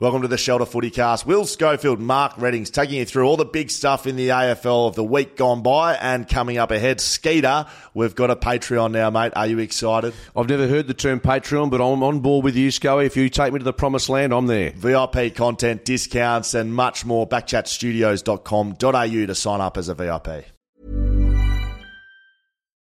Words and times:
Welcome 0.00 0.22
to 0.22 0.28
the 0.28 0.38
Shelter 0.38 0.64
Footy 0.64 0.90
Cast. 0.90 1.26
Will 1.26 1.44
Schofield, 1.44 1.98
Mark 1.98 2.38
Readings 2.38 2.70
taking 2.70 2.98
you 2.98 3.04
through 3.04 3.26
all 3.26 3.36
the 3.36 3.44
big 3.44 3.68
stuff 3.68 4.06
in 4.06 4.14
the 4.14 4.28
AFL 4.28 4.86
of 4.86 4.94
the 4.94 5.02
week 5.02 5.36
gone 5.36 5.60
by 5.60 5.96
and 5.96 6.28
coming 6.28 6.56
up 6.56 6.70
ahead. 6.70 7.00
Skeeter, 7.00 7.66
we've 7.94 8.14
got 8.14 8.30
a 8.30 8.36
Patreon 8.36 8.92
now, 8.92 9.10
mate. 9.10 9.32
Are 9.34 9.48
you 9.48 9.58
excited? 9.58 10.14
I've 10.36 10.48
never 10.48 10.68
heard 10.68 10.86
the 10.86 10.94
term 10.94 11.18
Patreon, 11.18 11.70
but 11.70 11.80
I'm 11.80 12.04
on 12.04 12.20
board 12.20 12.44
with 12.44 12.54
you, 12.54 12.70
Scully. 12.70 13.06
If 13.06 13.16
you 13.16 13.28
take 13.28 13.52
me 13.52 13.58
to 13.58 13.64
the 13.64 13.72
promised 13.72 14.08
land, 14.08 14.32
I'm 14.32 14.46
there. 14.46 14.70
VIP 14.70 15.34
content, 15.34 15.84
discounts, 15.84 16.54
and 16.54 16.72
much 16.72 17.04
more. 17.04 17.28
Backchatstudios.com.au 17.28 19.26
to 19.26 19.34
sign 19.34 19.60
up 19.60 19.76
as 19.76 19.88
a 19.88 19.96
VIP. 19.96 20.57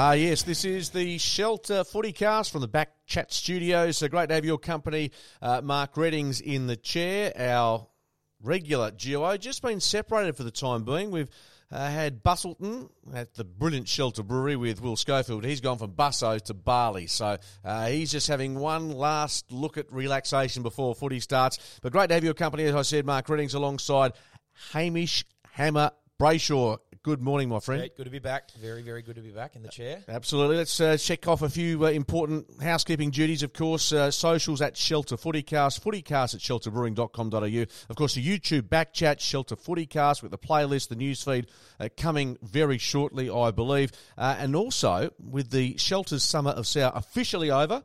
Ah, 0.00 0.12
yes, 0.12 0.44
this 0.44 0.64
is 0.64 0.90
the 0.90 1.18
Shelter 1.18 1.82
Footy 1.82 2.12
Cast 2.12 2.52
from 2.52 2.60
the 2.60 2.68
Back 2.68 3.04
Chat 3.04 3.32
Studios. 3.32 3.98
So 3.98 4.06
great 4.06 4.28
to 4.28 4.36
have 4.36 4.44
your 4.44 4.56
company, 4.56 5.10
uh, 5.42 5.60
Mark 5.60 5.96
Readings, 5.96 6.40
in 6.40 6.68
the 6.68 6.76
chair. 6.76 7.32
Our 7.36 7.84
regular 8.40 8.92
GO 8.92 9.36
just 9.38 9.60
been 9.60 9.80
separated 9.80 10.36
for 10.36 10.44
the 10.44 10.52
time 10.52 10.84
being. 10.84 11.10
We've 11.10 11.28
uh, 11.72 11.90
had 11.90 12.22
Busselton 12.22 12.90
at 13.12 13.34
the 13.34 13.42
brilliant 13.42 13.88
Shelter 13.88 14.22
Brewery 14.22 14.54
with 14.54 14.80
Will 14.80 14.94
Schofield. 14.94 15.44
He's 15.44 15.60
gone 15.60 15.78
from 15.78 15.94
Busso 15.94 16.40
to 16.42 16.54
Bali. 16.54 17.08
So 17.08 17.36
uh, 17.64 17.86
he's 17.88 18.12
just 18.12 18.28
having 18.28 18.54
one 18.54 18.92
last 18.92 19.50
look 19.50 19.78
at 19.78 19.92
relaxation 19.92 20.62
before 20.62 20.94
footy 20.94 21.18
starts. 21.18 21.58
But 21.82 21.90
great 21.90 22.06
to 22.10 22.14
have 22.14 22.22
your 22.22 22.34
company, 22.34 22.62
as 22.66 22.76
I 22.76 22.82
said, 22.82 23.04
Mark 23.04 23.28
Readings, 23.28 23.54
alongside 23.54 24.12
Hamish 24.70 25.24
Hammer 25.54 25.90
Brayshaw. 26.20 26.78
Good 27.08 27.22
morning, 27.22 27.48
my 27.48 27.58
friend. 27.58 27.90
Good 27.96 28.04
to 28.04 28.10
be 28.10 28.18
back. 28.18 28.50
Very, 28.60 28.82
very 28.82 29.00
good 29.00 29.16
to 29.16 29.22
be 29.22 29.30
back 29.30 29.56
in 29.56 29.62
the 29.62 29.70
chair. 29.70 30.04
Absolutely. 30.10 30.58
Let's 30.58 30.78
uh, 30.78 30.98
check 30.98 31.26
off 31.26 31.40
a 31.40 31.48
few 31.48 31.86
uh, 31.86 31.88
important 31.88 32.62
housekeeping 32.62 33.08
duties. 33.08 33.42
Of 33.42 33.54
course, 33.54 33.94
uh, 33.94 34.10
socials 34.10 34.60
at 34.60 34.76
Shelter 34.76 35.16
Footycast, 35.16 35.80
footycast 35.80 36.34
at 36.34 36.42
shelterbrewing.com.au. 36.42 37.64
Of 37.88 37.96
course, 37.96 38.12
the 38.12 38.22
YouTube 38.22 38.68
back 38.68 38.92
chat, 38.92 39.22
Shelter 39.22 39.56
Footycast, 39.56 40.20
with 40.20 40.32
the 40.32 40.36
playlist, 40.36 40.88
the 40.88 40.96
newsfeed 40.96 41.46
uh, 41.80 41.88
coming 41.96 42.36
very 42.42 42.76
shortly, 42.76 43.30
I 43.30 43.52
believe. 43.52 43.90
Uh, 44.18 44.36
and 44.38 44.54
also, 44.54 45.08
with 45.18 45.50
the 45.50 45.78
Shelters 45.78 46.22
Summer 46.22 46.50
of 46.50 46.66
Sour 46.66 46.92
officially 46.94 47.50
over, 47.50 47.84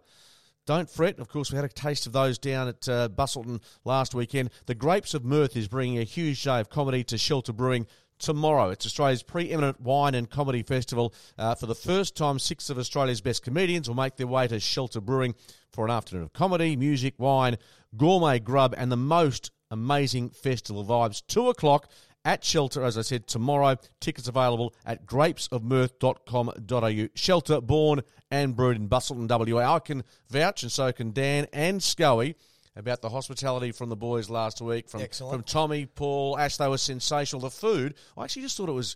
don't 0.65 0.89
fret. 0.89 1.19
Of 1.19 1.27
course, 1.27 1.51
we 1.51 1.57
had 1.57 1.65
a 1.65 1.69
taste 1.69 2.07
of 2.07 2.13
those 2.13 2.37
down 2.37 2.69
at 2.69 2.87
uh, 2.87 3.09
Busselton 3.09 3.61
last 3.83 4.15
weekend. 4.15 4.49
The 4.65 4.75
Grapes 4.75 5.13
of 5.13 5.25
Mirth 5.25 5.57
is 5.57 5.67
bringing 5.67 5.99
a 5.99 6.03
huge 6.03 6.43
day 6.43 6.59
of 6.59 6.69
comedy 6.69 7.03
to 7.05 7.17
Shelter 7.17 7.51
Brewing 7.51 7.85
tomorrow. 8.23 8.69
It's 8.69 8.85
Australia's 8.85 9.21
preeminent 9.21 9.81
wine 9.81 10.15
and 10.15 10.29
comedy 10.29 10.63
festival. 10.63 11.13
Uh, 11.37 11.55
for 11.55 11.65
the 11.65 11.75
first 11.75 12.15
time, 12.15 12.39
six 12.39 12.69
of 12.69 12.77
Australia's 12.77 13.19
best 13.21 13.43
comedians 13.43 13.87
will 13.87 13.95
make 13.95 14.15
their 14.15 14.27
way 14.27 14.47
to 14.47 14.59
Shelter 14.59 15.01
Brewing 15.01 15.35
for 15.71 15.85
an 15.85 15.91
afternoon 15.91 16.23
of 16.23 16.33
comedy, 16.33 16.75
music, 16.77 17.15
wine, 17.17 17.57
gourmet 17.97 18.39
grub, 18.39 18.73
and 18.77 18.91
the 18.91 18.97
most 18.97 19.51
amazing 19.69 20.29
festival 20.29 20.85
vibes. 20.85 21.21
Two 21.27 21.49
o'clock 21.49 21.91
at 22.23 22.45
Shelter, 22.45 22.83
as 22.83 22.97
I 22.97 23.01
said, 23.01 23.27
tomorrow. 23.27 23.75
Tickets 23.99 24.29
available 24.29 24.73
at 24.85 25.05
grapesofmirth.com.au. 25.05 27.07
Shelter, 27.15 27.59
born 27.59 28.01
and 28.31 28.55
brewed 28.55 28.77
in 28.77 28.87
Busselton, 28.87 29.53
WA. 29.53 29.75
I 29.75 29.79
can 29.79 30.05
vouch, 30.29 30.63
and 30.63 30.71
so 30.71 30.93
can 30.93 31.11
Dan 31.11 31.47
and 31.51 31.83
Scully, 31.83 32.37
about 32.75 33.01
the 33.01 33.09
hospitality 33.09 33.71
from 33.71 33.89
the 33.89 33.95
boys 33.95 34.29
last 34.29 34.61
week. 34.61 34.89
From, 34.89 35.01
Excellent. 35.01 35.33
from 35.33 35.43
Tommy, 35.43 35.85
Paul, 35.85 36.37
Ash, 36.37 36.57
they 36.57 36.67
were 36.67 36.77
sensational. 36.77 37.41
The 37.41 37.51
food, 37.51 37.95
I 38.17 38.23
actually 38.23 38.43
just 38.43 38.57
thought 38.57 38.69
it 38.69 38.73
was 38.73 38.95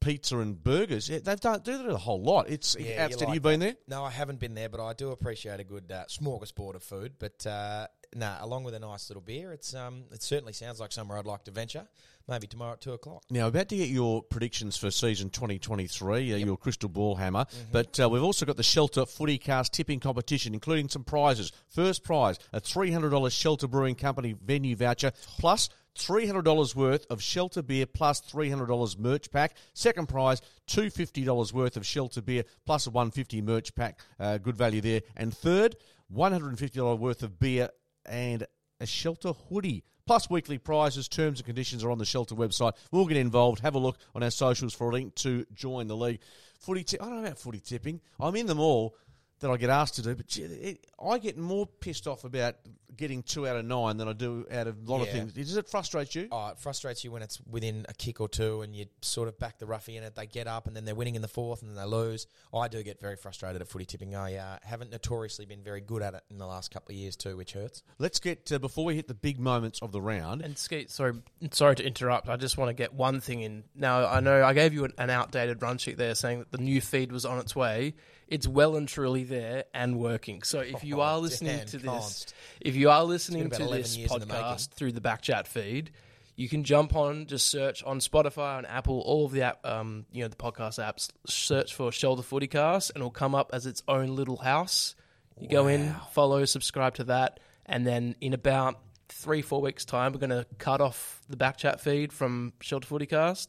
pizza 0.00 0.38
and 0.38 0.62
burgers. 0.62 1.08
Yeah, 1.08 1.18
they've 1.22 1.38
done 1.38 1.60
do 1.62 1.78
that 1.78 1.86
a 1.86 1.96
whole 1.96 2.22
lot. 2.22 2.48
It's 2.48 2.76
Yeah, 2.78 3.08
You 3.08 3.16
like 3.16 3.34
You've 3.34 3.42
been 3.42 3.60
there? 3.60 3.76
No, 3.86 4.04
I 4.04 4.10
haven't 4.10 4.40
been 4.40 4.54
there, 4.54 4.68
but 4.68 4.84
I 4.84 4.94
do 4.94 5.10
appreciate 5.10 5.60
a 5.60 5.64
good 5.64 5.92
uh, 5.92 6.04
smorgasbord 6.08 6.74
of 6.74 6.82
food. 6.82 7.14
But 7.18 7.46
uh, 7.46 7.86
nah, 8.14 8.36
along 8.40 8.64
with 8.64 8.74
a 8.74 8.78
nice 8.78 9.08
little 9.08 9.22
beer, 9.22 9.52
it's 9.52 9.74
um, 9.74 10.04
it 10.12 10.22
certainly 10.22 10.52
sounds 10.52 10.80
like 10.80 10.92
somewhere 10.92 11.18
I'd 11.18 11.26
like 11.26 11.44
to 11.44 11.50
venture. 11.50 11.86
Maybe 12.28 12.46
tomorrow 12.46 12.74
at 12.74 12.80
two 12.80 12.92
o'clock. 12.92 13.24
Now, 13.30 13.48
about 13.48 13.68
to 13.70 13.76
get 13.76 13.88
your 13.88 14.22
predictions 14.22 14.76
for 14.76 14.90
season 14.90 15.30
2023, 15.30 16.32
uh, 16.32 16.36
your 16.36 16.56
crystal 16.56 16.88
ball 16.88 17.16
hammer. 17.16 17.44
Mm-hmm. 17.44 17.72
But 17.72 17.98
uh, 17.98 18.08
we've 18.08 18.22
also 18.22 18.46
got 18.46 18.56
the 18.56 18.62
Shelter 18.62 19.04
Footy 19.04 19.36
Cast 19.36 19.72
tipping 19.72 19.98
competition, 19.98 20.54
including 20.54 20.88
some 20.88 21.02
prizes. 21.02 21.50
First 21.66 22.04
prize, 22.04 22.38
a 22.52 22.60
$300 22.60 23.32
Shelter 23.32 23.66
Brewing 23.66 23.96
Company 23.96 24.36
venue 24.44 24.76
voucher, 24.76 25.12
plus 25.38 25.70
$300 25.98 26.74
worth 26.76 27.06
of 27.10 27.20
Shelter 27.20 27.62
beer, 27.62 27.86
plus 27.86 28.20
$300 28.20 28.98
merch 28.98 29.30
pack. 29.32 29.56
Second 29.74 30.08
prize, 30.08 30.40
$250 30.68 31.52
worth 31.52 31.76
of 31.76 31.84
Shelter 31.84 32.22
beer, 32.22 32.44
plus 32.64 32.86
a 32.86 32.90
150 32.90 33.42
merch 33.42 33.74
pack. 33.74 33.98
Uh, 34.20 34.38
good 34.38 34.56
value 34.56 34.80
there. 34.80 35.00
And 35.16 35.36
third, 35.36 35.74
$150 36.14 36.98
worth 36.98 37.22
of 37.22 37.38
beer 37.38 37.70
and 38.06 38.46
a 38.80 38.86
Shelter 38.86 39.32
hoodie. 39.32 39.84
Plus 40.06 40.28
weekly 40.28 40.58
prizes, 40.58 41.06
terms 41.06 41.38
and 41.38 41.46
conditions 41.46 41.84
are 41.84 41.90
on 41.90 41.98
the 41.98 42.04
Shelter 42.04 42.34
website. 42.34 42.72
We'll 42.90 43.06
get 43.06 43.16
involved. 43.16 43.60
Have 43.60 43.76
a 43.76 43.78
look 43.78 43.98
on 44.14 44.22
our 44.22 44.30
socials 44.30 44.74
for 44.74 44.90
a 44.90 44.92
link 44.92 45.14
to 45.16 45.46
join 45.54 45.86
the 45.86 45.96
league. 45.96 46.20
Footy. 46.58 46.98
I 46.98 47.04
don't 47.04 47.14
know 47.14 47.24
about 47.26 47.38
footy 47.38 47.60
tipping. 47.60 48.00
I'm 48.18 48.34
in 48.34 48.46
them 48.46 48.58
all 48.58 48.96
that 49.40 49.50
I 49.50 49.56
get 49.56 49.70
asked 49.70 49.96
to 49.96 50.02
do, 50.02 50.14
but 50.14 50.26
gee, 50.26 50.42
it, 50.42 50.86
I 51.02 51.18
get 51.18 51.36
more 51.38 51.66
pissed 51.66 52.06
off 52.06 52.24
about 52.24 52.56
getting 52.96 53.22
two 53.22 53.46
out 53.48 53.56
of 53.56 53.64
nine 53.64 53.96
than 53.96 54.08
I 54.08 54.12
do 54.12 54.44
out 54.52 54.66
of 54.66 54.76
a 54.86 54.90
lot 54.90 55.00
of 55.00 55.06
Yeah. 55.06 55.12
things. 55.14 55.32
Does 55.32 55.56
it 55.56 55.68
frustrate 55.68 56.14
you? 56.14 56.28
Oh, 56.30 56.48
it 56.48 56.58
frustrates 56.58 57.02
you 57.02 57.10
when 57.10 57.22
it's 57.22 57.40
within 57.48 57.86
a 57.88 57.94
kick 57.94 58.20
or 58.20 58.28
two 58.28 58.60
and 58.60 58.76
you 58.76 58.86
sort 59.00 59.28
of 59.28 59.38
back 59.38 59.58
the 59.58 59.64
roughie 59.64 59.96
in 59.96 60.02
it. 60.02 60.14
They 60.16 60.26
get 60.26 60.46
up 60.46 60.66
and 60.66 60.76
then 60.76 60.84
they're 60.84 60.94
winning 60.94 61.14
in 61.14 61.22
the 61.22 61.28
fourth 61.28 61.62
and 61.62 61.70
then 61.70 61.76
they 61.76 61.88
lose. 61.88 62.26
I 62.52 62.68
do 62.68 62.82
get 62.82 63.00
very 63.00 63.16
frustrated 63.16 63.62
at 63.62 63.68
footy 63.68 63.86
tipping. 63.86 64.14
I 64.14 64.34
uh, 64.36 64.58
haven't 64.62 64.90
notoriously 64.90 65.46
been 65.46 65.62
very 65.62 65.80
good 65.80 66.02
at 66.02 66.12
it 66.12 66.22
in 66.30 66.36
the 66.36 66.46
last 66.46 66.70
couple 66.70 66.92
of 66.92 66.98
years 66.98 67.16
too, 67.16 67.36
which 67.38 67.54
hurts. 67.54 67.82
Let's 67.98 68.20
get 68.20 68.52
uh, 68.52 68.58
before 68.58 68.84
we 68.84 68.96
hit 68.96 69.08
the 69.08 69.14
big 69.14 69.38
moments 69.38 69.80
of 69.80 69.92
the 69.92 70.02
round. 70.02 70.42
And 70.42 70.58
Skeet, 70.58 70.90
sorry, 70.90 71.14
sorry 71.52 71.76
to 71.76 71.86
interrupt. 71.86 72.28
I 72.28 72.36
just 72.36 72.58
want 72.58 72.68
to 72.68 72.74
get 72.74 72.92
one 72.92 73.20
thing 73.20 73.40
in. 73.40 73.64
Now, 73.74 74.06
I 74.06 74.20
know 74.20 74.44
I 74.44 74.52
gave 74.52 74.74
you 74.74 74.84
an, 74.84 74.92
an 74.98 75.08
outdated 75.08 75.62
run 75.62 75.78
sheet 75.78 75.96
there 75.96 76.14
saying 76.14 76.40
that 76.40 76.52
the 76.52 76.58
new 76.58 76.82
feed 76.82 77.12
was 77.12 77.24
on 77.24 77.38
its 77.38 77.56
way. 77.56 77.94
It's 78.30 78.46
well 78.48 78.76
and 78.76 78.86
truly 78.88 79.24
there 79.24 79.64
and 79.74 79.98
working. 79.98 80.42
So 80.42 80.60
if 80.60 80.84
you 80.84 81.00
Oh, 81.00 81.02
are 81.02 81.18
listening 81.18 81.64
to 81.66 81.78
this, 81.78 82.26
if 82.60 82.76
you 82.76 82.88
are 82.90 83.04
listening 83.04 83.50
to 83.50 83.64
this 83.66 83.96
podcast 83.96 84.70
through 84.70 84.92
the 84.92 85.00
Backchat 85.00 85.46
feed, 85.48 85.90
you 86.36 86.48
can 86.48 86.64
jump 86.64 86.94
on, 86.96 87.26
just 87.26 87.48
search 87.48 87.82
on 87.84 87.98
Spotify 87.98 88.56
and 88.58 88.66
Apple, 88.66 89.00
all 89.00 89.26
of 89.26 89.32
the 89.32 89.42
app, 89.42 89.66
um, 89.66 90.06
you 90.12 90.22
know, 90.22 90.28
the 90.28 90.36
podcast 90.36 90.78
apps. 90.82 91.10
Search 91.26 91.74
for 91.74 91.92
Shelter 91.92 92.22
Footycast, 92.22 92.90
and 92.90 92.98
it'll 92.98 93.10
come 93.10 93.34
up 93.34 93.50
as 93.52 93.66
its 93.66 93.82
own 93.88 94.14
little 94.16 94.36
house. 94.38 94.94
You 95.38 95.48
go 95.48 95.66
in, 95.66 95.94
follow, 96.12 96.44
subscribe 96.44 96.94
to 96.94 97.04
that, 97.04 97.40
and 97.66 97.86
then 97.86 98.14
in 98.20 98.32
about 98.32 98.78
three, 99.08 99.42
four 99.42 99.60
weeks' 99.60 99.84
time, 99.84 100.12
we're 100.12 100.18
going 100.20 100.30
to 100.30 100.46
cut 100.58 100.80
off 100.80 101.20
the 101.28 101.36
Backchat 101.36 101.80
feed 101.80 102.12
from 102.12 102.52
Shelter 102.60 102.86
Footycast, 102.88 103.48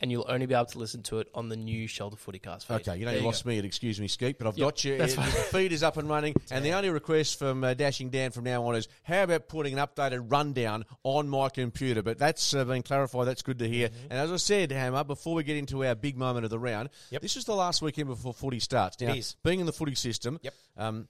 and 0.00 0.10
you'll 0.10 0.26
only 0.28 0.46
be 0.46 0.54
able 0.54 0.66
to 0.66 0.78
listen 0.78 1.02
to 1.04 1.18
it 1.18 1.28
on 1.34 1.48
the 1.48 1.56
new 1.56 1.86
Shelter 1.86 2.16
Footycast 2.16 2.64
feed. 2.66 2.74
Okay, 2.88 2.96
you 2.98 3.04
know 3.06 3.12
you 3.12 3.20
go. 3.20 3.26
lost 3.26 3.44
me 3.46 3.58
at 3.58 3.64
Excuse 3.64 4.00
Me 4.00 4.08
Skeet, 4.08 4.38
but 4.38 4.46
I've 4.46 4.56
Yep, 4.58 4.64
got 4.66 4.84
you. 4.84 4.98
the 4.98 5.08
feed 5.08 5.72
is 5.72 5.82
up 5.82 5.96
and 5.96 6.08
running, 6.08 6.34
and 6.50 6.64
the 6.64 6.72
only 6.72 6.90
request 6.90 7.38
from 7.38 7.64
uh, 7.64 7.74
Dashing 7.74 8.10
Dan 8.10 8.30
from 8.30 8.44
now 8.44 8.64
on 8.66 8.74
is 8.76 8.88
how 9.02 9.22
about 9.24 9.48
putting 9.48 9.78
an 9.78 9.86
updated 9.86 10.30
rundown 10.30 10.84
on 11.04 11.28
my 11.28 11.48
computer? 11.48 12.02
But 12.02 12.18
that's 12.18 12.54
uh, 12.54 12.64
been 12.64 12.82
clarified. 12.82 13.26
That's 13.26 13.42
good 13.42 13.58
to 13.60 13.68
hear. 13.68 13.90
And 14.10 14.18
as 14.18 14.30
I 14.32 14.36
said, 14.36 14.72
Hammer, 14.72 15.04
before 15.04 15.34
we 15.34 15.42
get 15.42 15.56
into 15.56 15.84
our 15.84 15.94
big 15.94 16.16
moment 16.16 16.44
of 16.44 16.50
the 16.50 16.58
round, 16.58 16.88
Yep. 17.10 17.22
this 17.22 17.36
is 17.36 17.44
the 17.44 17.54
last 17.54 17.82
weekend 17.82 18.08
before 18.08 18.34
footy 18.34 18.60
starts. 18.60 19.00
Now, 19.00 19.12
is. 19.14 19.36
being 19.44 19.60
in 19.60 19.66
the 19.66 19.72
footy 19.72 19.94
system, 19.94 20.38
Yep. 20.42 20.54
um, 20.76 21.08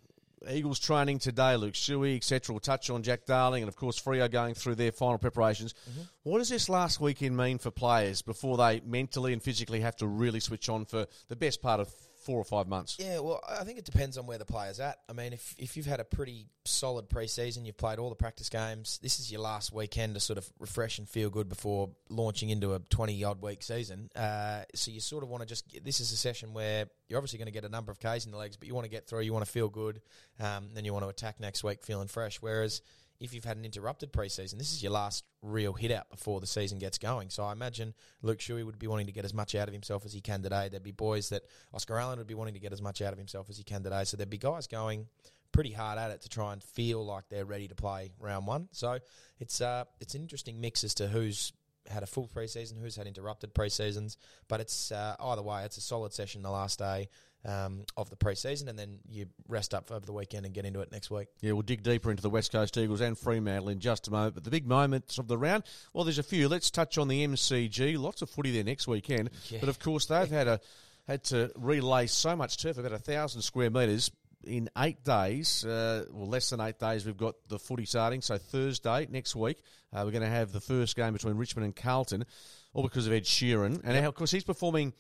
Eagles 0.51 0.79
training 0.79 1.19
today, 1.19 1.57
Luke 1.57 1.75
Shuey, 1.75 2.17
etc. 2.17 2.53
We'll 2.53 2.61
touch 2.61 2.91
on 2.91 3.03
Jack 3.03 3.27
Darling 3.27 3.63
and, 3.63 3.69
of 3.69 3.77
course, 3.77 4.01
Freo 4.01 4.31
going 4.31 4.55
through 4.55 4.77
their 4.77 4.93
final 4.93 5.19
preparations. 5.19 5.75
Mm-hmm. 5.91 6.03
What 6.23 6.39
does 6.39 6.49
this 6.49 6.69
last 6.69 7.01
weekend 7.01 7.37
mean 7.37 7.59
for 7.59 7.71
players 7.71 8.23
before 8.23 8.57
they 8.57 8.81
mentally 8.87 9.33
and 9.33 9.43
physically 9.43 9.81
have 9.81 9.97
to 9.97 10.07
really 10.07 10.41
switch 10.41 10.69
on 10.69 10.85
for 10.85 11.07
the 11.29 11.37
best 11.37 11.61
part 11.61 11.81
of 11.81 11.93
four 12.29 12.39
or 12.39 12.45
five 12.45 12.69
months. 12.69 12.99
Yeah, 13.01 13.21
well, 13.21 13.41
I 13.49 13.65
think 13.65 13.79
it 13.79 13.87
depends 13.87 14.19
on 14.19 14.27
where 14.27 14.37
the 14.37 14.45
player's 14.45 14.81
at. 14.81 14.99
I 15.09 15.15
mean, 15.15 15.33
if 15.33 15.55
if 15.57 15.79
you've 15.79 15.87
had 15.87 15.99
a 15.99 16.05
pretty 16.05 16.47
solid 16.67 17.09
preseason, 17.09 17.65
you've 17.65 17.79
played 17.79 17.99
all 17.99 18.11
the 18.11 18.15
practice 18.15 18.51
games, 18.51 18.99
this 19.03 19.19
is 19.19 19.33
your 19.33 19.41
last 19.41 19.73
weekend 19.73 20.13
to 20.13 20.21
sort 20.21 20.37
of 20.37 20.47
refresh 20.59 20.99
and 20.99 21.09
feel 21.09 21.31
good 21.31 21.49
before 21.49 21.89
launching 22.11 22.51
into 22.51 22.75
a 22.75 22.81
twenty 22.91 23.25
odd 23.25 23.41
week 23.41 23.63
season. 23.63 24.11
Uh, 24.15 24.61
so 24.75 24.91
you 24.91 25.01
sort 25.01 25.23
of 25.23 25.31
want 25.31 25.41
to 25.41 25.47
just. 25.47 25.67
get, 25.71 25.87
This 25.87 26.01
is 26.01 26.13
a 26.13 26.17
session 26.17 26.53
where 26.53 26.91
you're 27.09 27.19
obviously 27.19 27.39
going 27.39 27.47
to 27.47 27.53
get 27.53 27.65
a 27.65 27.71
number 27.71 27.91
of 27.91 27.99
Ks 27.99 28.27
in 28.27 28.31
the 28.31 28.37
legs, 28.37 28.59
but 28.59 28.69
you 28.69 28.75
want 28.75 28.85
to 28.85 28.91
get 28.91 29.09
through. 29.09 29.23
You 29.23 29.33
want 29.33 29.47
to 29.47 29.51
feel 29.51 29.71
good, 29.71 30.03
um, 30.39 30.69
then 30.75 30.85
you 30.85 30.93
want 30.93 31.07
to 31.07 31.09
attack 31.09 31.41
next 31.41 31.65
week 31.65 31.83
feeling 31.83 32.09
fresh. 32.09 32.43
Whereas 32.43 32.83
if 33.21 33.35
you've 33.35 33.45
had 33.45 33.57
an 33.57 33.65
interrupted 33.65 34.13
preseason, 34.13 34.59
this 34.59 34.73
is 34.73 34.83
your 34.83 34.93
last 34.93 35.25
real 35.43 35.73
hit 35.73 35.91
out 35.91 36.09
before 36.11 36.41
the 36.41 36.47
season 36.47 36.79
gets 36.79 36.99
going. 36.99 37.31
So 37.31 37.43
I 37.43 37.53
imagine 37.53 37.95
Luke 38.23 38.39
Shuey 38.39 38.65
would 38.65 38.79
be 38.79 38.87
wanting 38.87 39.07
to 39.07 39.13
get 39.13 39.25
as 39.25 39.35
much 39.35 39.55
out 39.55 39.69
of 39.69 39.75
himself 39.75 40.05
as 40.05 40.13
he 40.13 40.21
can 40.21 40.43
today. 40.43 40.69
There'd 40.69 40.83
be 40.83 40.93
boys 40.93 41.31
that 41.31 41.43
Oscar 41.75 41.99
Allen 41.99 42.19
would 42.19 42.27
be 42.27 42.35
wanting 42.35 42.55
to 42.55 42.61
get 42.61 42.73
as 42.73 42.83
much 42.83 43.03
out 43.03 43.13
of 43.13 43.19
himself 43.19 43.51
as 43.51 43.59
he 43.59 43.65
can 43.65 43.83
today. 43.83 44.05
So 44.05 44.17
there'd 44.17 44.31
be 44.31 44.39
guys 44.39 44.67
going 44.67 45.07
pretty 45.53 45.73
hard 45.73 45.99
at 45.99 46.11
it 46.11 46.23
to 46.23 46.29
try 46.29 46.53
and 46.53 46.63
feel 46.63 47.05
like 47.05 47.29
they're 47.29 47.45
ready 47.45 47.69
to 47.69 47.75
play 47.75 48.13
round 48.21 48.47
one. 48.47 48.69
So 48.73 48.99
it's 49.41 49.61
uh, 49.61 49.85
it's 50.01 50.15
an 50.15 50.23
interesting 50.23 50.61
mix 50.61 50.85
as 50.85 50.95
to 50.95 51.09
who's 51.09 51.53
had 51.89 52.03
a 52.03 52.07
full 52.07 52.29
preseason, 52.29 52.81
who's 52.81 52.97
had 52.97 53.07
interrupted 53.07 53.55
preseasons. 53.55 54.17
But 54.47 54.61
it's 54.61 54.93
uh, 54.93 55.17
either 55.19 55.43
way, 55.43 55.65
it's 55.65 55.77
a 55.77 55.81
solid 55.81 56.13
session 56.13 56.43
the 56.43 56.51
last 56.51 56.79
day 56.79 57.09
um, 57.45 57.85
of 57.97 58.11
the 58.11 58.17
preseason, 58.17 58.69
and 58.69 58.79
then 58.79 58.99
you 59.09 59.27
rest 59.49 59.75
up 59.75 59.91
over 59.91 60.05
the 60.05 60.13
weekend 60.13 60.45
and 60.45 60.55
get 60.55 60.65
into 60.65 60.81
it 60.81 60.91
next 60.93 61.11
week. 61.11 61.29
Yeah, 61.41 61.53
we'll 61.53 61.63
dig 61.63 61.83
deeper 61.83 62.11
into 62.11 62.23
the 62.23 62.31
West 62.31 62.53
Coast 62.53 62.77
Eagles 62.77 63.01
and 63.01 63.17
Fremantle 63.17 63.69
in 63.69 63.81
just 63.81 64.09
a 64.09 64.11
moment. 64.11 64.35
But 64.35 64.45
the 64.45 64.51
big 64.51 64.67
moments 64.67 65.19
of 65.19 65.29
the 65.29 65.39
round, 65.39 65.65
well, 65.93 66.05
there's 66.05 66.19
a 66.19 66.25
few. 66.25 66.49
Let's 66.49 66.71
touch 66.71 66.99
on 66.99 67.09
the 67.09 67.27
MCG. 67.27 67.99
Lots 67.99 68.23
of 68.23 68.31
footy 68.31 68.51
there 68.51 68.65
next 68.65 68.87
weekend. 68.89 69.31
Yeah. 69.49 69.59
But 69.61 69.69
of 69.69 69.79
course, 69.79 70.07
they've 70.07 70.31
had 70.31 70.49
a 70.49 70.61
had 71.07 71.25
to 71.25 71.51
relay 71.57 72.07
so 72.07 72.37
much 72.37 72.59
turf, 72.59 72.77
about 72.77 72.93
a 72.93 72.99
thousand 72.99 73.43
square 73.43 73.71
metres. 73.71 74.11
In 74.45 74.71
eight 74.79 75.03
days, 75.03 75.65
uh, 75.65 76.05
well, 76.13 76.29
less 76.29 76.51
than 76.51 76.61
eight 76.61 76.79
days, 76.79 77.05
we've 77.05 77.17
got 77.17 77.35
the 77.49 77.59
footy 77.59 77.87
starting. 77.87 78.21
So 78.21 78.39
Thursday 78.39 79.09
next 79.11 79.35
week, 79.35 79.59
uh, 79.93 80.03
we're 80.05 80.13
going 80.13 80.23
to 80.23 80.29
have 80.29 80.53
the 80.53 80.61
first 80.61 80.95
game 80.95 81.13
between 81.13 81.35
Richmond 81.37 81.65
and 81.65 81.75
Carlton, 81.75 82.25
all 82.73 82.85
because 82.85 83.07
of 83.07 83.13
Ed 83.13 83.25
Sheeran. 83.25 83.81
And 83.83 84.07
of 84.07 84.15
course, 84.15 84.31
he's 84.31 84.45
performing 84.45 84.93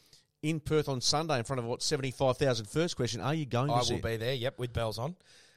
in 0.43 0.61
Perth 0.61 0.89
on 0.89 1.01
Sunday 1.01 1.39
in 1.39 1.45
front 1.45 1.59
of 1.61 1.67
what 1.67 1.83
seventy 1.83 2.11
five 2.11 2.37
thousand. 2.37 2.67
First 2.69 2.97
question: 2.97 3.21
Are 3.21 3.35
you 3.35 3.47
going 3.47 3.69
to 3.69 3.75
I 3.75 3.83
see? 3.83 3.95
will 3.95 4.03
be 4.03 4.17
there. 4.17 4.35
Yep, 4.35 4.59
with 4.59 4.73
bells 4.73 4.99
on, 4.99 5.17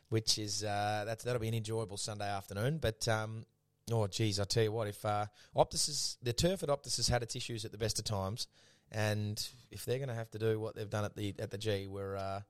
which 0.10 0.38
is 0.38 0.64
uh, 0.64 1.04
that's 1.06 1.24
that'll 1.24 1.42
be 1.42 1.48
an 1.48 1.54
enjoyable 1.54 1.98
Sunday 1.98 2.30
afternoon. 2.30 2.80
But 2.80 3.08
um, 3.08 3.46
oh, 3.92 4.08
geez, 4.08 4.40
I 4.40 4.44
tell 4.46 4.64
you 4.64 4.72
what, 4.72 4.88
if 4.88 5.04
uh, 5.06 5.26
Optus 5.56 5.90
is, 5.90 6.18
the 6.24 6.34
turf 6.34 6.64
at 6.64 6.70
Optus 6.70 6.98
has 6.98 7.08
had 7.08 7.22
its 7.24 7.36
issues 7.36 7.66
at 7.66 7.72
the 7.72 7.78
best 7.78 8.00
of 8.00 8.06
times, 8.06 8.48
and 8.92 9.46
if 9.72 9.86
they're 9.86 9.98
going 10.00 10.10
to 10.10 10.16
have 10.16 10.32
to 10.32 10.40
do 10.40 10.60
what 10.60 10.76
they've 10.76 10.90
done 10.90 11.06
at 11.06 11.16
the 11.16 11.36
at 11.40 11.52
the 11.52 11.58
G, 11.58 11.88
we're 11.88 12.16
uh, 12.16 12.42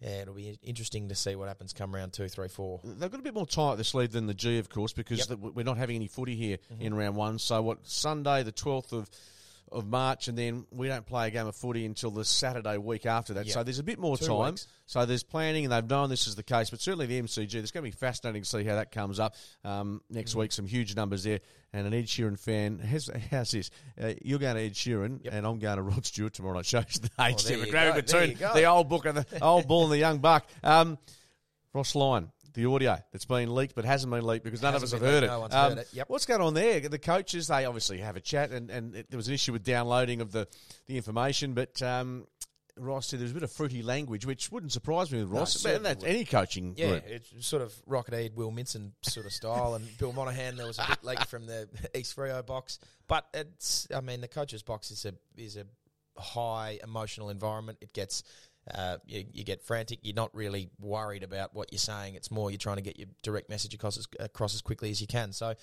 yeah, 0.00 0.22
it'll 0.22 0.34
be 0.34 0.58
interesting 0.62 1.08
to 1.08 1.14
see 1.16 1.34
what 1.34 1.48
happens 1.48 1.72
come 1.72 1.92
round 1.94 2.12
two, 2.12 2.28
three, 2.28 2.46
four. 2.48 2.80
They've 2.84 3.10
got 3.10 3.18
a 3.18 3.22
bit 3.22 3.34
more 3.34 3.46
time 3.46 3.70
up 3.72 3.78
the 3.78 3.84
sleeve 3.84 4.12
than 4.12 4.26
the 4.26 4.34
G, 4.34 4.58
of 4.58 4.68
course, 4.68 4.92
because 4.92 5.28
Yep. 5.28 5.38
we're 5.40 5.64
not 5.64 5.76
having 5.76 5.96
any 5.96 6.06
footy 6.08 6.36
here 6.36 6.58
Mm-hmm. 6.72 6.82
in 6.82 6.94
round 6.94 7.16
one. 7.16 7.38
So 7.40 7.60
what 7.62 7.86
Sunday, 7.86 8.42
the 8.44 8.52
twelfth 8.52 8.92
of 8.92 9.08
of 9.72 9.86
March, 9.86 10.28
and 10.28 10.36
then 10.38 10.66
we 10.70 10.88
don't 10.88 11.04
play 11.06 11.28
a 11.28 11.30
game 11.30 11.46
of 11.46 11.54
footy 11.56 11.84
until 11.86 12.10
the 12.10 12.24
Saturday 12.24 12.78
week 12.78 13.06
after 13.06 13.34
that. 13.34 13.46
Yep. 13.46 13.54
So 13.54 13.62
there's 13.62 13.78
a 13.78 13.82
bit 13.82 13.98
more 13.98 14.16
Two 14.16 14.26
time. 14.26 14.52
weeks. 14.52 14.66
So 14.86 15.04
there's 15.06 15.22
planning, 15.22 15.64
and 15.64 15.72
they've 15.72 15.88
known 15.88 16.08
this 16.10 16.26
is 16.26 16.34
the 16.36 16.42
case. 16.42 16.70
But 16.70 16.80
certainly 16.80 17.06
the 17.06 17.20
MCG, 17.20 17.54
it's 17.54 17.70
going 17.70 17.84
to 17.84 17.90
be 17.90 17.96
fascinating 17.96 18.42
to 18.42 18.48
see 18.48 18.64
how 18.64 18.76
that 18.76 18.90
comes 18.92 19.20
up 19.20 19.34
um, 19.64 20.00
next 20.10 20.32
Mm. 20.32 20.36
week. 20.40 20.52
Some 20.52 20.66
huge 20.66 20.96
numbers 20.96 21.24
there, 21.24 21.40
and 21.72 21.86
an 21.86 21.92
Ed 21.94 22.06
Sheeran 22.06 22.38
fan. 22.38 22.78
How's, 22.78 23.10
how's 23.30 23.50
this? 23.50 23.70
Uh, 24.00 24.14
you're 24.22 24.38
going 24.38 24.56
to 24.56 24.62
Ed 24.62 24.72
Sheeran, 24.74 25.24
Yep. 25.24 25.34
and 25.34 25.46
I'm 25.46 25.58
going 25.58 25.76
to 25.76 25.82
Rod 25.82 26.06
Stewart 26.06 26.32
tomorrow 26.32 26.54
night. 26.54 26.66
Shows 26.66 26.84
the 27.02 27.10
age 27.20 27.44
there 27.44 27.58
you 27.58 27.66
demographic 27.66 27.94
between 28.06 28.38
the 28.38 28.64
old 28.64 28.88
book 28.88 29.04
and 29.06 29.18
the 29.18 29.42
old 29.42 29.68
bull 29.68 29.84
and 29.84 29.92
the 29.92 29.98
young 29.98 30.18
buck. 30.18 30.46
Um, 30.64 30.98
Ross 31.74 31.94
Lyon, 31.94 32.30
the 32.58 32.66
audio 32.68 32.98
that's 33.12 33.24
been 33.24 33.54
leaked 33.54 33.74
but 33.76 33.84
hasn't 33.84 34.12
been 34.12 34.26
leaked 34.26 34.44
because 34.44 34.60
none 34.62 34.74
of 34.74 34.82
us 34.82 34.90
have 34.90 35.00
heard 35.00 35.22
it. 35.22 35.28
Um, 35.30 35.34
no 35.36 35.40
one's 35.40 35.54
heard 35.54 35.78
it, 35.78 35.88
yep. 35.92 36.08
What's 36.10 36.26
going 36.26 36.40
on 36.40 36.54
there? 36.54 36.80
The 36.80 36.98
coaches, 36.98 37.46
they 37.46 37.64
obviously 37.64 37.98
have 37.98 38.16
a 38.16 38.20
chat, 38.20 38.50
and, 38.50 38.68
and 38.70 38.96
it, 38.96 39.10
there 39.10 39.16
was 39.16 39.28
an 39.28 39.34
issue 39.34 39.52
with 39.52 39.62
downloading 39.62 40.20
of 40.20 40.32
the, 40.32 40.48
the 40.86 40.96
information, 40.96 41.54
but 41.54 41.80
um, 41.82 42.26
Ross 42.76 43.06
said 43.06 43.20
there 43.20 43.24
was 43.24 43.30
a 43.30 43.34
bit 43.34 43.42
of 43.44 43.52
fruity 43.52 43.82
language, 43.82 44.26
which 44.26 44.50
wouldn't 44.50 44.72
surprise 44.72 45.12
me 45.12 45.20
with 45.20 45.30
Ross. 45.30 45.54
but 45.54 45.60
certainly 45.60 45.88
that's 45.94 46.04
any 46.04 46.24
coaching 46.24 46.74
Yeah, 46.76 46.88
group. 46.90 47.04
it's 47.06 47.46
sort 47.46 47.62
of 47.62 47.72
rocketed 47.86 48.34
Will 48.34 48.50
Minson 48.50 48.90
sort 49.02 49.26
of 49.26 49.32
style, 49.32 49.74
and 49.74 49.86
Bill 49.98 50.12
Monahan. 50.12 50.56
There 50.56 50.66
was 50.66 50.80
a 50.80 50.86
bit 50.88 51.04
leaked 51.04 51.26
from 51.26 51.46
the 51.46 51.68
East 51.94 52.16
Freo 52.16 52.44
box, 52.44 52.80
but 53.06 53.24
it's. 53.34 53.86
I 53.94 54.00
mean, 54.00 54.20
the 54.20 54.28
coaches' 54.28 54.64
box 54.64 54.90
is 54.90 55.04
a 55.04 55.14
is 55.36 55.56
a 55.56 55.64
high 56.20 56.80
emotional 56.82 57.30
environment. 57.30 57.78
It 57.80 57.92
gets. 57.92 58.24
Uh, 58.74 58.98
you, 59.06 59.24
you 59.32 59.44
get 59.44 59.62
frantic. 59.62 60.00
You're 60.02 60.14
not 60.14 60.34
really 60.34 60.70
worried 60.80 61.22
about 61.22 61.54
what 61.54 61.72
you're 61.72 61.78
saying. 61.78 62.14
It's 62.14 62.30
more 62.30 62.50
you're 62.50 62.58
trying 62.58 62.76
to 62.76 62.82
get 62.82 62.98
your 62.98 63.08
direct 63.22 63.48
message 63.48 63.74
across 63.74 63.96
as, 63.98 64.06
across 64.18 64.54
as 64.54 64.62
quickly 64.62 64.90
as 64.90 65.00
you 65.00 65.06
can. 65.06 65.32
So, 65.32 65.54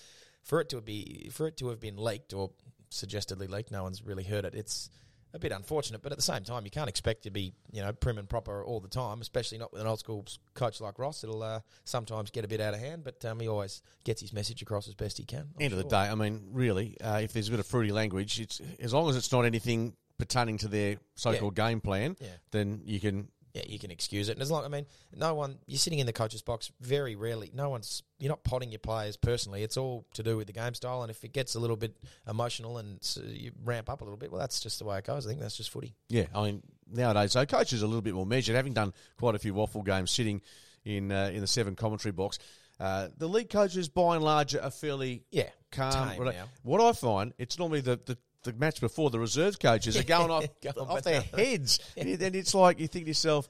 for 0.44 0.62
it 0.62 0.70
to 0.70 0.82
be 0.82 1.30
for 1.32 1.48
it 1.48 1.58
to 1.58 1.70
have 1.70 1.80
been 1.80 1.98
leaked 1.98 2.34
or 2.34 2.52
suggestedly 2.90 3.48
leaked, 3.48 3.72
no 3.72 3.84
one's 3.84 4.04
really 4.04 4.24
heard 4.24 4.46
it. 4.46 4.56
It's 4.56 4.90
a 5.36 5.40
bit 5.40 5.52
unfortunate, 5.52 6.02
but 6.02 6.14
at 6.14 6.18
the 6.18 6.24
same 6.24 6.44
time, 6.44 6.64
you 6.64 6.72
can't 6.72 6.88
expect 6.88 7.24
to 7.24 7.30
be, 7.30 7.54
you 7.74 7.82
know, 7.82 7.92
prim 7.92 8.18
and 8.18 8.28
proper 8.28 8.64
all 8.64 8.80
the 8.80 8.88
time, 8.88 9.20
especially 9.20 9.58
not 9.58 9.72
with 9.74 9.82
an 9.82 9.88
old 9.88 10.00
school 10.00 10.26
coach 10.54 10.80
like 10.80 10.98
Ross. 10.98 11.26
It'll 11.26 11.44
uh, 11.44 11.60
sometimes 11.84 12.32
get 12.32 12.46
a 12.46 12.48
bit 12.48 12.62
out 12.62 12.74
of 12.74 12.80
hand, 12.80 13.04
but 13.04 13.24
um, 13.26 13.42
he 13.42 13.48
always 13.50 13.82
gets 14.06 14.22
his 14.22 14.32
message 14.32 14.62
across 14.62 14.88
as 14.88 14.96
best 14.96 15.18
he 15.18 15.26
can. 15.26 15.42
I'm 15.42 15.66
End 15.66 15.74
of 15.74 15.78
the 15.78 15.84
day, 15.84 15.98
I 15.98 16.16
mean, 16.16 16.42
really, 16.54 16.96
uh, 17.02 17.20
if 17.22 17.34
there's 17.34 17.50
a 17.50 17.52
bit 17.52 17.60
of 17.60 17.68
fruity 17.68 17.92
language, 17.92 18.40
it's 18.40 18.62
as 18.80 18.94
long 18.94 19.10
as 19.10 19.18
it's 19.18 19.32
not 19.32 19.44
anything 19.44 19.94
pertaining 20.18 20.58
to 20.60 20.68
their 20.68 20.98
so-called 21.16 21.56
game 21.56 21.82
plan, 21.82 22.16
Yeah. 22.20 22.28
then 22.52 22.82
you 22.86 23.00
can 23.00 23.30
yeah, 23.54 23.62
you 23.70 23.80
can 23.80 23.90
excuse 23.90 24.28
it. 24.28 24.34
And 24.34 24.42
as 24.42 24.52
long, 24.52 24.66
I 24.66 24.68
mean, 24.68 24.86
no 25.16 25.34
one, 25.34 25.60
you're 25.66 25.78
sitting 25.80 26.00
in 26.00 26.06
the 26.06 26.12
coach's 26.12 26.42
box 26.42 26.74
very 26.82 27.16
rarely. 27.16 27.52
No 27.54 27.70
one's, 27.70 28.04
you're 28.20 28.28
not 28.28 28.44
potting 28.44 28.70
your 28.70 28.80
players 28.80 29.16
personally. 29.16 29.64
It's 29.64 29.78
all 29.78 30.06
to 30.16 30.24
do 30.24 30.36
with 30.36 30.48
the 30.48 30.52
game 30.52 30.74
style. 30.74 31.04
And 31.04 31.10
if 31.10 31.24
it 31.24 31.32
gets 31.32 31.56
a 31.56 31.60
little 31.62 31.78
bit 31.78 31.96
emotional 32.28 32.80
and 32.80 33.02
so 33.02 33.22
you 33.26 33.54
ramp 33.64 33.90
up 33.90 34.02
a 34.02 34.04
little 34.04 34.18
bit, 34.18 34.30
well, 34.30 34.42
that's 34.42 34.60
just 34.60 34.80
the 34.80 34.84
way 34.86 34.98
it 34.98 35.06
goes. 35.06 35.26
I 35.26 35.30
think 35.30 35.40
that's 35.40 35.56
just 35.56 35.70
footy. 35.70 35.96
Yeah, 36.10 36.26
I 36.36 36.44
mean 36.44 36.64
nowadays, 36.92 37.32
so 37.32 37.46
coaches 37.46 37.82
are 37.82 37.86
a 37.86 37.88
little 37.88 38.02
bit 38.02 38.14
more 38.14 38.26
measured. 38.26 38.58
Having 38.58 38.74
done 38.74 38.94
quite 39.18 39.36
a 39.36 39.40
few 39.40 39.54
waffle 39.54 39.84
games, 39.84 40.12
sitting 40.12 40.42
in 40.84 41.14
uh, 41.14 41.32
in 41.34 41.40
the 41.40 41.48
seven 41.48 41.76
commentary 41.78 42.12
box, 42.12 42.40
uh, 42.82 43.08
the 43.18 43.28
league 43.30 43.50
coaches 43.50 43.88
by 43.88 44.16
and 44.16 44.24
large 44.26 44.54
are 44.54 44.70
fairly 44.70 45.24
Yeah, 45.32 45.48
calm. 45.72 46.10
tame 46.10 46.18
What 46.20 46.28
I- 46.28 46.32
now. 46.40 46.50
What 46.64 46.82
I 46.82 46.92
find, 46.92 47.34
it's 47.38 47.58
normally 47.58 47.80
the, 47.80 48.02
the, 48.06 48.18
the 48.46 48.54
match 48.54 48.80
before 48.80 49.10
the 49.10 49.20
reserve 49.20 49.60
coaches 49.60 49.98
are 49.98 50.04
going 50.04 50.32
off 50.32 50.46
Going 50.62 50.90
off 50.90 51.04
their 51.04 51.22
heads, 51.22 51.80
and 51.98 52.10
and 52.22 52.36
it's 52.36 52.56
like 52.56 52.80
you 52.80 52.88
think 52.88 53.06
to 53.06 53.10
yourself, 53.10 53.50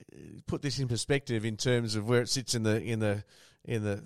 uh, 0.00 0.16
put 0.46 0.62
this 0.62 0.78
in 0.78 0.88
perspective 0.88 1.44
in 1.44 1.56
terms 1.56 1.96
of 1.96 2.08
where 2.08 2.22
it 2.22 2.28
sits 2.28 2.54
in 2.54 2.62
the 2.62 2.82
in 2.82 2.98
the 2.98 3.22
in 3.64 3.82
the 3.84 4.02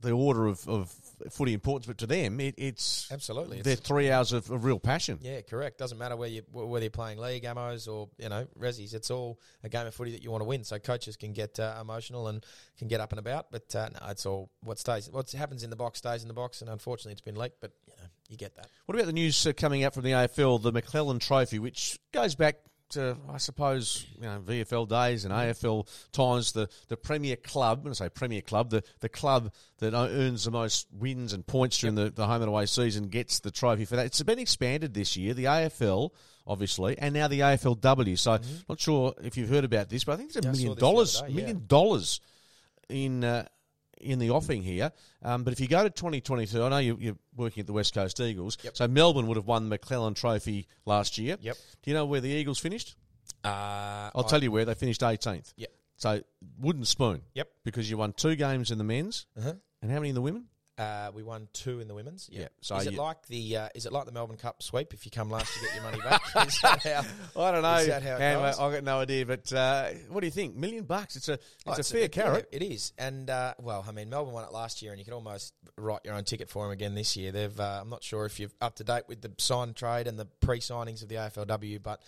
the 0.00 0.12
order 0.12 0.46
of, 0.46 0.66
of 0.68 0.90
footy 1.30 1.52
importance, 1.54 1.86
but 1.86 1.98
to 1.98 2.06
them, 2.06 2.40
it, 2.40 2.54
it's 2.58 3.10
Absolutely. 3.10 3.62
They're 3.62 3.72
It's- 3.74 3.86
three 3.86 4.10
hours 4.10 4.32
of, 4.32 4.50
of 4.50 4.64
real 4.64 4.78
passion. 4.78 5.18
Yeah, 5.22 5.40
correct. 5.42 5.78
Doesn't 5.78 5.98
matter 5.98 6.16
where 6.16 6.28
you 6.28 6.42
wh- 6.52 6.68
whether 6.68 6.84
you're 6.84 6.90
playing 6.90 7.18
league 7.18 7.44
ammos 7.44 7.86
or 7.92 8.08
you 8.18 8.28
know 8.28 8.46
resis. 8.58 8.94
It's 8.94 9.10
all 9.10 9.38
a 9.64 9.68
game 9.68 9.86
of 9.86 9.94
footy 9.94 10.12
that 10.12 10.22
you 10.22 10.30
want 10.30 10.42
to 10.42 10.46
win. 10.46 10.64
So 10.64 10.78
coaches 10.78 11.16
can 11.16 11.32
get 11.32 11.58
uh, 11.60 11.76
emotional 11.80 12.28
and 12.28 12.44
can 12.78 12.88
get 12.88 13.00
up 13.00 13.12
and 13.12 13.18
about. 13.18 13.50
But 13.50 13.74
uh, 13.74 13.88
no, 13.92 14.08
it's 14.08 14.26
all 14.26 14.50
what 14.62 14.78
stays. 14.78 15.08
What 15.10 15.30
happens 15.32 15.62
in 15.62 15.70
the 15.70 15.76
box 15.76 15.98
stays 15.98 16.22
in 16.22 16.28
the 16.28 16.34
box. 16.34 16.60
And 16.60 16.70
unfortunately, 16.70 17.12
it's 17.12 17.20
been 17.20 17.36
leaked. 17.36 17.60
But 17.60 17.72
you 17.88 17.94
know, 17.96 18.08
you 18.28 18.36
get 18.36 18.54
that. 18.56 18.66
What 18.86 18.94
about 18.94 19.06
the 19.06 19.12
news 19.12 19.46
uh, 19.46 19.52
coming 19.52 19.84
out 19.84 19.94
from 19.94 20.04
the 20.04 20.12
AFL, 20.12 20.62
the 20.62 20.72
McClelland 20.72 21.20
Trophy, 21.20 21.58
which 21.58 21.98
goes 22.12 22.34
back 22.34 22.56
to, 22.92 23.16
I 23.30 23.36
suppose, 23.38 24.06
you 24.16 24.22
know, 24.22 24.40
VFL 24.40 24.88
days 24.88 25.24
and 25.24 25.32
AFL 25.32 25.86
times, 26.12 26.52
the, 26.52 26.68
the 26.88 26.96
premier 26.96 27.36
club, 27.36 27.84
when 27.84 27.90
I 27.90 27.94
say 27.94 28.08
premier 28.08 28.40
club, 28.42 28.70
the, 28.70 28.82
the 29.00 29.08
club 29.08 29.52
that 29.78 29.94
earns 29.94 30.44
the 30.44 30.50
most 30.50 30.86
wins 30.92 31.32
and 31.32 31.46
points 31.46 31.78
during 31.78 31.94
the, 31.96 32.10
the 32.10 32.26
home 32.26 32.42
and 32.42 32.48
away 32.48 32.66
season 32.66 33.08
gets 33.08 33.40
the 33.40 33.50
trophy 33.50 33.84
for 33.84 33.96
that. 33.96 34.06
It's 34.06 34.22
been 34.22 34.38
expanded 34.38 34.94
this 34.94 35.16
year, 35.16 35.34
the 35.34 35.44
AFL, 35.44 36.10
obviously, 36.46 36.98
and 36.98 37.14
now 37.14 37.28
the 37.28 37.40
AFLW. 37.40 38.18
So, 38.18 38.38
not 38.68 38.80
sure 38.80 39.14
if 39.22 39.36
you've 39.36 39.48
heard 39.50 39.64
about 39.64 39.88
this, 39.88 40.04
but 40.04 40.12
I 40.12 40.16
think 40.16 40.28
it's 40.28 40.36
a 40.36 40.40
Yeah, 40.42 40.52
million 40.52 40.68
this 40.70 40.80
the 40.80 40.86
other 40.86 40.92
dollars, 40.94 41.20
day, 41.20 41.26
yeah. 41.28 41.34
million 41.36 41.66
dollars 41.66 42.20
in 42.88 43.24
uh, 43.24 43.46
in 44.02 44.18
the 44.18 44.30
offing 44.30 44.62
here. 44.62 44.92
Um, 45.22 45.44
but 45.44 45.52
if 45.52 45.60
you 45.60 45.68
go 45.68 45.82
to 45.82 45.90
2022, 45.90 46.62
I 46.62 46.68
know 46.68 46.78
you, 46.78 46.96
you're 47.00 47.16
working 47.36 47.60
at 47.62 47.66
the 47.66 47.72
West 47.72 47.94
Coast 47.94 48.20
Eagles. 48.20 48.58
Yep. 48.62 48.76
So 48.76 48.88
Melbourne 48.88 49.26
would 49.28 49.36
have 49.36 49.46
won 49.46 49.68
the 49.68 49.78
McClelland 49.78 50.16
Trophy 50.16 50.66
last 50.86 51.18
year. 51.18 51.36
Yep. 51.40 51.56
Do 51.82 51.90
you 51.90 51.94
know 51.94 52.04
where 52.06 52.20
the 52.20 52.28
Eagles 52.30 52.58
finished? 52.58 52.96
Uh, 53.44 54.10
I'll 54.14 54.24
tell 54.24 54.42
you 54.42 54.50
where 54.50 54.64
they 54.64 54.74
finished 54.74 55.00
18th. 55.00 55.52
Yep. 55.56 55.70
So 55.96 56.20
wooden 56.58 56.84
spoon. 56.84 57.22
Yep. 57.34 57.48
Because 57.64 57.88
you 57.90 57.96
won 57.96 58.12
two 58.12 58.34
games 58.36 58.70
in 58.70 58.78
the 58.78 58.84
men's, 58.84 59.26
Uh-huh. 59.38 59.54
and 59.80 59.90
how 59.90 59.98
many 59.98 60.08
in 60.10 60.14
the 60.14 60.20
women? 60.22 60.46
Uh, 60.78 61.10
we 61.14 61.22
won 61.22 61.48
two 61.52 61.80
in 61.80 61.86
the 61.88 61.94
women's. 61.94 62.30
Yeah, 62.32 62.48
so 62.62 62.76
is 62.76 62.86
it 62.86 62.92
you- 62.94 62.98
like 62.98 63.26
the 63.26 63.56
uh, 63.58 63.68
is 63.74 63.84
it 63.84 63.92
like 63.92 64.06
the 64.06 64.12
Melbourne 64.12 64.38
Cup 64.38 64.62
sweep? 64.62 64.94
If 64.94 65.04
you 65.04 65.10
come 65.10 65.28
last, 65.30 65.54
you 65.60 65.66
get 65.68 65.74
your 65.74 65.84
money 65.84 65.98
back. 66.02 66.22
is 66.48 66.58
that 66.62 66.82
how? 66.82 67.40
I 67.40 67.50
don't 67.52 67.60
know. 67.62 67.74
Is 67.74 67.86
that 67.88 68.02
how 68.02 68.16
it 68.16 68.20
Anyway, 68.22 68.42
goes? 68.50 68.58
I've 68.58 68.72
got 68.72 68.82
no 68.82 68.98
idea. 69.00 69.26
But 69.26 69.52
uh, 69.52 69.90
what 70.08 70.20
do 70.20 70.26
you 70.26 70.30
think? 70.30 70.56
Million 70.56 70.84
bucks. 70.84 71.16
It's 71.16 71.28
a 71.28 71.34
it's 71.34 71.42
Oh, 71.66 71.72
a 71.72 71.82
fair 71.82 72.02
it- 72.04 72.12
carrot. 72.12 72.48
yeah, 72.52 72.56
it 72.58 72.62
is, 72.62 72.92
and 72.96 73.28
uh, 73.28 73.52
well, 73.60 73.84
I 73.86 73.92
mean, 73.92 74.08
Melbourne 74.08 74.32
won 74.32 74.44
it 74.44 74.52
last 74.52 74.80
year, 74.80 74.92
and 74.92 74.98
you 74.98 75.04
can 75.04 75.12
almost 75.14 75.52
write 75.76 76.00
your 76.04 76.14
own 76.14 76.24
ticket 76.24 76.48
for 76.48 76.64
them 76.64 76.72
again 76.72 76.94
this 76.94 77.16
year. 77.18 77.32
They've, 77.32 77.60
uh, 77.60 77.80
I'm 77.82 77.90
not 77.90 78.02
sure 78.02 78.24
if 78.24 78.40
you're 78.40 78.50
up 78.62 78.76
to 78.76 78.84
date 78.84 79.04
with 79.08 79.20
the 79.20 79.30
sign 79.38 79.74
trade 79.74 80.06
and 80.06 80.18
the 80.18 80.26
pre-signings 80.40 81.02
of 81.02 81.08
the 81.10 81.16
AFLW, 81.16 81.82
but 81.82 82.00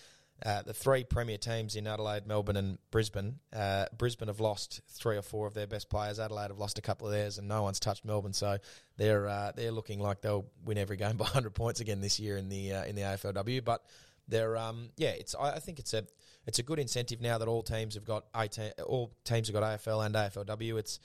uh, 0.43 0.63
the 0.63 0.75
three 0.75 1.05
premier 1.05 1.39
teams 1.39 1.77
in 1.77 1.87
Adelaide, 1.87 2.27
Melbourne, 2.27 2.57
and 2.57 2.79
Brisbane. 2.91 3.39
Uh, 3.53 3.87
Brisbane 3.97 4.29
have 4.29 4.41
lost 4.41 4.81
three 4.89 5.17
or 5.17 5.23
four 5.23 5.47
of 5.47 5.55
their 5.55 5.67
best 5.67 5.89
players. 5.89 6.19
Adelaide 6.19 6.49
have 6.49 6.59
lost 6.59 6.79
a 6.79 6.83
couple 6.83 7.07
of 7.07 7.13
theirs, 7.13 7.39
and 7.39 7.49
no 7.49 7.63
one's 7.63 7.81
touched 7.81 8.05
Melbourne. 8.05 8.33
So 8.33 8.59
they're 8.97 9.29
uh, 9.29 9.53
they're 9.55 9.73
looking 9.73 10.01
like 10.01 10.21
they'll 10.21 10.47
win 10.65 10.77
every 10.77 10.97
game 10.97 11.17
by 11.17 11.25
100 11.25 11.55
points 11.55 11.81
again 11.81 12.01
this 12.01 12.19
year 12.19 12.37
in 12.37 12.49
the 12.49 12.73
uh, 12.73 12.85
in 12.85 12.97
the 12.97 13.03
AFLW. 13.03 13.65
But 13.65 13.85
they're 14.29 14.57
um, 14.57 14.91
yeah, 14.97 15.11
it's 15.11 15.35
I, 15.35 15.53
I 15.53 15.59
think 15.61 15.79
it's 15.79 15.95
a 15.95 16.05
it's 16.47 16.59
a 16.59 16.63
good 16.63 16.79
incentive 16.79 17.21
now 17.21 17.39
that 17.39 17.49
all 17.49 17.63
teams 17.63 17.95
have 17.95 18.05
got 18.05 18.25
18, 18.37 18.73
all 18.87 19.13
teams 19.25 19.49
have 19.49 19.55
got 19.55 19.63
AFL 19.63 20.05
and 20.05 20.15
AFLW. 20.15 20.79
It's 20.79 21.01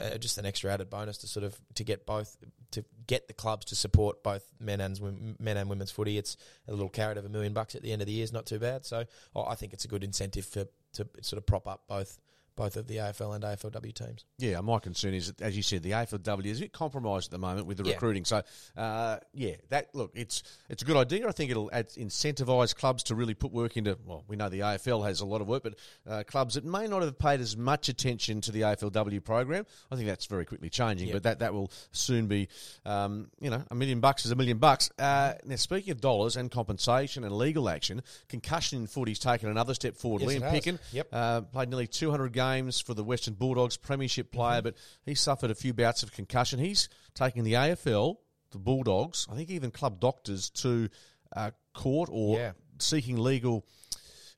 uh, 0.00 0.16
just 0.18 0.38
an 0.38 0.46
extra 0.46 0.72
added 0.72 0.90
bonus 0.90 1.18
to 1.18 1.26
sort 1.26 1.44
of 1.44 1.58
to 1.74 1.84
get 1.84 2.06
both 2.06 2.36
to 2.70 2.84
get 3.06 3.28
the 3.28 3.34
clubs 3.34 3.66
to 3.66 3.76
support 3.76 4.22
both 4.22 4.44
men 4.58 4.80
and 4.80 5.36
men 5.38 5.56
and 5.56 5.68
women's 5.68 5.90
footy. 5.90 6.18
It's 6.18 6.36
a 6.66 6.72
little 6.72 6.88
carrot 6.88 7.18
of 7.18 7.24
a 7.24 7.28
million 7.28 7.52
bucks 7.52 7.74
at 7.74 7.82
the 7.82 7.92
end 7.92 8.02
of 8.02 8.06
the 8.06 8.12
year 8.12 8.24
is 8.24 8.32
not 8.32 8.46
too 8.46 8.58
bad. 8.58 8.84
So 8.84 9.04
I 9.36 9.54
think 9.54 9.72
it's 9.72 9.84
a 9.84 9.88
good 9.88 10.04
incentive 10.04 10.46
for 10.46 10.66
to 10.94 11.08
sort 11.22 11.38
of 11.38 11.46
prop 11.46 11.66
up 11.68 11.82
both 11.88 12.18
both 12.56 12.76
of 12.76 12.86
the 12.86 12.96
AFL 12.98 13.34
and 13.34 13.44
AFLW 13.44 13.92
teams. 13.94 14.24
Yeah, 14.38 14.60
my 14.60 14.78
concern 14.78 15.14
is, 15.14 15.32
as 15.40 15.56
you 15.56 15.62
said, 15.62 15.82
the 15.82 15.90
AFLW 15.92 16.46
is 16.46 16.58
a 16.58 16.62
bit 16.62 16.72
compromised 16.72 17.28
at 17.28 17.30
the 17.32 17.38
moment 17.38 17.66
with 17.66 17.78
the 17.78 17.84
Yeah. 17.84 17.92
recruiting. 17.94 18.24
So, 18.24 18.42
uh, 18.76 19.18
yeah, 19.32 19.56
that 19.70 19.94
look, 19.94 20.12
it's 20.14 20.42
it's 20.68 20.82
a 20.82 20.84
good 20.86 20.96
idea. 20.96 21.26
I 21.28 21.32
think 21.32 21.50
it'll 21.50 21.70
incentivise 21.70 22.74
clubs 22.74 23.02
to 23.04 23.14
really 23.14 23.34
put 23.34 23.52
work 23.52 23.76
into. 23.76 23.98
Well, 24.04 24.24
we 24.28 24.36
know 24.36 24.48
the 24.48 24.60
AFL 24.60 25.02
has 25.06 25.20
a 25.20 25.26
lot 25.26 25.40
of 25.40 25.48
work, 25.48 25.62
but 25.62 25.74
uh, 26.06 26.22
clubs 26.24 26.54
that 26.54 26.64
may 26.64 26.86
not 26.86 27.02
have 27.02 27.18
paid 27.18 27.40
as 27.40 27.56
much 27.56 27.88
attention 27.88 28.40
to 28.42 28.52
the 28.52 28.60
AFLW 28.62 29.22
program, 29.24 29.66
I 29.90 29.96
think 29.96 30.06
that's 30.08 30.26
very 30.26 30.44
quickly 30.44 30.70
changing. 30.70 31.10
But 31.12 31.24
that 31.24 31.40
that 31.40 31.52
will 31.52 31.70
soon 31.92 32.26
be, 32.26 32.48
um, 32.84 33.30
you 33.40 33.50
know, 33.50 33.62
a 33.70 33.74
million 33.74 34.00
bucks 34.00 34.24
is 34.24 34.30
a 34.30 34.36
million 34.36 34.58
bucks. 34.58 34.90
Uh, 34.98 35.34
now, 35.44 35.56
speaking 35.56 35.90
of 35.92 36.00
dollars 36.00 36.36
and 36.36 36.50
compensation 36.50 37.24
and 37.24 37.36
legal 37.36 37.68
action, 37.68 38.02
concussion 38.28 38.80
in 38.80 38.86
footy's 38.86 39.18
taken 39.18 39.48
another 39.48 39.74
step 39.74 39.96
forward. 39.96 40.22
Yes, 40.22 40.34
Liam. 40.34 40.50
Picken, 40.52 40.78
Yep. 40.92 41.08
uh, 41.12 41.40
played 41.42 41.68
nearly 41.68 41.86
200 41.86 42.32
games 42.32 42.43
for 42.84 42.94
the 42.94 43.04
Western 43.04 43.34
Bulldogs, 43.34 43.76
premiership 43.76 44.30
player, 44.32 44.62
but 44.62 44.74
he 45.04 45.14
suffered 45.14 45.50
a 45.50 45.54
few 45.54 45.72
bouts 45.72 46.02
of 46.02 46.12
concussion. 46.12 46.58
He's 46.58 46.88
taking 47.14 47.44
the 47.44 47.54
AFL, 47.54 48.16
the 48.50 48.58
Bulldogs, 48.58 49.26
I 49.30 49.34
think 49.36 49.50
even 49.50 49.70
club 49.70 50.00
doctors 50.00 50.50
to 50.50 50.88
uh, 51.34 51.50
court 51.72 52.08
or 52.12 52.38
Yeah. 52.38 52.52
seeking 52.78 53.18
legal 53.18 53.64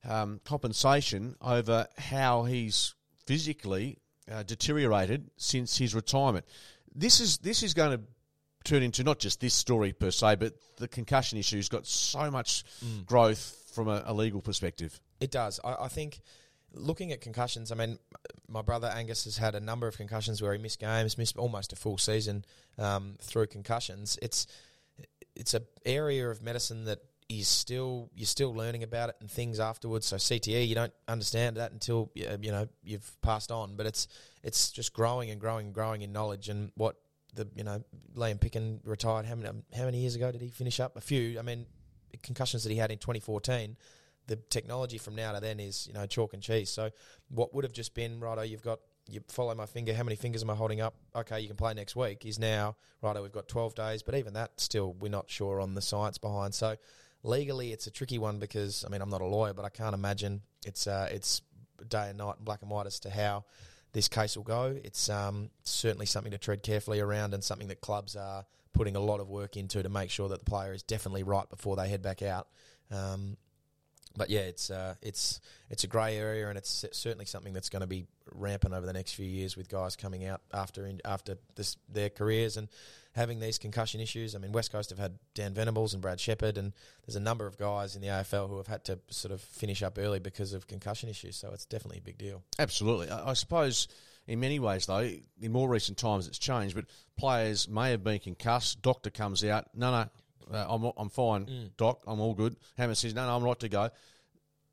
um, 0.09 0.41
compensation 0.45 1.37
over 1.41 1.87
how 1.99 2.45
he's 2.45 2.95
physically 3.27 3.99
uh, 4.31 4.43
deteriorated 4.43 5.31
since 5.37 5.77
his 5.77 5.95
retirement. 5.95 6.45
This 6.95 7.21
is 7.21 7.39
this 7.39 7.63
is 7.63 7.75
going 7.75 7.99
to 7.99 8.05
turn 8.65 8.83
into 8.83 9.05
not 9.05 9.19
just 9.19 9.41
this 9.41 9.55
story 9.55 9.93
per 9.93 10.11
se, 10.11 10.37
but 10.37 10.55
the 10.79 10.89
concussion 10.89 11.39
issue's 11.39 11.69
got 11.69 11.87
so 11.87 12.31
much 12.31 12.65
growth 13.05 13.71
from 13.75 13.89
a, 13.89 14.03
a 14.07 14.15
legal 14.15 14.41
perspective. 14.41 15.01
It 15.21 15.31
does. 15.31 15.61
I, 15.65 15.85
I 15.85 15.89
think 15.89 16.21
looking 16.77 17.13
at 17.13 17.21
concussions, 17.21 17.73
I 17.73 17.75
mean, 17.75 17.99
my 18.49 18.63
brother 18.63 18.89
Angus 18.89 19.25
has 19.25 19.37
had 19.37 19.55
a 19.55 19.61
number 19.61 19.87
of 19.89 19.97
concussions 19.97 20.41
where 20.41 20.53
he 20.53 20.59
missed 20.59 20.79
games, 20.79 21.19
missed 21.19 21.37
almost 21.37 21.73
a 21.73 21.77
full 21.77 21.99
season 21.99 22.45
um, 22.79 23.17
through 23.21 23.49
concussions. 23.49 24.19
It's 24.23 24.47
it's 25.35 25.55
a 25.55 25.63
area 25.85 26.29
of 26.29 26.43
medicine 26.43 26.85
that 26.85 27.01
is 27.29 27.49
still 27.49 28.09
you're 28.15 28.27
still 28.27 28.55
learning 28.55 28.83
about 28.83 29.09
it 29.09 29.17
and 29.21 29.31
things 29.31 29.59
afterwards. 29.59 30.07
So 30.07 30.17
CTE, 30.17 30.67
you 30.67 30.75
don't 30.75 30.93
understand 31.09 31.57
that 31.57 31.73
until 31.73 32.11
you 32.15 32.53
know 32.53 32.69
you've 32.83 33.21
passed 33.23 33.51
on. 33.51 33.77
But 33.77 33.87
it's 33.87 34.09
it's 34.43 34.71
just 34.71 34.93
growing 34.93 35.31
and 35.31 35.41
growing 35.41 35.67
and 35.67 35.75
growing 35.75 36.03
in 36.03 36.13
knowledge 36.13 36.49
and 36.49 36.71
what 36.77 36.97
the 37.35 37.49
you 37.55 37.65
know 37.65 37.83
Liam 38.15 38.39
Picken 38.39 38.81
retired. 38.85 39.27
How 39.27 39.35
many 39.35 39.51
how 39.77 39.85
many 39.85 39.99
years 39.99 40.15
ago 40.15 40.31
did 40.31 40.41
he 40.41 40.49
finish 40.49 40.81
up? 40.81 40.97
A 40.97 41.01
few. 41.01 41.39
I 41.39 41.43
mean, 41.43 41.67
concussions 42.23 42.63
that 42.65 42.71
he 42.71 42.79
had 42.79 42.91
in 42.91 42.99
2014 42.99 43.77
the 44.27 44.37
technology 44.37 44.99
from 44.99 45.15
now 45.15 45.33
to 45.33 45.41
then 45.41 45.61
is 45.61 45.87
you 45.87 45.95
know 45.95 46.07
chalk 46.07 46.35
and 46.35 46.43
cheese. 46.43 46.71
So 46.71 46.91
what 47.29 47.55
would 47.55 47.65
have 47.65 47.73
just 47.73 47.95
been 47.95 48.21
righto, 48.21 48.43
you've 48.43 48.63
got 48.63 48.81
you 49.09 49.21
follow 49.29 49.55
my 49.55 49.67
finger. 49.67 49.95
How 49.95 50.03
many 50.03 50.17
fingers 50.17 50.43
am 50.43 50.51
I 50.51 50.55
holding 50.55 50.81
up? 50.81 50.95
Okay, 51.15 51.41
you 51.41 51.47
can 51.47 51.57
play 51.57 51.75
next 51.75 51.95
week. 51.95 52.27
Is 52.27 52.39
now 52.39 52.77
righto. 53.03 53.23
We've 53.23 53.33
got 53.33 53.49
twelve 53.49 53.75
days, 53.75 54.03
but 54.03 54.15
even 54.15 54.35
that 54.35 54.61
still 54.61 54.95
we're 54.95 55.11
not 55.11 55.31
sure 55.31 55.61
on 55.61 55.75
the 55.75 55.83
science 55.83 56.19
behind. 56.19 56.55
So 56.55 56.77
legally, 57.23 57.73
it's 57.73 57.87
a 57.87 57.91
tricky 57.91 58.19
one 58.19 58.39
because 58.39 58.85
I 58.85 58.91
mean 58.91 59.01
I'm 59.01 59.11
not 59.11 59.21
a 59.21 59.27
lawyer, 59.27 59.55
but 59.55 59.65
I 59.65 59.69
can't 59.69 59.95
imagine 59.95 60.43
it's 60.65 60.87
uh, 60.87 61.09
it's 61.11 61.43
day 61.89 62.09
and 62.09 62.19
night, 62.19 62.37
and 62.37 62.45
black 62.45 62.63
and 62.63 62.71
white 62.71 62.87
as 62.87 62.99
to 63.01 63.11
how 63.11 63.45
this 63.93 64.09
case 64.09 64.37
will 64.37 64.45
go. 64.45 64.77
It's 64.85 65.09
um, 65.09 65.51
certainly 65.63 66.07
something 66.07 66.33
to 66.33 66.39
tread 66.39 66.63
carefully 66.63 67.01
around 67.01 67.33
and 67.33 67.43
something 67.43 67.69
that 67.69 67.81
clubs 67.81 68.17
are 68.17 68.45
putting 68.73 68.97
a 68.97 69.01
lot 69.01 69.21
of 69.21 69.29
work 69.31 69.57
into 69.57 69.83
to 69.83 69.89
make 69.89 70.11
sure 70.11 70.29
that 70.29 70.39
the 70.39 70.45
player 70.45 70.75
is 70.75 70.83
definitely 70.83 71.23
right 71.23 71.49
before 71.49 71.77
they 71.77 71.89
head 71.89 72.03
back 72.03 72.21
out. 72.21 72.49
Um, 72.91 73.39
but 74.17 74.31
yeah, 74.31 74.41
it's 74.41 74.71
uh, 74.71 74.95
it's 75.03 75.41
it's 75.71 75.85
a 75.85 75.87
grey 75.87 76.17
area, 76.17 76.49
and 76.49 76.57
it's 76.57 76.85
certainly 76.93 77.27
something 77.27 77.53
that's 77.53 77.69
going 77.69 77.81
to 77.81 77.87
be 77.87 78.07
rampant 78.35 78.75
over 78.75 78.87
the 78.87 78.93
next 78.93 79.13
few 79.13 79.27
years 79.27 79.57
with 79.57 79.69
guys 79.69 79.97
coming 79.97 80.25
out 80.25 80.41
after 80.53 80.87
in, 80.87 81.01
after 81.05 81.37
this, 81.55 81.77
their 81.89 82.11
careers 82.11 82.57
and 82.57 82.69
having 83.15 83.41
these 83.41 83.59
concussion 83.59 84.01
issues. 84.01 84.35
I 84.35 84.39
mean, 84.39 84.53
West 84.53 84.73
Coast 84.73 84.91
have 84.91 84.99
had 84.99 85.19
Dan 85.35 85.55
Venables 85.55 85.95
and 85.95 86.03
Brad 86.03 86.21
Sheppard, 86.21 86.59
and 86.59 86.73
there's 87.07 87.17
a 87.17 87.21
number 87.21 87.47
of 87.47 87.57
guys 87.57 87.97
in 87.97 88.03
the 88.03 88.09
AFL 88.09 88.49
who 88.49 88.57
have 88.59 88.67
had 88.67 88.85
to 88.87 88.99
sort 89.09 89.33
of 89.33 89.41
finish 89.41 89.83
up 89.83 89.99
early 89.99 90.19
because 90.19 90.53
of 90.53 90.67
concussion 90.67 91.09
issues. 91.09 91.37
So 91.37 91.51
it's 91.53 91.65
definitely 91.65 91.99
a 91.99 92.03
big 92.03 92.19
deal. 92.19 92.43
Absolutely. 92.59 93.11
I, 93.11 93.31
I 93.31 93.33
suppose 93.35 93.89
in 94.27 94.41
many 94.41 94.59
ways, 94.59 94.87
though, 94.87 95.09
in 95.41 95.53
more 95.53 95.69
recent 95.69 95.99
times 95.99 96.27
it's 96.27 96.39
changed, 96.39 96.75
but 96.75 96.87
players 97.17 97.69
may 97.69 97.91
have 97.91 98.03
been 98.03 98.19
concussed. 98.19 98.83
Doctor 98.83 99.11
comes 99.11 99.45
out, 99.45 99.69
no, 99.75 99.91
no, 99.91 100.09
uh, 100.53 100.67
I'm, 100.69 100.93
I'm 100.97 101.09
fine, 101.09 101.71
doc, 101.77 102.03
I'm 102.07 102.21
all 102.21 102.35
good. 102.35 102.57
Hammond 102.77 102.99
says, 102.99 103.15
no, 103.15 103.27
no, 103.27 103.37
I'm 103.37 103.43
right 103.43 103.59
to 103.61 103.69
go. 103.69 103.91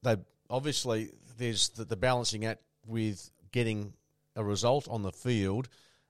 They 0.03 0.17
obviously 0.49 1.09
there's 1.37 1.69
the, 1.69 1.85
the 1.85 1.95
balancing 1.95 2.45
act 2.45 2.61
with 2.85 3.29
getting 3.51 3.93
a 4.35 4.43
result 4.43 4.87
on 4.89 5.01
the 5.03 5.11
field, 5.11 5.69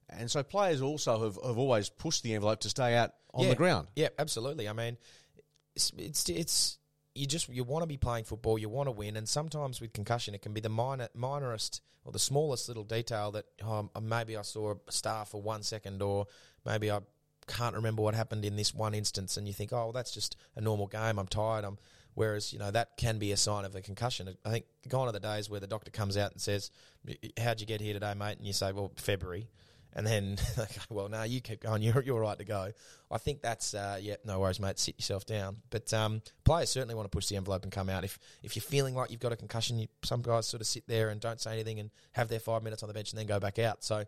and 0.10 0.30
so 0.30 0.44
players 0.44 0.82
also 0.82 1.24
have, 1.24 1.38
have 1.46 1.58
always 1.58 1.90
pushed 1.90 2.24
the 2.24 2.34
envelope 2.34 2.62
to 2.62 2.70
stay 2.70 2.96
out 2.96 3.14
on 3.34 3.44
yeah. 3.44 3.50
the 3.50 3.56
ground. 3.56 3.88
Yeah, 3.96 4.10
absolutely. 4.18 4.68
I 4.68 4.74
mean, 4.74 4.98
it's 5.76 5.92
it's, 5.98 6.30
it's 6.30 6.78
you 7.16 7.26
just 7.26 7.50
you 7.50 7.64
want 7.64 7.84
to 7.84 7.88
be 7.88 7.98
playing 7.98 8.26
football, 8.26 8.58
you 8.58 8.70
want 8.70 8.88
to 8.88 8.92
win, 8.92 9.18
and 9.18 9.28
sometimes 9.28 9.82
with 9.82 9.94
concussion, 9.94 10.34
it 10.34 10.42
can 10.42 10.54
be 10.54 10.62
the 10.62 10.70
minor, 10.70 11.10
minorest 11.18 11.82
or 12.06 12.12
the 12.12 12.20
smallest 12.20 12.68
little 12.68 12.84
detail 12.84 13.32
that 13.32 13.46
oh, 13.64 13.90
maybe 14.02 14.36
I 14.36 14.42
saw 14.42 14.74
a 14.88 14.92
star 14.92 15.26
for 15.26 15.42
one 15.42 15.64
second, 15.64 16.02
or 16.02 16.28
maybe 16.66 16.92
I 16.92 17.00
can't 17.48 17.76
remember 17.76 18.02
what 18.02 18.16
happened 18.16 18.46
in 18.46 18.56
this 18.56 18.74
one 18.74 18.94
instance, 18.94 19.38
and 19.38 19.48
you 19.48 19.54
think, 19.54 19.74
oh, 19.74 19.78
well, 19.78 19.92
that's 19.92 20.14
just 20.14 20.36
a 20.56 20.62
normal 20.62 20.88
game. 20.88 21.20
I'm 21.20 21.28
tired. 21.28 21.66
I'm 21.66 21.78
Whereas 22.16 22.54
you 22.54 22.60
know 22.60 22.70
that 22.72 22.96
can 22.98 23.18
be 23.18 23.32
a 23.32 23.38
sign 23.38 23.66
of 23.66 23.76
a 23.76 23.82
concussion. 23.82 24.36
I 24.46 24.52
think 24.52 24.66
gone 24.88 25.08
are 25.08 25.12
the 25.12 25.20
days 25.20 25.50
where 25.50 25.60
the 25.60 25.68
doctor 25.68 25.90
comes 25.90 26.16
out 26.16 26.32
and 26.32 26.40
says, 26.40 26.70
"How'd 27.42 27.60
you 27.60 27.66
get 27.66 27.82
here 27.82 27.94
today, 27.94 28.14
mate?" 28.14 28.38
And 28.38 28.46
you 28.46 28.54
say, 28.54 28.72
"Well, 28.72 28.92
February." 28.98 29.50
And 29.96 30.08
then, 30.08 30.38
well, 30.90 31.08
no, 31.08 31.22
you 31.22 31.40
keep 31.40 31.62
going. 31.62 31.82
You're 31.82 32.02
you're 32.04 32.20
right 32.20 32.38
to 32.38 32.46
go. 32.46 32.72
I 33.12 33.18
think 33.18 33.42
that's 33.42 33.74
uh, 33.74 33.98
yeah, 34.00 34.16
no 34.26 34.40
worries, 34.40 34.60
mate. 34.60 34.80
Sit 34.80 34.98
yourself 34.98 35.26
down. 35.26 35.58
But 35.70 35.92
um, 35.94 36.22
players 36.44 36.70
certainly 36.70 36.96
want 36.96 37.12
to 37.12 37.16
push 37.16 37.28
the 37.28 37.36
envelope 37.36 37.64
and 37.64 37.72
come 37.72 37.90
out. 37.90 38.04
If 38.04 38.20
if 38.44 38.56
you're 38.56 38.64
feeling 38.64 38.96
like 38.96 39.10
you've 39.10 39.20
got 39.20 39.32
a 39.32 39.38
concussion, 39.38 39.80
you, 39.80 39.88
some 40.04 40.22
guys 40.22 40.48
sort 40.48 40.62
of 40.62 40.68
sit 40.68 40.88
there 40.88 41.10
and 41.10 41.20
don't 41.20 41.42
say 41.42 41.54
anything 41.54 41.80
and 41.80 41.90
have 42.12 42.28
their 42.28 42.40
five 42.40 42.62
minutes 42.62 42.84
on 42.84 42.88
the 42.88 42.94
bench 42.94 43.12
and 43.12 43.20
then 43.20 43.28
go 43.28 43.40
back 43.40 43.58
out. 43.58 43.84
So 43.84 44.06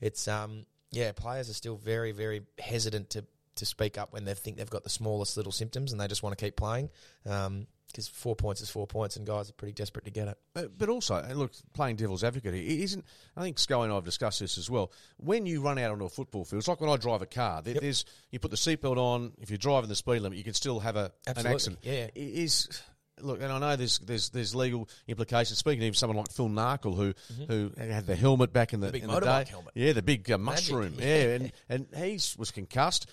it's 0.00 0.28
um, 0.28 0.66
yeah, 0.96 1.12
players 1.12 1.50
are 1.50 1.54
still 1.54 1.76
very 1.76 2.12
very 2.12 2.42
hesitant 2.58 3.10
to 3.10 3.24
to 3.56 3.66
speak 3.66 3.98
up 3.98 4.12
when 4.12 4.24
they 4.24 4.34
think 4.34 4.56
they've 4.56 4.68
got 4.68 4.84
the 4.84 4.90
smallest 4.90 5.36
little 5.36 5.52
symptoms 5.52 5.92
and 5.92 6.00
they 6.00 6.06
just 6.06 6.22
want 6.22 6.36
to 6.36 6.44
keep 6.44 6.56
playing. 6.56 6.90
Um, 7.24 7.66
because 7.86 8.08
four 8.08 8.36
points 8.36 8.60
is 8.60 8.68
four 8.68 8.86
points, 8.86 9.16
and 9.16 9.26
guys 9.26 9.48
are 9.48 9.54
pretty 9.54 9.72
desperate 9.72 10.04
to 10.04 10.10
get 10.10 10.28
it. 10.28 10.36
But, 10.52 10.76
but 10.76 10.90
also, 10.90 11.14
and 11.14 11.38
look, 11.38 11.52
playing 11.72 11.96
devil's 11.96 12.24
advocate 12.24 12.52
here, 12.52 12.62
it 12.62 12.80
isn't. 12.80 13.04
I 13.36 13.42
think 13.42 13.58
Sco 13.58 13.82
and 13.82 13.92
I 13.92 13.94
have 13.94 14.04
discussed 14.04 14.40
this 14.40 14.58
as 14.58 14.68
well. 14.68 14.92
When 15.16 15.46
you 15.46 15.62
run 15.62 15.78
out 15.78 15.92
onto 15.92 16.04
a 16.04 16.08
football 16.08 16.44
field, 16.44 16.60
it's 16.60 16.68
like 16.68 16.80
when 16.80 16.90
I 16.90 16.96
drive 16.96 17.22
a 17.22 17.26
car. 17.26 17.62
There, 17.62 17.74
There's 17.74 18.04
you 18.30 18.38
put 18.38 18.50
the 18.50 18.56
seatbelt 18.56 18.98
on. 18.98 19.32
If 19.40 19.50
you're 19.50 19.56
driving 19.56 19.88
the 19.88 19.96
speed 19.96 20.20
limit, 20.20 20.36
you 20.36 20.44
can 20.44 20.52
still 20.52 20.80
have 20.80 20.96
a 20.96 21.12
an 21.26 21.46
accident. 21.46 21.78
yeah. 21.82 22.08
it 22.08 22.12
is. 22.14 22.82
Look, 23.20 23.40
and 23.40 23.50
I 23.50 23.58
know 23.58 23.76
there's 23.76 23.98
there's 24.00 24.28
there's 24.30 24.54
legal 24.54 24.88
implications. 25.08 25.58
Speaking 25.58 25.86
of 25.88 25.96
someone 25.96 26.18
like 26.18 26.30
Phil 26.32 26.48
Narkle, 26.48 26.94
who 26.96 27.14
who 27.48 27.72
had 27.78 28.06
the 28.06 28.14
helmet 28.16 28.52
back 28.52 28.72
in 28.72 28.80
the, 28.80 28.88
Mm-hmm. 28.88 28.92
big 28.92 29.02
in 29.04 29.08
the 29.08 29.14
motorbike 29.20 29.44
day, 29.46 29.50
helmet. 29.50 29.72
yeah, 29.74 29.92
the 29.92 30.02
big 30.02 30.30
uh, 30.30 30.38
mushroom, 30.38 30.94
yeah. 30.98 31.06
and 31.34 31.52
and 31.68 31.86
he 31.96 32.20
was 32.38 32.50
concussed. 32.50 33.08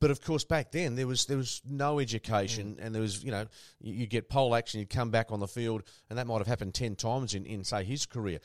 But 0.00 0.10
of 0.10 0.20
course, 0.22 0.44
back 0.44 0.72
then 0.72 0.96
there 0.96 1.06
was 1.06 1.26
there 1.26 1.36
was 1.36 1.62
no 1.68 1.98
education, 1.98 2.76
Mm. 2.76 2.84
and 2.86 2.94
there 2.94 3.02
was 3.02 3.22
you 3.22 3.30
know 3.30 3.46
you, 3.80 3.94
you 3.94 4.06
get 4.06 4.28
pole 4.28 4.54
action, 4.54 4.80
you'd 4.80 4.90
come 4.90 5.10
back 5.10 5.30
on 5.30 5.40
the 5.40 5.48
field, 5.48 5.82
and 6.10 6.18
that 6.18 6.26
might 6.26 6.38
have 6.38 6.46
happened 6.46 6.74
ten 6.74 6.94
times 6.96 7.34
in, 7.34 7.44
in 7.46 7.64
say 7.64 7.84
his 7.84 8.06
career. 8.06 8.40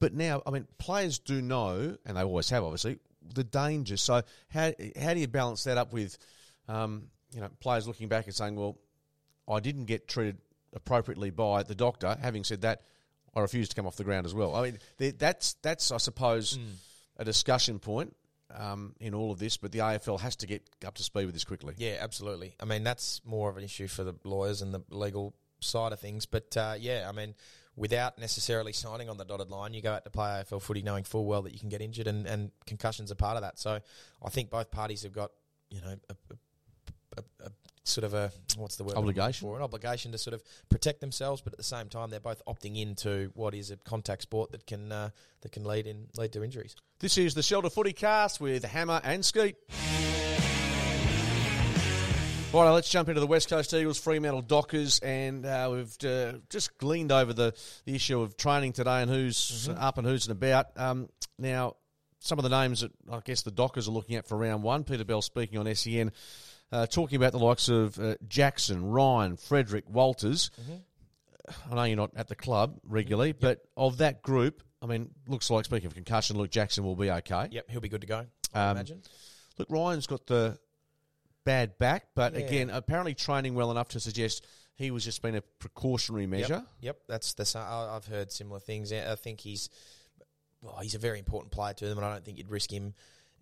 But 0.00 0.12
now, 0.12 0.42
I 0.46 0.50
mean, 0.50 0.66
players 0.78 1.18
do 1.18 1.40
know, 1.40 1.96
and 2.04 2.16
they 2.16 2.22
always 2.22 2.50
have, 2.50 2.62
obviously, 2.64 2.98
the 3.34 3.44
dangers. 3.44 4.02
So 4.02 4.22
how 4.48 4.72
how 5.00 5.14
do 5.14 5.20
you 5.20 5.28
balance 5.28 5.64
that 5.64 5.78
up 5.78 5.92
with, 5.92 6.18
um, 6.68 7.08
you 7.32 7.40
know, 7.40 7.48
players 7.60 7.86
looking 7.86 8.08
back 8.08 8.26
and 8.26 8.34
saying, 8.34 8.56
well, 8.56 8.76
I 9.48 9.60
didn't 9.60 9.84
get 9.84 10.08
treated 10.08 10.38
appropriately 10.74 11.30
by 11.30 11.62
the 11.62 11.74
doctor. 11.74 12.16
Having 12.20 12.44
said 12.44 12.60
that, 12.62 12.82
I 13.34 13.40
refuse 13.40 13.68
to 13.68 13.76
come 13.76 13.86
off 13.86 13.96
the 13.96 14.04
ground 14.04 14.26
as 14.26 14.34
well. 14.34 14.54
I 14.54 14.62
mean, 14.62 15.12
that's 15.18 15.54
that's 15.62 15.90
I 15.90 15.96
suppose 15.96 16.58
a 17.16 17.24
discussion 17.24 17.78
point 17.78 18.14
um, 18.54 18.94
in 19.00 19.14
all 19.14 19.32
of 19.32 19.38
this. 19.38 19.56
But 19.56 19.72
the 19.72 19.80
AFL 19.80 20.20
has 20.20 20.36
to 20.36 20.46
get 20.46 20.62
up 20.86 20.94
to 20.96 21.02
speed 21.02 21.26
with 21.26 21.34
this 21.34 21.44
quickly. 21.44 21.74
Yeah, 21.76 21.98
absolutely. 22.00 22.54
I 22.60 22.64
mean, 22.64 22.84
that's 22.84 23.20
more 23.24 23.50
of 23.50 23.56
an 23.56 23.64
issue 23.64 23.88
for 23.88 24.04
the 24.04 24.14
lawyers 24.24 24.62
and 24.62 24.72
the 24.72 24.82
legal 24.90 25.34
side 25.60 25.92
of 25.92 26.00
things. 26.00 26.26
But 26.26 26.56
uh, 26.56 26.74
yeah, 26.78 27.06
I 27.08 27.12
mean, 27.12 27.34
without 27.76 28.18
necessarily 28.18 28.72
signing 28.72 29.08
on 29.08 29.16
the 29.16 29.24
dotted 29.24 29.50
line, 29.50 29.74
you 29.74 29.82
go 29.82 29.92
out 29.92 30.04
to 30.04 30.10
play 30.10 30.28
AFL 30.28 30.62
footy 30.62 30.82
knowing 30.82 31.04
full 31.04 31.24
well 31.24 31.42
that 31.42 31.52
you 31.52 31.58
can 31.58 31.68
get 31.68 31.80
injured, 31.80 32.06
and, 32.06 32.26
and 32.26 32.50
concussions 32.66 33.10
are 33.10 33.16
part 33.16 33.36
of 33.36 33.42
that. 33.42 33.58
So 33.58 33.80
I 34.22 34.30
think 34.30 34.50
both 34.50 34.70
parties 34.70 35.02
have 35.02 35.12
got 35.12 35.32
you 35.70 35.80
know 35.80 35.96
a, 36.08 36.14
a, 37.18 37.46
a 37.46 37.50
sort 37.84 38.04
of 38.04 38.14
a 38.14 38.32
what's 38.56 38.76
the 38.76 38.84
word 38.84 38.96
Obligation. 38.96 39.46
for 39.46 39.56
an 39.56 39.62
obligation 39.62 40.12
to 40.12 40.18
sort 40.18 40.34
of 40.34 40.42
protect 40.68 41.00
themselves, 41.00 41.40
but 41.42 41.52
at 41.52 41.58
the 41.58 41.64
same 41.64 41.88
time 41.88 42.10
they're 42.10 42.20
both 42.20 42.42
opting 42.46 42.80
into 42.80 43.30
what 43.34 43.54
is 43.54 43.70
a 43.70 43.76
contact 43.76 44.22
sport 44.22 44.52
that 44.52 44.66
can 44.66 44.90
uh, 44.90 45.10
that 45.42 45.52
can 45.52 45.64
lead 45.64 45.86
in 45.86 46.08
lead 46.16 46.32
to 46.32 46.42
injuries. 46.42 46.74
This 46.98 47.18
is 47.18 47.34
the 47.34 47.42
Shelter 47.42 47.70
Footy 47.70 47.92
Cast 47.92 48.40
with 48.40 48.64
Hammer 48.64 49.00
and 49.04 49.24
Skeet. 49.24 49.56
Right, 52.54 52.70
let's 52.70 52.88
jump 52.88 53.08
into 53.08 53.20
the 53.20 53.26
West 53.26 53.48
Coast 53.48 53.74
Eagles, 53.74 53.98
Fremantle 53.98 54.42
Dockers, 54.42 55.00
and 55.00 55.44
uh, 55.44 55.68
we've 55.72 56.08
uh, 56.08 56.38
just 56.48 56.78
gleaned 56.78 57.10
over 57.10 57.32
the, 57.32 57.52
the 57.84 57.96
issue 57.96 58.20
of 58.20 58.36
training 58.36 58.72
today 58.72 59.02
and 59.02 59.10
who's 59.10 59.68
up 59.76 59.98
and 59.98 60.06
who's 60.06 60.28
and 60.28 60.36
about. 60.40 60.66
Um, 60.76 61.08
now, 61.36 61.74
some 62.20 62.38
of 62.38 62.44
the 62.44 62.50
names 62.50 62.82
that 62.82 62.92
I 63.10 63.18
guess 63.24 63.42
the 63.42 63.50
Dockers 63.50 63.88
are 63.88 63.90
looking 63.90 64.14
at 64.14 64.28
for 64.28 64.38
round 64.38 64.62
one. 64.62 64.84
Peter 64.84 65.04
Bell 65.04 65.20
speaking 65.20 65.58
on 65.58 65.74
SEN, 65.74 66.12
uh, 66.74 66.86
talking 66.86 67.16
about 67.16 67.32
the 67.32 67.38
likes 67.38 67.68
of 67.68 67.98
uh, 67.98 68.16
Jackson, 68.28 68.84
Ryan, 68.90 69.36
Frederick, 69.36 69.84
Walters. 69.88 70.50
I 71.70 71.74
know 71.74 71.84
you're 71.84 71.96
not 71.96 72.10
at 72.16 72.28
the 72.28 72.34
club 72.34 72.78
regularly, 72.84 73.32
but 73.32 73.60
of 73.76 73.98
that 73.98 74.22
group, 74.22 74.62
I 74.82 74.86
mean, 74.86 75.10
looks 75.28 75.50
like 75.50 75.64
speaking 75.66 75.86
of 75.86 75.94
concussion, 75.94 76.36
Luke 76.38 76.50
Jackson 76.50 76.84
will 76.84 76.96
be 76.96 77.10
okay. 77.10 77.48
Yep, 77.50 77.70
he'll 77.70 77.80
be 77.80 77.88
good 77.88 78.00
to 78.00 78.06
go. 78.06 78.26
I 78.54 78.70
Um, 78.70 78.76
imagine. 78.76 79.02
Look, 79.58 79.68
Ryan's 79.70 80.06
got 80.06 80.26
the 80.26 80.58
bad 81.44 81.78
back, 81.78 82.08
but 82.14 82.32
Yeah. 82.32 82.40
again, 82.40 82.70
apparently 82.70 83.14
training 83.14 83.54
well 83.54 83.70
enough 83.70 83.88
to 83.90 84.00
suggest 84.00 84.44
he 84.76 84.90
was 84.90 85.04
just 85.04 85.22
being 85.22 85.36
a 85.36 85.42
precautionary 85.42 86.26
measure. 86.26 86.54
Yep, 86.54 86.66
yep, 86.80 87.00
that's 87.06 87.34
the. 87.34 87.58
I've 87.58 88.06
heard 88.06 88.32
similar 88.32 88.58
things. 88.58 88.92
I 88.92 89.12
I 89.12 89.14
think 89.14 89.40
he's 89.40 89.68
well, 90.62 90.78
he's 90.80 90.94
a 90.94 90.98
very 90.98 91.18
important 91.18 91.52
player 91.52 91.74
to 91.74 91.86
them, 91.86 91.98
and 91.98 92.06
I 92.06 92.12
don't 92.14 92.24
think 92.24 92.38
you'd 92.38 92.50
risk 92.50 92.72
him 92.72 92.94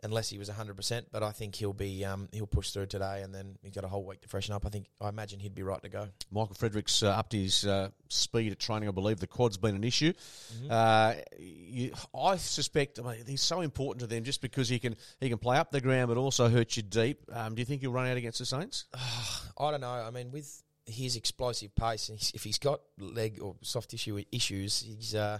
unless 0.02 0.28
he 0.28 0.38
was 0.38 0.48
hundred 0.48 0.76
percent. 0.76 1.06
But 1.12 1.22
I 1.22 1.30
think 1.30 1.54
he'll 1.54 1.72
be 1.72 2.04
um, 2.04 2.28
he'll 2.32 2.46
push 2.46 2.70
through 2.70 2.86
today, 2.86 3.22
and 3.22 3.34
then 3.34 3.56
he's 3.62 3.72
got 3.72 3.84
a 3.84 3.88
whole 3.88 4.04
week 4.04 4.20
to 4.22 4.28
freshen 4.28 4.54
up. 4.54 4.66
I 4.66 4.68
think 4.68 4.86
I 5.00 5.08
imagine 5.08 5.40
he'd 5.40 5.54
be 5.54 5.62
right 5.62 5.82
to 5.82 5.88
go. 5.88 6.08
Michael 6.30 6.54
Fredericks 6.54 7.02
uh, 7.02 7.10
upped 7.10 7.32
his 7.32 7.64
uh, 7.64 7.90
speed 8.08 8.52
at 8.52 8.58
training. 8.58 8.88
I 8.88 8.92
believe 8.92 9.20
the 9.20 9.26
quad's 9.26 9.56
been 9.56 9.76
an 9.76 9.84
issue. 9.84 10.12
Mm-hmm. 10.12 10.70
Uh, 10.70 11.14
you, 11.38 11.92
I 12.14 12.36
suspect 12.36 12.98
I 12.98 13.02
mean, 13.02 13.26
he's 13.26 13.42
so 13.42 13.60
important 13.60 14.00
to 14.00 14.06
them 14.06 14.24
just 14.24 14.40
because 14.40 14.68
he 14.68 14.78
can 14.78 14.96
he 15.20 15.28
can 15.28 15.38
play 15.38 15.56
up 15.56 15.70
the 15.70 15.80
ground 15.80 16.08
but 16.08 16.16
also 16.16 16.48
hurt 16.48 16.76
you 16.76 16.82
deep. 16.82 17.22
Um, 17.32 17.54
do 17.54 17.60
you 17.60 17.66
think 17.66 17.80
he'll 17.80 17.92
run 17.92 18.06
out 18.06 18.16
against 18.16 18.38
the 18.38 18.46
Saints? 18.46 18.86
I 18.94 19.70
don't 19.70 19.80
know. 19.80 19.88
I 19.88 20.10
mean, 20.10 20.30
with 20.30 20.62
his 20.86 21.16
explosive 21.16 21.74
pace, 21.74 22.08
and 22.08 22.18
if 22.34 22.42
he's 22.42 22.58
got 22.58 22.80
leg 22.98 23.38
or 23.40 23.56
soft 23.62 23.90
tissue 23.90 24.22
issues, 24.32 24.80
he's 24.80 25.14
uh, 25.14 25.38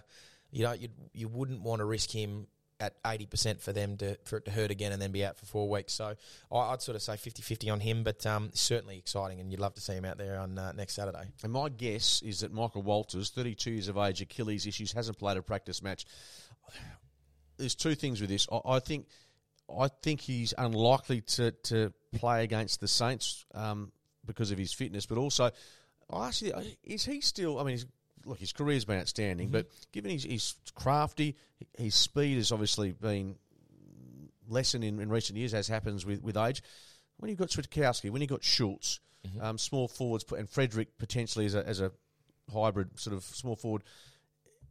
you 0.51 0.63
know 0.63 0.73
you 0.73 0.89
you 1.13 1.29
wouldn't 1.29 1.63
want 1.63 1.81
to 1.81 1.85
risk 1.85 2.11
him 2.11 2.47
at 2.83 2.97
eighty 3.07 3.27
percent 3.27 3.61
for 3.61 3.73
them 3.73 3.97
to 3.99 4.17
for 4.25 4.39
it 4.39 4.45
to 4.47 4.51
hurt 4.51 4.71
again 4.71 4.93
and 4.93 5.01
then 5.01 5.13
be 5.13 5.25
out 5.25 5.39
for 5.39 5.47
four 5.47 5.69
weeks. 5.69 5.93
So 5.93 6.15
I'd 6.51 6.83
sort 6.83 6.97
of 6.97 7.03
say 7.03 7.13
50-50 7.13 7.73
on 7.73 7.81
him, 7.81 8.03
but 8.03 8.27
um, 8.27 8.51
certainly 8.55 8.99
exciting, 8.99 9.41
and 9.41 9.51
you'd 9.51 9.61
love 9.61 9.75
to 9.75 9.81
see 9.81 9.95
him 9.95 10.05
out 10.05 10.19
there 10.19 10.39
on 10.39 10.59
uh, 10.59 10.73
next 10.73 10.95
Saturday. 10.95 11.25
And 11.43 11.53
my 11.53 11.69
guess 11.69 12.21
is 12.23 12.41
that 12.41 12.53
Michael 12.53 12.83
Walters, 12.83 13.31
32 13.31 13.71
years 13.71 13.89
of 13.89 13.97
age, 13.97 14.21
Achilles 14.21 14.67
issues, 14.67 14.93
hasn't 14.93 15.19
played 15.19 15.37
a 15.37 15.43
practice 15.43 15.83
match. 15.83 16.05
There's 17.57 17.75
two 17.75 17.95
things 17.95 18.21
with 18.21 18.31
this. 18.31 18.47
I, 18.51 18.61
I 18.65 18.79
think 18.81 19.07
I 19.71 19.89
think 20.03 20.21
he's 20.21 20.53
unlikely 20.59 21.23
to, 21.23 21.53
to 21.53 21.93
play 22.13 22.45
against 22.45 22.81
the 22.81 22.89
Saints 22.89 23.45
um, 23.55 23.93
because 24.27 24.51
of 24.51 24.59
his 24.59 24.73
fitness, 24.73 25.07
but 25.07 25.19
also, 25.19 25.51
I 26.11 26.29
actually, 26.29 26.77
is 26.85 27.05
he 27.05 27.21
still? 27.21 27.59
I 27.59 27.65
mean, 27.65 27.73
he's, 27.73 27.87
look, 28.25 28.39
his 28.39 28.53
career's 28.53 28.85
been 28.85 28.99
outstanding, 28.99 29.49
but 29.49 29.67
given 29.93 30.11
he's, 30.11 30.25
he's 30.25 30.55
crafty, 30.75 31.37
his 31.77 31.95
speed 31.95 32.37
has 32.37 32.53
obviously 32.53 32.93
been 32.93 33.37
lessened 34.49 34.85
in, 34.85 35.01
in 35.01 35.09
recent 35.09 35.39
years, 35.39 35.55
as 35.55 35.69
happens 35.69 36.05
with, 36.05 36.23
with 36.23 36.37
age. 36.37 36.63
When 37.19 37.29
you've 37.29 37.39
got 37.39 37.49
Switkowski, 37.49 38.11
when 38.11 38.21
you've 38.21 38.31
got 38.31 38.43
Schultz, 38.43 39.01
um, 39.41 39.59
small 39.59 39.89
forwards, 39.89 40.25
and 40.37 40.49
Frederick 40.49 40.99
potentially 40.99 41.47
as 41.47 41.55
a, 41.55 41.67
as 41.67 41.81
a 41.81 41.93
hybrid 42.53 42.99
sort 42.99 43.17
of 43.17 43.23
small 43.23 43.57
forward, 43.57 43.85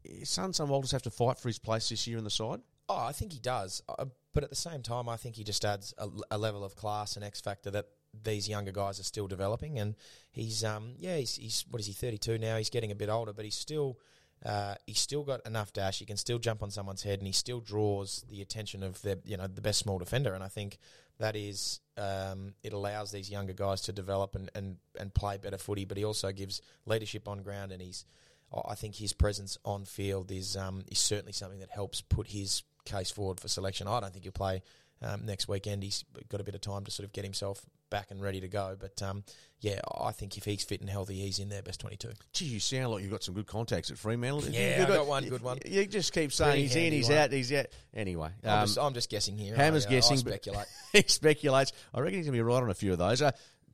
his 0.04 0.30
son, 0.30 0.54
son 0.54 0.68
Walters 0.68 0.92
have 0.92 1.04
to 1.04 1.12
fight 1.12 1.38
for 1.40 1.48
his 1.50 1.60
place 1.60 1.90
this 1.90 2.08
year 2.08 2.18
in 2.18 2.24
the 2.24 2.30
side. 2.30 2.60
Oh, 2.90 2.98
I 2.98 3.12
think 3.12 3.32
he 3.32 3.40
does, 3.40 3.82
uh, 3.88 4.06
but 4.34 4.44
at 4.44 4.50
the 4.50 4.56
same 4.56 4.82
time, 4.82 5.08
I 5.08 5.16
think 5.16 5.36
he 5.36 5.44
just 5.44 5.64
adds 5.64 5.94
a, 5.98 6.10
a 6.32 6.38
level 6.38 6.64
of 6.64 6.76
class 6.76 7.16
and 7.16 7.24
X 7.24 7.40
factor 7.40 7.72
that 7.72 7.86
these 8.24 8.50
younger 8.50 8.72
guys 8.72 9.00
are 9.00 9.04
still 9.04 9.28
developing. 9.28 9.80
And 9.80 9.96
he's, 10.32 10.64
um, 10.64 10.94
yeah, 10.98 11.18
he's, 11.18 11.36
he's 11.36 11.66
what 11.70 11.80
is 11.80 11.88
he, 11.88 11.94
thirty 11.94 12.18
two 12.18 12.38
now? 12.38 12.58
He's 12.58 12.70
getting 12.70 12.92
a 12.92 12.96
bit 12.96 13.10
older, 13.10 13.34
but 13.34 13.46
he's 13.46 13.56
still, 13.56 14.00
uh, 14.46 14.76
he's 14.86 15.00
still 15.00 15.24
got 15.24 15.46
enough 15.46 15.74
dash. 15.74 16.00
He 16.00 16.06
can 16.06 16.18
still 16.18 16.40
jump 16.40 16.64
on 16.64 16.72
someone's 16.72 17.04
head, 17.04 17.20
and 17.20 17.28
he 17.28 17.34
still 17.34 17.60
draws 17.60 18.26
the 18.30 18.42
attention 18.42 18.84
of 18.84 19.02
the, 19.02 19.20
you 19.26 19.38
know, 19.38 19.48
the 19.48 19.62
best 19.62 19.80
small 19.80 20.00
defender. 20.00 20.34
And 20.34 20.44
I 20.44 20.50
think 20.50 20.78
that 21.20 21.36
is, 21.36 21.80
um, 21.98 22.54
it 22.64 22.74
allows 22.74 23.12
these 23.12 23.30
younger 23.30 23.54
guys 23.54 23.82
to 23.82 23.92
develop 23.92 24.36
and, 24.36 24.50
and, 24.56 24.78
and 25.00 25.14
play 25.14 25.38
better 25.38 25.58
footy. 25.58 25.86
But 25.86 25.98
he 25.98 26.04
also 26.04 26.32
gives 26.32 26.62
leadership 26.86 27.28
on 27.28 27.44
ground, 27.44 27.72
and 27.72 27.82
he's. 27.82 28.06
I 28.54 28.76
think 28.76 28.96
his 28.96 29.14
presence 29.14 29.58
on 29.64 29.86
field 29.86 30.30
is 30.30 30.58
um, 30.58 30.84
is 30.92 31.00
certainly 31.00 31.32
something 31.32 31.60
that 31.60 31.70
helps 31.70 32.02
put 32.02 32.28
his 32.28 32.64
case 32.84 33.10
forward 33.10 33.40
for 33.40 33.48
selection. 33.48 33.88
I 33.88 34.02
don't 34.02 34.12
think 34.12 34.26
he'll 34.26 34.34
play 34.34 34.62
um, 35.02 35.26
next 35.26 35.48
weekend. 35.48 35.84
He's 35.84 36.04
got 36.28 36.42
a 36.42 36.44
bit 36.44 36.56
of 36.56 36.60
time 36.60 36.84
to 36.84 36.92
sort 36.92 37.06
of 37.06 37.14
get 37.14 37.24
himself 37.24 37.66
back 37.92 38.10
and 38.10 38.20
ready 38.20 38.42
to 38.42 38.48
go. 38.48 38.76
But 38.80 39.00
um, 39.04 39.24
yeah, 39.60 39.80
I 40.00 40.12
think 40.12 40.36
if 40.38 40.46
he's 40.46 40.64
fit 40.64 40.82
and 40.82 40.90
healthy, 40.90 41.14
he's 41.14 41.38
in 41.38 41.50
there 41.50 41.62
best 41.62 41.80
twenty-two. 41.80 42.10
Gee, 42.34 42.46
you 42.46 42.60
sound 42.60 42.92
like 42.92 43.04
you've 43.04 43.12
got 43.12 43.22
some 43.22 43.36
good 43.36 43.46
contacts 43.46 43.92
at 43.92 44.00
Fremantle. 44.00 44.46
Yeah, 44.50 44.80
You've 44.82 44.90
I 44.90 44.96
got 44.96 45.06
one 45.06 45.30
good 45.30 45.44
one. 45.44 45.60
You 45.64 45.86
just 45.86 46.12
keep 46.12 46.34
saying 46.34 46.52
Pretty 46.52 46.62
he's 46.64 46.76
in, 46.76 46.94
he's 46.94 47.10
one. 47.10 47.18
out, 47.20 47.32
he's 47.32 47.54
out. 47.54 47.68
Anyway, 47.94 48.30
I'm, 48.44 48.50
um, 48.50 48.66
just, 48.66 48.80
I'm 48.80 48.94
just 48.96 49.10
guessing 49.12 49.38
here. 49.38 49.56
Hammer's 49.56 49.86
I, 49.86 49.90
uh, 49.90 49.92
guessing, 49.92 50.14
I 50.18 50.20
speculate. 50.22 50.68
he 50.94 51.04
speculates. 51.06 51.74
I 51.94 52.00
reckon 52.00 52.16
he's 52.18 52.26
going 52.26 52.34
to 52.34 52.40
be 52.40 52.42
right 52.42 52.64
on 52.64 52.72
a 52.72 52.74
few 52.74 52.92
of 52.94 52.98
those. 52.98 53.22
Uh, 53.22 53.32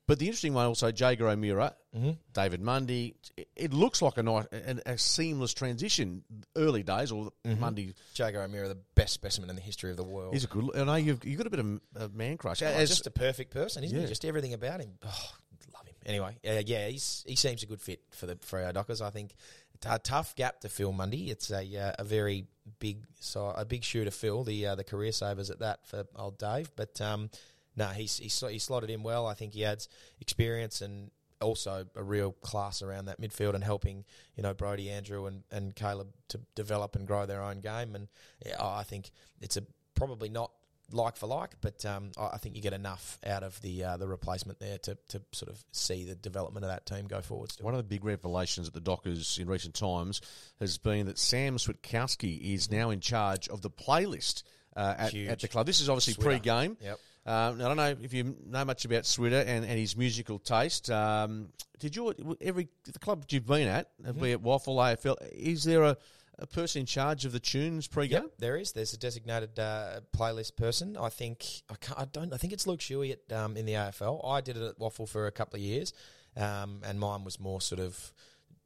but 0.08 0.20
the 0.20 0.26
interesting 0.26 0.54
one 0.54 0.66
also, 0.66 0.92
Jaeger 0.92 1.28
O'Meara, 1.28 1.76
Mm-hmm. 1.96 2.12
David 2.34 2.62
Mundy. 2.62 3.16
It, 3.36 3.48
it 3.56 3.74
looks 3.74 4.04
like 4.04 4.18
a 4.18 4.24
nice, 4.24 4.46
a, 4.52 4.78
a 4.94 4.98
seamless 5.00 5.54
transition. 5.54 6.24
Early 6.56 6.84
days, 6.84 7.12
or 7.12 7.32
Mm-hmm. 7.46 7.60
Mundy, 7.60 7.94
Jaeger 8.14 8.42
O'Meara, 8.42 8.68
the 8.68 8.78
best 8.96 9.14
specimen 9.14 9.50
in 9.50 9.56
the 9.56 9.62
history 9.64 9.90
of 9.92 9.98
the 9.98 10.04
world. 10.04 10.34
he's 10.34 10.44
a 10.44 10.48
good. 10.48 10.70
I 10.76 10.84
know 10.84 10.96
you've 10.96 11.24
you 11.26 11.36
got 11.38 11.48
a 11.48 11.50
bit 11.50 11.60
of 11.60 11.80
a 11.96 12.10
man 12.10 12.38
crush. 12.38 12.62
Oh, 12.62 12.68
As- 12.68 12.90
just 12.90 13.08
a 13.08 13.12
perfect 13.12 13.52
person, 13.52 13.84
isn't 13.84 13.96
Yeah. 13.96 14.04
he? 14.04 14.08
Just 14.10 14.26
everything 14.26 14.54
about 14.54 14.80
him. 14.82 14.92
Oh, 15.04 15.32
love 15.74 15.88
him. 15.88 15.96
Anyway, 16.06 16.36
uh, 16.48 16.62
yeah, 16.66 16.88
he's 16.88 17.24
he 17.28 17.36
seems 17.36 17.64
a 17.64 17.66
good 17.66 17.82
fit 17.82 18.02
for 18.12 18.28
the 18.28 18.38
for 18.42 18.62
our 18.62 18.72
Dockers. 18.74 19.02
I 19.02 19.10
think 19.10 19.34
T- 19.82 19.90
a 19.92 19.98
tough 20.00 20.36
gap 20.36 20.60
to 20.62 20.70
fill 20.70 20.92
Mundy. 20.92 21.30
It's 21.32 21.50
a 21.52 21.64
uh, 21.78 21.94
a 22.00 22.04
very 22.04 22.46
big 22.80 23.06
so 23.20 23.48
a 23.56 23.66
big 23.66 23.84
shoe 23.84 24.04
to 24.06 24.12
fill. 24.12 24.44
The 24.44 24.68
uh, 24.68 24.76
the 24.76 24.84
career 24.84 25.12
savers 25.12 25.50
at 25.50 25.60
that 25.60 25.88
for 25.88 26.06
old 26.16 26.38
Dave, 26.38 26.70
but 26.76 27.00
um, 27.02 27.30
no, 27.78 27.88
he's 27.88 28.18
he's 28.18 28.38
he 28.50 28.60
slotted 28.60 28.90
in 28.90 29.04
well. 29.04 29.28
I 29.28 29.36
think 29.36 29.54
he 29.54 29.64
adds 29.64 29.88
experience 30.20 30.82
and 30.82 31.12
also 31.40 31.86
a 31.96 32.04
real 32.04 32.32
class 32.32 32.82
around 32.82 33.06
that 33.06 33.22
midfield 33.22 33.54
and 33.54 33.64
helping 33.64 34.04
you 34.36 34.44
know 34.44 34.54
Brody, 34.54 34.90
Andrew, 34.90 35.28
and 35.28 35.44
and 35.52 35.76
Caleb 35.76 36.08
to 36.30 36.40
develop 36.56 36.96
and 36.96 37.08
grow 37.08 37.26
their 37.26 37.42
own 37.42 37.62
game. 37.62 37.96
And 37.96 38.08
yeah, 38.46 38.56
I 38.60 38.84
think 38.84 39.12
it's 39.40 39.58
a 39.58 39.62
probably 39.94 40.30
not 40.30 40.52
like 40.92 41.18
for 41.18 41.28
like, 41.28 41.52
but 41.62 41.86
um, 41.86 42.12
I 42.18 42.30
I 42.34 42.38
think 42.38 42.56
you 42.56 42.62
get 42.62 42.74
enough 42.74 43.20
out 43.26 43.44
of 43.44 43.62
the 43.62 43.84
uh, 43.84 43.98
the 43.98 44.08
replacement 44.08 44.60
there 44.60 44.80
to, 44.80 44.98
to 45.10 45.22
sort 45.32 45.52
of 45.52 45.64
see 45.72 46.04
the 46.04 46.16
development 46.16 46.66
of 46.66 46.72
that 46.72 46.88
team 46.88 47.08
go 47.08 47.22
forward. 47.22 47.52
Still. 47.52 47.66
One 47.66 47.76
of 47.76 47.78
the 47.78 47.84
big 47.84 48.04
revelations 48.04 48.68
at 48.68 48.74
the 48.74 48.82
Dockers 48.82 49.38
in 49.38 49.48
recent 49.48 49.76
times 49.76 50.22
has 50.60 50.80
been 50.80 51.06
that 51.06 51.20
Sam 51.20 51.58
Switkowski 51.58 52.56
is 52.56 52.72
now 52.72 52.90
in 52.90 53.02
charge 53.02 53.48
of 53.50 53.62
the 53.62 53.70
playlist 53.70 54.42
uh, 54.76 54.96
at, 54.98 55.14
at 55.14 55.40
the 55.40 55.48
club. 55.48 55.66
This 55.66 55.80
is 55.80 55.90
obviously 55.90 56.14
Switter. 56.14 56.30
pre-game. 56.30 56.78
Yep. 56.82 57.00
Um, 57.28 57.56
I 57.62 57.68
don't 57.68 57.78
know 57.78 57.96
if 58.02 58.14
you 58.14 58.36
know 58.46 58.64
much 58.64 58.86
about 58.86 59.06
Switter 59.06 59.40
and, 59.42 59.66
and 59.66 59.78
his 59.78 59.98
musical 59.98 60.40
taste. 60.40 60.90
Um, 60.90 61.50
did 61.78 61.96
you 61.96 62.14
every 62.42 62.70
the 62.86 63.00
club 63.00 63.26
you've 63.30 63.46
been 63.46 63.68
at, 63.68 63.90
Mm-hmm. 64.02 64.22
be 64.22 64.32
it 64.32 64.42
Waffle 64.42 64.78
AFL, 64.78 65.18
is 65.34 65.66
there 65.66 65.84
a, 65.84 65.98
a 66.40 66.48
person 66.48 66.82
in 66.82 66.86
charge 66.86 67.26
of 67.26 67.34
the 67.34 67.40
tunes 67.40 67.86
pre-game? 67.88 68.22
Yep, 68.24 68.32
there 68.40 68.56
is. 68.58 68.72
There's 68.72 68.94
a 68.94 68.98
designated 68.98 69.60
uh, 69.60 70.00
playlist 70.16 70.56
person. 70.56 70.96
I 70.96 71.10
think 71.10 71.46
I, 71.70 71.76
can't, 71.76 72.00
I 72.00 72.06
don't. 72.06 72.34
I 72.34 72.38
think 72.38 72.54
it's 72.54 72.66
Luke 72.66 72.80
Shuey 72.80 73.12
at 73.18 73.36
um, 73.38 73.58
in 73.58 73.66
the 73.66 73.74
AFL. 73.74 74.26
I 74.26 74.40
did 74.40 74.56
it 74.56 74.64
at 74.64 74.80
Waffle 74.80 75.06
for 75.06 75.28
a 75.28 75.32
couple 75.32 75.58
of 75.58 75.62
years, 75.62 75.94
um, 76.38 76.82
and 76.86 76.98
mine 77.00 77.26
was 77.26 77.40
more 77.40 77.60
sort 77.60 77.82
of 77.82 78.14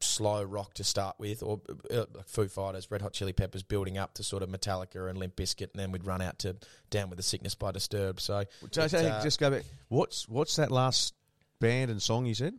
slow 0.04 0.44
rock 0.44 0.74
to 0.76 0.84
start 0.84 1.16
with, 1.20 1.44
or 1.44 1.62
uh, 1.92 2.06
like 2.14 2.28
Foo 2.28 2.48
Fighters, 2.48 2.90
Red 2.90 3.02
Hot 3.02 3.14
Chili 3.14 3.34
Peppers, 3.34 3.64
building 3.64 3.98
up 3.98 4.14
to 4.16 4.24
sort 4.24 4.44
of 4.44 4.50
Metallica 4.50 5.10
and 5.10 5.18
Limp 5.18 5.36
Bizkit, 5.36 5.72
and 5.74 5.80
then 5.80 5.92
we'd 5.92 6.06
run 6.06 6.22
out 6.22 6.40
to 6.40 6.56
Down 6.90 7.10
with 7.10 7.18
the 7.18 7.24
Sickness 7.24 7.56
by 7.56 7.72
Disturbed. 7.72 8.20
So 8.20 8.44
it, 8.94 9.12
uh, 9.12 9.24
just 9.24 9.40
go 9.40 9.50
back. 9.50 9.64
What's 9.90 10.28
what's 10.28 10.56
that 10.58 10.72
last 10.72 11.14
band 11.60 11.92
and 11.92 12.02
song 12.02 12.26
you 12.26 12.34
said? 12.34 12.54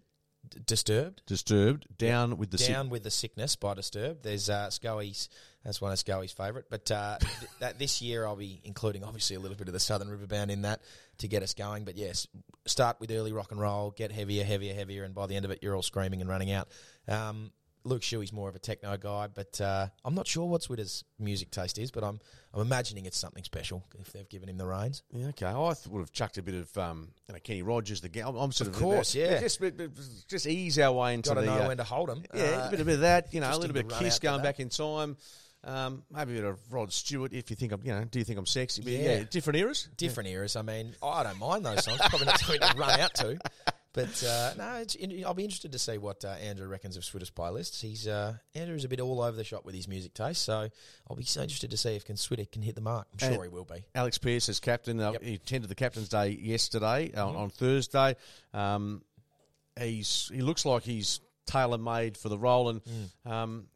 Disturbed. 0.66 1.22
Disturbed, 1.26 1.86
down 1.96 2.36
with 2.36 2.50
the 2.50 2.58
sick- 2.58 2.68
Down 2.68 2.88
with 2.90 3.02
the 3.02 3.10
sickness 3.10 3.56
by 3.56 3.74
Disturbed. 3.74 4.22
There's 4.22 4.48
uh, 4.50 4.70
Scully's. 4.70 5.28
That's 5.64 5.80
one 5.80 5.92
of 5.92 5.98
Scully's 5.98 6.32
favourite. 6.32 6.66
But 6.68 6.90
uh, 6.90 7.18
th- 7.20 7.50
that 7.60 7.78
this 7.78 8.02
year 8.02 8.26
I'll 8.26 8.36
be 8.36 8.60
including 8.64 9.04
obviously 9.04 9.36
a 9.36 9.40
little 9.40 9.56
bit 9.56 9.68
of 9.68 9.74
the 9.74 9.80
Southern 9.80 10.08
River 10.10 10.26
Band 10.26 10.50
in 10.50 10.62
that 10.62 10.80
to 11.18 11.28
get 11.28 11.42
us 11.42 11.54
going. 11.54 11.84
But 11.84 11.96
yes, 11.96 12.26
start 12.66 12.98
with 13.00 13.10
early 13.10 13.32
rock 13.32 13.52
and 13.52 13.60
roll, 13.60 13.90
get 13.90 14.10
heavier, 14.12 14.44
heavier, 14.44 14.74
heavier, 14.74 15.04
and 15.04 15.14
by 15.14 15.26
the 15.26 15.36
end 15.36 15.44
of 15.44 15.50
it 15.50 15.60
you're 15.62 15.74
all 15.76 15.82
screaming 15.82 16.20
and 16.20 16.28
running 16.28 16.50
out. 16.50 16.68
Um, 17.08 17.52
Luke 17.84 18.02
Shuey's 18.02 18.32
more 18.32 18.48
of 18.48 18.54
a 18.54 18.58
techno 18.58 18.96
guy, 18.96 19.26
but 19.26 19.60
uh, 19.60 19.88
I'm 20.04 20.14
not 20.14 20.26
sure 20.26 20.46
what 20.46 20.62
Switter's 20.62 21.04
music 21.18 21.50
taste 21.50 21.78
is, 21.78 21.90
but 21.90 22.04
I'm 22.04 22.20
I'm 22.54 22.60
imagining 22.60 23.06
it's 23.06 23.18
something 23.18 23.42
special 23.44 23.84
if 23.98 24.12
they've 24.12 24.28
given 24.28 24.48
him 24.48 24.58
the 24.58 24.66
reins. 24.66 25.02
Yeah, 25.12 25.28
okay. 25.28 25.46
I 25.46 25.72
th- 25.74 25.86
would 25.88 26.00
have 26.00 26.12
chucked 26.12 26.38
a 26.38 26.42
bit 26.42 26.54
of 26.54 26.76
um, 26.78 27.08
you 27.28 27.34
know, 27.34 27.40
Kenny 27.42 27.62
Rogers. 27.62 28.00
The 28.00 28.20
I'm, 28.20 28.36
I'm 28.36 28.52
sort 28.52 28.68
Of 28.68 28.74
of, 28.76 28.80
course, 28.80 29.14
yeah. 29.14 29.40
Just, 29.40 29.60
just 30.28 30.46
ease 30.46 30.78
our 30.78 30.92
way 30.92 31.14
into 31.14 31.30
Got 31.30 31.34
to 31.36 31.40
the. 31.40 31.46
know 31.46 31.62
uh, 31.64 31.68
when 31.68 31.76
to 31.78 31.84
hold 31.84 32.08
them. 32.08 32.22
yeah, 32.34 32.68
a 32.68 32.70
bit, 32.70 32.80
a 32.80 32.84
bit 32.84 32.94
of 32.94 33.00
that. 33.00 33.32
You 33.34 33.40
know, 33.40 33.50
a 33.50 33.56
little 33.56 33.74
bit 33.74 33.90
of 33.90 33.98
Kiss 33.98 34.18
going 34.18 34.42
back 34.42 34.60
in 34.60 34.68
time. 34.68 35.16
Um, 35.64 36.02
maybe 36.10 36.32
a 36.32 36.42
bit 36.42 36.44
of 36.44 36.72
Rod 36.72 36.92
Stewart 36.92 37.32
if 37.32 37.48
you 37.48 37.56
think 37.56 37.72
I'm. 37.72 37.80
You 37.84 37.92
know, 37.92 38.04
do 38.04 38.18
you 38.18 38.24
think 38.24 38.38
I'm 38.38 38.46
sexy? 38.46 38.82
But 38.82 38.92
yeah, 38.92 39.18
Yeah. 39.18 39.24
different 39.30 39.58
eras. 39.60 39.88
different 39.96 40.28
eras. 40.28 40.56
I 40.56 40.62
mean, 40.62 40.94
I 41.02 41.22
don't 41.22 41.38
mind 41.38 41.64
those 41.64 41.84
songs. 41.84 41.98
Probably 42.00 42.26
not 42.26 42.38
something 42.40 42.60
to 42.68 42.76
run 42.76 43.00
out 43.00 43.14
to. 43.14 43.38
But 43.94 44.24
uh, 44.26 44.54
no, 44.56 44.76
it's, 44.76 44.96
I'll 45.26 45.34
be 45.34 45.44
interested 45.44 45.72
to 45.72 45.78
see 45.78 45.98
what 45.98 46.24
uh, 46.24 46.28
Andrew 46.28 46.66
reckons 46.66 46.96
of 46.96 47.04
Switter's 47.04 47.30
playlists. 47.30 47.80
He's 47.82 48.08
uh, 48.08 48.34
Andrew's 48.54 48.84
a 48.84 48.88
bit 48.88 49.00
all 49.00 49.20
over 49.20 49.36
the 49.36 49.44
shop 49.44 49.66
with 49.66 49.74
his 49.74 49.86
music 49.86 50.14
taste, 50.14 50.42
so 50.42 50.68
I'll 51.10 51.16
be 51.16 51.24
so 51.24 51.42
interested 51.42 51.70
to 51.72 51.76
see 51.76 51.94
if 51.94 52.04
can 52.06 52.16
Switter 52.16 52.46
can 52.50 52.62
hit 52.62 52.74
the 52.74 52.80
mark. 52.80 53.06
I'm 53.12 53.18
sure 53.18 53.28
And- 53.34 53.42
he 53.42 53.48
will 53.48 53.66
be. 53.66 53.84
Alex 53.94 54.16
Pearce 54.16 54.48
as 54.48 54.60
captain. 54.60 54.98
Uh, 54.98 55.12
Yep. 55.12 55.20
Mm-hmm. 55.20 55.28
He 55.28 55.34
attended 55.34 55.70
the 55.70 55.74
captain's 55.74 56.08
day 56.08 56.30
yesterday 56.30 57.12
on, 57.14 57.36
on 57.36 57.50
Thursday. 57.50 58.16
Um, 58.54 59.02
he's 59.78 60.30
he 60.32 60.40
looks 60.40 60.64
like 60.64 60.84
he's 60.84 61.20
tailor 61.46 61.78
made 61.78 62.16
for 62.16 62.28
the 62.30 62.38
role, 62.38 62.68
and 62.70 62.80
Mm. 62.84 63.30
um, 63.30 63.66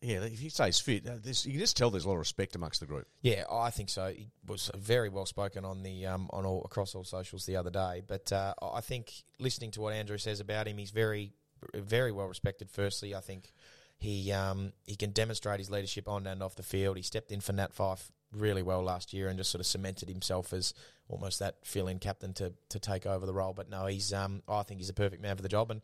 yeah, 0.00 0.20
if 0.22 0.38
he 0.38 0.48
stays 0.48 0.78
fit, 0.78 1.06
uh, 1.06 1.14
you 1.24 1.52
can 1.52 1.58
just 1.60 1.76
tell 1.76 1.90
there's 1.90 2.04
a 2.04 2.08
lot 2.08 2.14
of 2.14 2.20
respect 2.20 2.54
amongst 2.54 2.80
the 2.80 2.86
group. 2.86 3.08
Yeah, 3.22 3.44
I 3.50 3.70
think 3.70 3.88
so. 3.88 4.12
He 4.12 4.28
was 4.46 4.70
very 4.76 5.08
well 5.08 5.26
spoken 5.26 5.64
on 5.64 5.82
the 5.82 6.06
um, 6.06 6.28
on 6.30 6.46
all 6.46 6.62
across 6.64 6.94
all 6.94 7.04
socials 7.04 7.46
the 7.46 7.56
other 7.56 7.70
day. 7.70 8.02
But 8.06 8.32
uh, 8.32 8.54
I 8.62 8.80
think 8.80 9.12
listening 9.38 9.72
to 9.72 9.80
what 9.80 9.92
Andrew 9.92 10.18
says 10.18 10.40
about 10.40 10.68
him, 10.68 10.78
he's 10.78 10.92
very 10.92 11.32
very 11.74 12.12
well 12.12 12.26
respected. 12.26 12.70
Firstly, 12.70 13.14
I 13.14 13.20
think 13.20 13.52
he 13.98 14.30
um, 14.30 14.72
he 14.86 14.94
can 14.94 15.10
demonstrate 15.10 15.58
his 15.58 15.70
leadership 15.70 16.08
on 16.08 16.26
and 16.26 16.42
off 16.42 16.54
the 16.54 16.62
field. 16.62 16.96
He 16.96 17.02
stepped 17.02 17.32
in 17.32 17.40
for 17.40 17.52
Nat 17.52 17.74
Fyfe 17.74 18.10
really 18.32 18.62
well 18.62 18.82
last 18.82 19.12
year 19.12 19.28
and 19.28 19.38
just 19.38 19.50
sort 19.50 19.60
of 19.60 19.66
cemented 19.66 20.08
himself 20.08 20.52
as 20.52 20.74
almost 21.08 21.38
that 21.38 21.56
fill-in 21.64 21.98
captain 21.98 22.34
to 22.34 22.52
to 22.68 22.78
take 22.78 23.06
over 23.06 23.24
the 23.24 23.32
role. 23.32 23.52
But 23.54 23.70
no, 23.70 23.86
he's 23.86 24.12
um, 24.12 24.42
I 24.48 24.62
think 24.62 24.80
he's 24.80 24.90
a 24.90 24.94
perfect 24.94 25.22
man 25.22 25.36
for 25.36 25.42
the 25.42 25.48
job, 25.48 25.70
and 25.70 25.80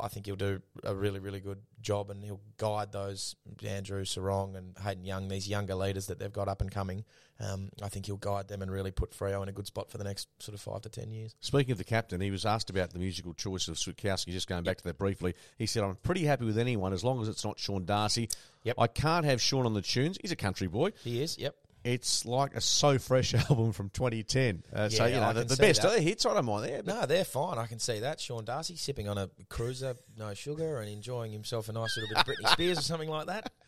I 0.00 0.08
think 0.08 0.26
he'll 0.26 0.36
do 0.36 0.62
a 0.82 0.94
really 0.94 1.20
really 1.20 1.40
good 1.40 1.58
job, 1.80 2.10
and 2.10 2.24
he'll 2.24 2.40
guide 2.56 2.92
those 2.92 3.36
Andrew 3.64 4.04
Serong 4.04 4.56
and 4.56 4.76
Hayden 4.78 5.04
Young, 5.04 5.28
these 5.28 5.48
younger 5.48 5.74
leaders 5.74 6.06
that 6.06 6.18
they've 6.18 6.32
got 6.32 6.48
up 6.48 6.60
and 6.60 6.70
coming. 6.70 7.04
Um, 7.40 7.70
I 7.82 7.88
think 7.88 8.06
he'll 8.06 8.16
guide 8.16 8.46
them 8.46 8.62
and 8.62 8.70
really 8.70 8.92
put 8.92 9.10
Freo 9.10 9.42
in 9.42 9.48
a 9.48 9.52
good 9.52 9.66
spot 9.66 9.90
for 9.90 9.98
the 9.98 10.04
next 10.04 10.28
sort 10.38 10.54
of 10.54 10.60
five 10.60 10.82
to 10.82 10.88
ten 10.88 11.10
years. 11.10 11.34
Speaking 11.40 11.72
of 11.72 11.78
the 11.78 11.84
captain, 11.84 12.20
he 12.20 12.30
was 12.30 12.46
asked 12.46 12.70
about 12.70 12.92
the 12.92 13.00
musical 13.00 13.34
choice 13.34 13.68
of 13.68 13.74
Switkowski. 13.74 14.32
Just 14.32 14.48
going 14.48 14.62
back 14.62 14.78
to 14.78 14.84
that 14.84 14.96
briefly, 14.96 15.34
he 15.58 15.66
said, 15.66 15.82
"I'm 15.82 15.96
pretty 15.96 16.24
happy 16.24 16.44
with 16.44 16.56
anyone 16.56 16.92
as 16.92 17.04
long 17.04 17.20
as 17.20 17.28
it's 17.28 17.44
not 17.44 17.58
Sean 17.58 17.84
Darcy. 17.84 18.28
Yep. 18.64 18.76
I 18.78 18.86
can't 18.86 19.24
have 19.24 19.40
Sean 19.40 19.66
on 19.66 19.74
the 19.74 19.82
tunes. 19.82 20.18
He's 20.22 20.32
a 20.32 20.36
country 20.36 20.68
boy. 20.68 20.92
He 21.02 21.20
is, 21.20 21.36
yep. 21.36 21.56
It's 21.84 22.24
like 22.24 22.54
a 22.54 22.60
so 22.60 22.98
fresh 22.98 23.34
album 23.50 23.72
from 23.72 23.90
2010. 23.90 24.62
Uh, 24.72 24.88
so 24.88 25.06
you 25.06 25.16
know 25.16 25.32
the, 25.32 25.44
the 25.44 25.56
best 25.56 25.84
of 25.84 25.92
the 25.92 26.00
hits. 26.00 26.24
I 26.26 26.34
don't 26.34 26.44
mind 26.44 26.64
there. 26.64 26.82
No, 26.82 27.06
they're 27.06 27.24
fine. 27.24 27.58
I 27.58 27.66
can 27.66 27.78
see 27.78 28.00
that. 28.00 28.20
Sean 28.20 28.44
Darcy 28.44 28.76
sipping 28.76 29.08
on 29.08 29.18
a 29.18 29.28
cruiser, 29.48 29.96
no 30.16 30.34
sugar, 30.34 30.80
and 30.80 30.88
enjoying 30.88 31.32
himself 31.32 31.68
a 31.68 31.72
nice 31.72 31.96
little 31.96 32.14
bit 32.14 32.18
of 32.18 32.26
Britney 32.26 32.52
Spears 32.52 32.78
or 32.78 32.82
something 32.82 33.08
like 33.08 33.26
that. 33.26 33.50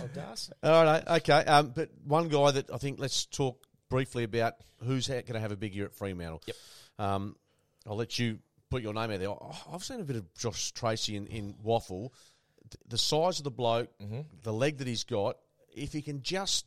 Oh, 0.00 0.08
Darcy. 0.12 0.52
All 0.64 0.84
right, 0.84 1.06
okay. 1.06 1.44
Um, 1.44 1.72
but 1.72 1.90
one 2.04 2.28
guy 2.28 2.50
that 2.50 2.68
I 2.72 2.78
think 2.78 2.98
let's 2.98 3.26
talk 3.26 3.64
briefly 3.88 4.24
about 4.24 4.54
who's 4.84 5.06
going 5.06 5.24
to 5.24 5.38
have 5.38 5.52
a 5.52 5.56
big 5.56 5.72
year 5.72 5.84
at 5.84 5.94
Fremantle. 5.94 6.42
Yep. 6.46 6.56
Um, 6.98 7.36
I'll 7.86 7.96
let 7.96 8.18
you 8.18 8.40
put 8.70 8.82
your 8.82 8.92
name 8.92 9.10
out 9.10 9.20
there. 9.20 9.30
I've 9.72 9.84
seen 9.84 10.00
a 10.00 10.04
bit 10.04 10.16
of 10.16 10.34
Josh 10.34 10.72
Treacy 10.72 11.14
in, 11.14 11.26
in 11.26 11.54
Waffle. 11.62 12.12
The 12.88 12.98
size 12.98 13.38
of 13.38 13.44
the 13.44 13.50
bloke, 13.50 13.90
the 14.42 14.52
leg 14.52 14.78
that 14.78 14.86
he's 14.86 15.04
got, 15.04 15.36
if 15.74 15.92
he 15.92 16.02
can 16.02 16.22
just 16.22 16.66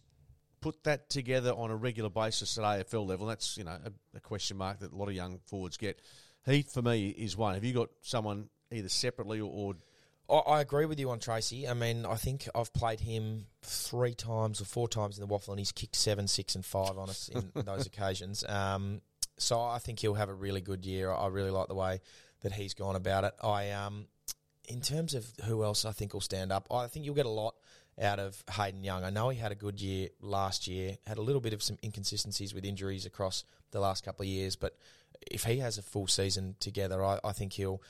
put 0.61 0.83
that 0.83 1.09
together 1.09 1.51
on 1.51 1.71
a 1.71 1.75
regular 1.75 2.09
basis 2.09 2.57
at 2.57 2.63
AFL 2.63 3.07
level, 3.07 3.27
that's 3.27 3.57
you 3.57 3.63
know 3.63 3.77
a, 3.83 4.17
a 4.17 4.19
question 4.19 4.57
mark 4.57 4.79
that 4.79 4.93
a 4.93 4.95
lot 4.95 5.09
of 5.09 5.15
young 5.15 5.39
forwards 5.47 5.77
get. 5.77 5.99
He 6.45 6.61
for 6.61 6.81
me 6.81 7.09
is 7.09 7.37
one. 7.37 7.53
Have 7.53 7.63
you 7.63 7.73
got 7.73 7.89
someone 8.01 8.49
either 8.71 8.89
separately 8.89 9.39
or, 9.39 9.51
or 9.51 9.75
I, 10.31 10.53
I 10.53 10.61
agree 10.61 10.85
with 10.85 10.99
you 10.99 11.09
on 11.11 11.19
Treacy. 11.19 11.69
I 11.69 11.73
mean, 11.73 12.05
I 12.05 12.15
think 12.15 12.47
I've 12.55 12.73
played 12.73 12.99
him 12.99 13.45
three 13.61 14.13
times 14.13 14.61
or 14.61 14.65
four 14.65 14.87
times 14.87 15.17
in 15.17 15.21
the 15.21 15.27
waffle, 15.27 15.53
and 15.53 15.59
he's 15.59 15.71
kicked 15.71 15.95
seven, 15.95 16.27
six, 16.27 16.55
and 16.55 16.65
five 16.65 16.97
on 16.97 17.09
us 17.09 17.29
in 17.29 17.51
those 17.65 17.85
occasions. 17.85 18.43
Um, 18.47 19.01
so 19.37 19.61
I 19.61 19.79
think 19.79 19.99
he'll 19.99 20.13
have 20.13 20.29
a 20.29 20.33
really 20.33 20.61
good 20.61 20.85
year. 20.85 21.11
I 21.11 21.27
really 21.27 21.51
like 21.51 21.67
the 21.67 21.75
way 21.75 21.99
that 22.41 22.53
he's 22.53 22.73
gone 22.73 22.95
about 22.95 23.23
it. 23.23 23.33
I, 23.43 23.71
um, 23.71 24.07
in 24.67 24.81
terms 24.81 25.13
of 25.13 25.25
who 25.45 25.63
else 25.63 25.85
I 25.85 25.91
think 25.91 26.13
will 26.13 26.21
stand 26.21 26.51
up, 26.51 26.67
I 26.71 26.87
think 26.87 27.05
you'll 27.05 27.15
get 27.15 27.25
a 27.25 27.29
lot 27.29 27.55
out 28.01 28.19
of 28.19 28.43
Hayden 28.51 28.83
Young. 28.83 29.03
I 29.03 29.09
know 29.09 29.29
he 29.29 29.37
had 29.37 29.51
a 29.51 29.55
good 29.55 29.79
year 29.79 30.09
last 30.21 30.67
year, 30.67 30.97
had 31.05 31.17
a 31.17 31.21
little 31.21 31.41
bit 31.41 31.53
of 31.53 31.61
some 31.61 31.77
inconsistencies 31.83 32.53
with 32.53 32.65
injuries 32.65 33.05
across 33.05 33.43
the 33.71 33.79
last 33.79 34.03
couple 34.03 34.23
of 34.23 34.27
years, 34.27 34.55
but 34.55 34.75
if 35.29 35.43
he 35.43 35.59
has 35.59 35.77
a 35.77 35.81
full 35.81 36.07
season 36.07 36.55
together, 36.59 37.03
I, 37.03 37.19
I 37.23 37.31
think 37.31 37.53
he'll 37.53 37.81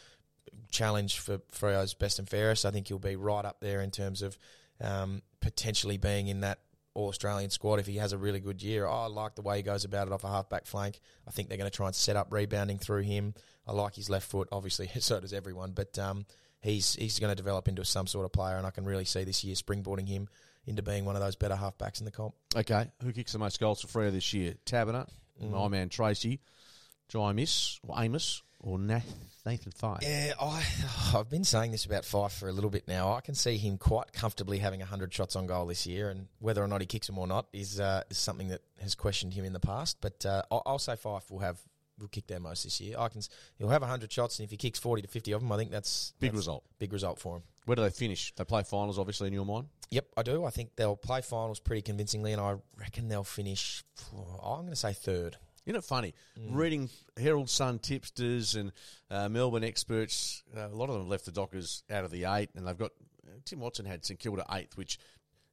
challenge 0.70 1.20
for 1.20 1.40
Freo's 1.52 1.94
best 1.94 2.20
and 2.20 2.28
fairest. 2.28 2.66
I 2.66 2.72
think 2.72 2.88
he'll 2.88 3.00
be 3.00 3.16
right 3.16 3.46
up 3.46 3.60
there 3.62 3.82
in 3.82 3.92
terms 3.92 4.22
of 4.22 4.38
um, 4.82 5.22
potentially 5.40 5.98
being 5.98 6.28
in 6.28 6.42
that 6.42 6.60
Australian 6.96 7.50
squad 7.50 7.80
if 7.80 7.88
he 7.88 7.98
has 7.98 8.12
a 8.12 8.18
really 8.18 8.40
good 8.40 8.62
year. 8.62 8.86
I 8.86 9.06
like 9.06 9.36
the 9.36 9.42
way 9.42 9.58
he 9.58 9.64
goes 9.64 9.86
about 9.86 10.08
it 10.08 10.14
off 10.14 10.24
a 10.24 10.30
halfback 10.30 10.66
flank. 10.66 11.00
I 11.28 11.32
think 11.32 11.48
they're 11.48 11.58
going 11.58 11.70
to 11.70 11.76
try 11.76 11.88
and 11.88 11.96
set 11.96 12.16
up 12.16 12.28
rebounding 12.32 12.80
through 12.80 13.04
him. 13.04 13.34
I 13.66 13.72
like 13.72 13.96
his 13.96 14.10
left 14.10 14.30
foot, 14.30 14.50
obviously, 14.52 14.90
so 15.00 15.20
does 15.20 15.34
everyone, 15.34 15.72
but 15.72 15.98
um, 15.98 16.26
he's 16.62 16.96
he's 16.96 17.20
going 17.20 17.32
to 17.32 17.36
develop 17.36 17.68
into 17.68 17.84
some 17.86 18.08
sort 18.08 18.26
of 18.26 18.32
player, 18.32 18.58
and 18.58 18.66
I 18.66 18.72
can 18.72 18.86
really 18.86 19.06
see 19.06 19.24
this 19.24 19.44
year 19.44 19.56
springboarding 19.56 20.08
him 20.08 20.28
into 20.66 20.82
being 20.82 21.06
one 21.06 21.16
of 21.16 21.22
those 21.22 21.36
better 21.36 21.56
halfbacks 21.56 22.00
in 22.00 22.06
the 22.06 22.12
comp. 22.12 22.36
Okay, 22.56 22.88
who 23.04 23.12
kicks 23.12 23.34
the 23.34 23.40
most 23.40 23.60
goals 23.60 23.82
for 23.82 23.88
Freo 23.88 24.12
this 24.12 24.34
year? 24.34 24.54
Taberner, 24.66 25.08
my 25.40 25.68
man 25.68 25.90
Treacy, 25.90 26.40
Jimis, 27.12 27.80
or 27.88 27.96
Amos, 28.02 28.44
or 28.60 28.78
Nath, 28.78 29.12
Nathan 29.46 29.72
Fyfe? 29.72 30.04
Yeah, 30.04 30.34
I, 30.40 30.64
I've 31.16 31.30
been 31.30 31.44
saying 31.44 31.72
this 31.72 31.86
about 31.86 32.04
Fyfe 32.04 32.32
for 32.32 32.48
a 32.48 32.52
little 32.52 32.70
bit 32.70 32.88
now. 32.88 33.14
I 33.14 33.22
can 33.22 33.36
see 33.36 33.58
him 33.58 33.78
quite 33.78 34.14
comfortably 34.14 34.60
having 34.60 34.80
100 34.80 35.14
shots 35.14 35.36
on 35.36 35.48
goal 35.48 35.66
this 35.66 35.88
year, 35.88 36.10
and 36.10 36.28
whether 36.40 36.64
or 36.64 36.68
not 36.68 36.82
he 36.82 36.88
kicks 36.88 37.08
them 37.08 37.18
or 37.18 37.28
not 37.28 37.48
is 37.54 37.80
uh, 37.80 38.04
is 38.10 38.18
something 38.18 38.50
that 38.50 38.62
has 38.82 38.96
questioned 38.96 39.34
him 39.34 39.46
in 39.46 39.54
the 39.54 39.60
past. 39.60 39.98
But 40.02 40.26
uh, 40.26 40.44
I'll, 40.52 40.64
I'll 40.66 40.80
say 40.80 40.94
Fyfe 40.94 41.30
will 41.32 41.40
have 41.40 41.60
will 42.02 42.10
kick 42.10 42.28
their 42.28 42.40
most 42.40 42.64
this 42.64 42.82
year. 42.82 42.96
I 42.98 43.08
can 43.08 43.22
he'll 43.58 43.70
have 43.70 43.82
100 43.82 44.12
shots, 44.12 44.40
and 44.40 44.46
if 44.46 44.52
he 44.52 44.58
kicks 44.58 44.80
40 44.80 45.04
to 45.04 45.08
50 45.08 45.32
of 45.32 45.42
them, 45.42 45.52
I 45.52 45.58
think 45.58 45.72
that's 45.72 46.14
Big 46.20 46.32
that's 46.32 46.38
result. 46.38 46.64
Big 46.80 46.92
result 46.92 47.20
for 47.20 47.38
him. 47.38 47.44
Where 47.66 47.76
do 47.76 47.84
they 47.84 47.90
finish? 47.90 48.34
They 48.36 48.44
play 48.44 48.64
finals, 48.64 48.98
obviously, 48.98 49.28
in 49.28 49.34
your 49.34 49.46
mind. 49.46 49.68
Yep, 49.92 50.08
I 50.18 50.24
do. 50.24 50.46
I 50.46 50.50
think 50.50 50.76
they'll 50.76 50.96
play 50.96 51.22
finals 51.22 51.60
pretty 51.60 51.84
convincingly, 51.84 52.34
and 52.34 52.42
I 52.42 52.56
reckon 52.78 53.08
they'll 53.08 53.24
finish. 53.24 53.84
I'm 54.44 54.62
going 54.62 54.70
to 54.70 54.76
say 54.76 54.94
third. 54.94 55.38
Isn't 55.66 55.78
it 55.78 55.84
funny? 55.84 56.16
Mm. 56.40 56.56
Reading 56.56 56.90
Herald 57.20 57.50
Sun 57.50 57.80
tipsters 57.80 58.56
and 58.56 58.72
uh, 59.12 59.30
Melbourne 59.30 59.64
experts, 59.64 60.44
uh, 60.58 60.68
a 60.68 60.76
lot 60.76 60.90
of 60.90 60.96
them 60.98 61.08
left 61.08 61.26
the 61.26 61.32
Dockers 61.32 61.84
out 61.92 62.04
of 62.04 62.10
the 62.10 62.26
eight, 62.26 62.50
and 62.56 62.66
they've 62.66 62.78
got 62.78 62.92
uh, 63.28 63.38
Tim 63.46 63.60
Watson 63.60 63.86
had 63.86 64.04
St 64.04 64.20
Kilda 64.20 64.44
eighth, 64.52 64.76
which 64.76 64.98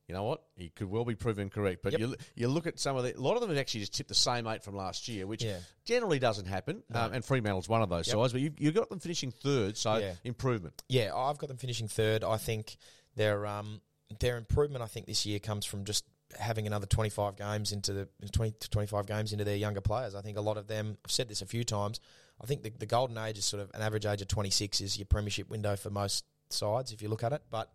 you 0.08 0.14
know 0.14 0.24
what 0.24 0.42
he 0.56 0.70
could 0.70 0.88
well 0.88 1.04
be 1.04 1.14
proven 1.14 1.50
correct. 1.50 1.82
But 1.82 1.92
Yep. 1.92 2.00
you 2.00 2.16
you 2.34 2.48
look 2.48 2.66
at 2.66 2.78
some 2.78 2.96
of 2.96 3.04
the 3.04 3.16
a 3.16 3.20
lot 3.20 3.34
of 3.34 3.40
them 3.42 3.50
have 3.50 3.58
actually 3.58 3.80
just 3.80 3.94
tipped 3.94 4.08
the 4.08 4.14
same 4.14 4.46
eight 4.46 4.64
from 4.64 4.74
last 4.74 5.06
year, 5.06 5.26
which 5.26 5.44
Yeah. 5.44 5.58
generally 5.84 6.18
doesn't 6.18 6.46
happen. 6.46 6.82
Um, 6.92 7.12
and 7.12 7.24
Fremantle's 7.24 7.68
one 7.68 7.82
of 7.82 7.90
those 7.90 8.08
Yep. 8.08 8.16
sides, 8.16 8.32
but 8.32 8.40
you 8.42 8.52
you 8.58 8.72
got 8.72 8.88
them 8.88 9.00
finishing 9.00 9.30
third, 9.30 9.76
so 9.76 9.96
Yeah. 9.98 10.14
improvement. 10.24 10.82
Yeah, 10.88 11.14
I've 11.14 11.38
got 11.38 11.48
them 11.48 11.58
finishing 11.58 11.88
third. 11.88 12.24
I 12.24 12.38
think 12.38 12.76
their 13.14 13.46
um, 13.46 13.82
their 14.20 14.38
improvement, 14.38 14.82
I 14.82 14.86
think 14.86 15.06
this 15.06 15.26
year 15.26 15.38
comes 15.38 15.66
from 15.66 15.84
just 15.84 16.04
having 16.38 16.66
another 16.66 16.86
25 16.86 17.36
games 17.36 17.72
into 17.72 17.92
the 17.92 18.08
20 18.32 18.52
to 18.60 18.70
25 18.70 19.06
games 19.06 19.32
into 19.32 19.44
their 19.44 19.56
younger 19.56 19.80
players. 19.82 20.14
I 20.14 20.20
think 20.22 20.36
a 20.38 20.42
lot 20.42 20.56
of 20.56 20.66
them. 20.66 20.96
I've 21.04 21.10
said 21.10 21.28
this 21.28 21.42
a 21.42 21.46
few 21.46 21.64
times. 21.64 22.00
I 22.40 22.46
think 22.46 22.62
the, 22.62 22.70
the 22.70 22.86
golden 22.86 23.18
age 23.18 23.36
is 23.38 23.44
sort 23.44 23.62
of 23.62 23.70
an 23.74 23.82
average 23.82 24.06
age 24.06 24.22
of 24.22 24.28
26 24.28 24.80
is 24.80 24.96
your 24.98 25.06
premiership 25.06 25.48
window 25.50 25.74
for 25.76 25.90
most 25.90 26.24
sides 26.50 26.92
if 26.92 27.02
you 27.02 27.08
look 27.08 27.22
at 27.22 27.32
it. 27.32 27.42
But 27.50 27.70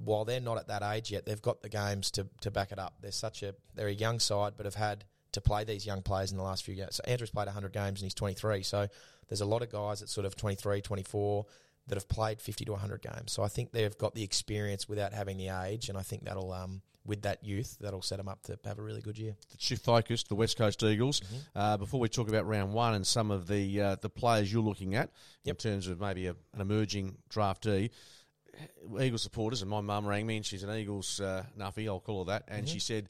while 0.00 0.24
they're 0.24 0.40
not 0.40 0.58
at 0.58 0.68
that 0.68 0.82
age 0.82 1.10
yet, 1.10 1.24
they've 1.26 1.40
got 1.40 1.62
the 1.62 1.68
games 1.68 2.10
to 2.12 2.26
to 2.40 2.50
back 2.50 2.72
it 2.72 2.78
up. 2.78 2.94
They're 3.00 3.12
such 3.12 3.42
a 3.42 3.54
they're 3.74 3.88
a 3.88 3.92
young 3.92 4.20
side, 4.20 4.54
but 4.56 4.66
have 4.66 4.74
had 4.74 5.04
to 5.32 5.40
play 5.40 5.64
these 5.64 5.84
young 5.84 6.02
players 6.02 6.30
in 6.30 6.36
the 6.36 6.44
last 6.44 6.64
few 6.64 6.74
years. 6.74 6.96
So 6.96 7.02
Andrew's 7.08 7.30
played 7.30 7.46
100 7.46 7.72
games 7.72 8.00
and 8.00 8.06
he's 8.06 8.14
23. 8.14 8.62
So 8.62 8.86
there's 9.28 9.40
a 9.40 9.46
lot 9.46 9.62
of 9.62 9.70
guys 9.70 10.00
at 10.00 10.08
sort 10.08 10.26
of 10.26 10.36
23, 10.36 10.80
24 10.80 11.46
that 11.88 11.96
have 11.96 12.08
played 12.08 12.40
50 12.40 12.64
to 12.66 12.72
100 12.72 13.02
games. 13.02 13.32
So 13.32 13.42
I 13.42 13.48
think 13.48 13.72
they've 13.72 13.98
got 13.98 14.14
the 14.14 14.22
experience 14.22 14.88
without 14.88 15.12
having 15.12 15.36
the 15.36 15.48
age, 15.48 15.88
and 15.88 15.98
I 15.98 16.02
think 16.02 16.24
that'll 16.24 16.52
um, 16.52 16.82
with 17.04 17.22
that 17.22 17.44
youth 17.44 17.76
that'll 17.80 18.00
set 18.00 18.16
them 18.18 18.28
up 18.28 18.42
to 18.44 18.58
have 18.64 18.78
a 18.78 18.82
really 18.82 19.02
good 19.02 19.18
year. 19.18 19.34
shift 19.58 19.84
focus, 19.84 20.22
the 20.22 20.34
West 20.34 20.56
Coast 20.56 20.82
Eagles. 20.82 21.20
Mm-hmm. 21.20 21.36
Uh, 21.58 21.76
before 21.76 22.00
we 22.00 22.08
talk 22.08 22.28
about 22.28 22.46
round 22.46 22.72
one 22.72 22.94
and 22.94 23.06
some 23.06 23.30
of 23.30 23.46
the 23.46 23.80
uh, 23.80 23.96
the 24.00 24.08
players 24.08 24.52
you're 24.52 24.62
looking 24.62 24.94
at 24.94 25.10
Yep. 25.44 25.56
in 25.56 25.56
terms 25.70 25.88
of 25.88 26.00
maybe 26.00 26.26
a, 26.28 26.36
an 26.54 26.60
emerging 26.60 27.16
draftee, 27.28 27.90
Eagles 29.00 29.22
supporters, 29.22 29.62
and 29.62 29.70
my 29.70 29.80
mum 29.80 30.06
rang 30.06 30.26
me 30.26 30.36
and 30.36 30.46
she's 30.46 30.62
an 30.62 30.70
Eagles 30.76 31.20
uh, 31.20 31.44
nuffy, 31.58 31.86
I'll 31.86 32.00
call 32.00 32.24
her 32.24 32.32
that, 32.32 32.44
and 32.48 32.68
she 32.68 32.78
said, 32.78 33.08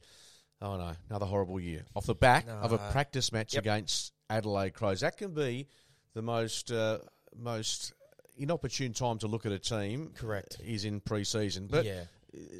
"Oh 0.61 0.77
no, 0.77 0.93
another 1.09 1.25
horrible 1.25 1.59
year 1.59 1.85
off 1.95 2.05
the 2.05 2.15
back 2.15 2.47
of 2.49 2.71
a 2.71 2.77
practice 2.91 3.31
match 3.31 3.53
Yep. 3.53 3.63
against 3.63 4.13
Adelaide 4.29 4.73
Crows. 4.73 5.01
That 5.01 5.17
can 5.17 5.33
be 5.33 5.67
the 6.13 6.21
most 6.21 6.71
uh, 6.71 6.99
most 7.35 7.93
inopportune 8.37 8.93
time 8.93 9.17
to 9.19 9.27
look 9.27 9.45
at 9.45 9.51
a 9.51 9.59
team. 9.59 10.11
Correct. 10.15 10.57
is 10.65 10.85
in 10.85 10.99
pre-season, 11.01 11.67
but 11.67 11.85
Yeah. 11.85 12.03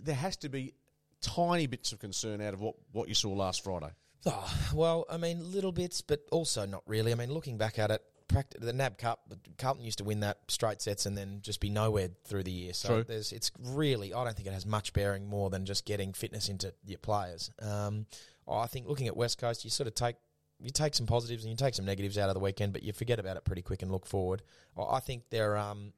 there 0.04 0.16
has 0.16 0.38
to 0.38 0.50
be." 0.50 0.74
Tiny 1.22 1.66
bits 1.66 1.92
of 1.92 1.98
concern 1.98 2.40
out 2.40 2.54
of 2.54 2.62
what, 2.62 2.76
what 2.92 3.08
you 3.10 3.16
saw 3.16 3.32
last 3.32 3.64
Friday. 3.64 3.90
Oh, 4.28 4.54
well, 4.76 5.06
I 5.10 5.18
mean, 5.18 5.52
little 5.52 5.72
bits, 5.72 6.02
but 6.02 6.20
also 6.32 6.68
not 6.68 6.84
really. 6.86 7.12
I 7.12 7.16
mean, 7.16 7.32
looking 7.32 7.58
back 7.58 7.80
at 7.80 7.90
it, 7.90 8.04
pract- 8.28 8.60
the 8.60 8.74
NAB 8.74 8.98
Cup, 8.98 9.34
Carlton 9.58 9.84
used 9.84 9.98
to 10.00 10.04
win 10.04 10.22
that 10.22 10.40
straight 10.48 10.82
sets 10.82 11.06
and 11.06 11.18
then 11.18 11.40
just 11.42 11.60
be 11.60 11.70
nowhere 11.70 12.10
through 12.26 12.44
the 12.44 12.52
year. 12.52 12.74
So 12.74 12.88
True. 12.88 13.04
there's, 13.04 13.32
it's 13.32 13.52
really, 13.60 14.14
I 14.14 14.24
don't 14.24 14.36
think 14.36 14.48
it 14.48 14.54
has 14.54 14.66
much 14.66 14.94
bearing 14.94 15.28
more 15.28 15.50
than 15.50 15.66
just 15.66 15.86
getting 15.86 16.14
fitness 16.14 16.50
into 16.50 16.74
your 16.86 17.00
players. 17.00 17.52
Um, 17.62 18.06
I 18.48 18.68
think 18.68 18.88
looking 18.88 19.08
at 19.08 19.18
West 19.18 19.38
Coast, 19.38 19.64
you 19.64 19.70
sort 19.70 19.88
of 19.88 19.96
take 19.96 20.16
you 20.60 20.70
take 20.70 20.96
some 20.96 21.06
positives 21.06 21.44
and 21.44 21.52
you 21.52 21.58
take 21.58 21.76
some 21.76 21.86
negatives 21.86 22.18
out 22.18 22.30
of 22.30 22.34
the 22.34 22.40
weekend, 22.40 22.72
but 22.72 22.82
you 22.82 22.94
forget 22.94 23.20
about 23.20 23.36
it 23.36 23.44
pretty 23.44 23.62
quick 23.62 23.82
and 23.82 23.92
look 23.92 24.06
forward. 24.06 24.42
I 24.78 24.96
I 24.96 25.00
think 25.00 25.24
they're. 25.30 25.58
Um, 25.58 25.94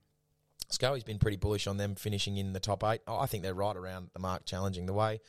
Scully's 0.70 1.04
been 1.04 1.20
pretty 1.20 1.38
bullish 1.38 1.66
on 1.66 1.78
them 1.78 1.96
finishing 1.96 2.36
in 2.36 2.52
the 2.52 2.60
top 2.60 2.84
eight. 2.84 3.00
I 3.08 3.26
think 3.26 3.44
they're 3.44 3.54
right 3.54 3.76
around 3.76 4.10
the 4.14 4.20
mark, 4.20 4.46
challenging 4.46 4.86
the 4.86 4.94
way. 4.94 5.22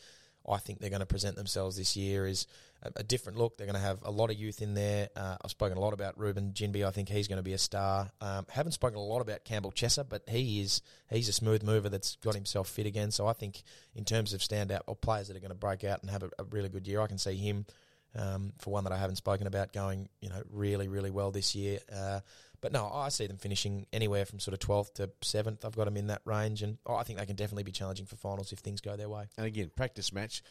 I 0.49 0.59
think 0.59 0.81
they're 0.81 0.91
going 0.91 1.01
to 1.01 1.07
present 1.07 1.37
themselves 1.37 1.77
this 1.77 1.97
year 1.97 2.27
is 2.27 2.47
a, 2.83 3.03
different 3.03 3.39
look. 3.39 3.57
They're 3.57 3.67
going 3.67 3.75
to 3.75 3.81
have 3.81 3.99
a 4.03 4.11
lot 4.11 4.31
of 4.31 4.37
youth 4.37 4.63
in 4.63 4.75
there. 4.75 5.09
Uh, 5.17 5.37
I've 5.43 5.51
spoken 5.51 5.77
a 5.77 5.81
lot 5.81 5.93
about 5.93 6.19
Reuben 6.19 6.53
Ginbey. 6.53 6.87
I 6.87 6.91
think 6.91 7.09
he's 7.09 7.29
going 7.29 7.39
to 7.39 7.43
be 7.43 7.53
a 7.53 7.59
star. 7.59 8.11
Um, 8.21 8.47
haven't 8.51 8.73
spoken 8.73 8.99
a 8.99 9.03
lot 9.03 9.21
about 9.21 9.45
Campbell 9.45 9.73
Chesser, 9.73 10.05
but 10.09 10.23
he 10.29 10.61
is 10.61 10.83
he's 11.11 11.29
a 11.29 11.33
smooth 11.33 11.63
mover 11.63 11.89
that's 11.89 12.17
got 12.17 12.35
himself 12.35 12.69
fit 12.69 12.87
again. 12.87 13.11
So 13.11 13.27
I 13.27 13.33
think 13.33 13.63
in 13.95 14.05
terms 14.05 14.33
of 14.33 14.41
standout 14.41 14.83
or 14.87 14.97
players 14.97 15.29
that 15.29 15.37
are 15.37 15.41
going 15.41 15.51
to 15.51 15.57
break 15.57 15.85
out 15.85 16.03
and 16.03 16.11
have 16.11 16.23
a, 16.23 16.31
a 16.39 16.45
really 16.45 16.69
good 16.69 16.87
year, 16.87 17.01
I 17.01 17.07
can 17.07 17.19
see 17.19 17.37
him 17.37 17.67
um, 18.15 18.53
for 18.59 18.71
one 18.71 18.85
that 18.85 18.93
I 18.93 18.99
haven't 18.99 19.17
spoken 19.17 19.47
about 19.47 19.73
going 19.73 20.09
you 20.21 20.29
know 20.29 20.43
really 20.51 20.89
really 20.89 21.11
well 21.11 21.31
this 21.31 21.55
year. 21.55 21.81
Uh, 21.93 22.21
but 22.61 22.73
no, 22.73 22.91
I 22.93 23.09
see 23.09 23.27
them 23.27 23.37
finishing 23.37 23.87
anywhere 23.93 24.25
from 24.25 24.41
sort 24.41 24.53
of 24.53 24.59
12th 24.69 24.95
to 24.95 25.11
7th. 25.23 25.65
I've 25.65 25.77
got 25.77 25.85
them 25.85 25.97
in 25.97 26.09
that 26.09 26.23
range, 26.25 26.63
and 26.63 26.77
I 26.89 27.05
think 27.05 27.21
they 27.21 27.27
can 27.27 27.37
definitely 27.37 27.63
be 27.63 27.71
challenging 27.71 28.07
for 28.07 28.17
finals 28.17 28.53
if 28.53 28.59
things 28.59 28.81
go 28.81 28.97
their 28.97 29.09
way. 29.09 29.27
And 29.37 29.47
again, 29.47 29.71
practice 29.77 30.13
match. 30.13 30.43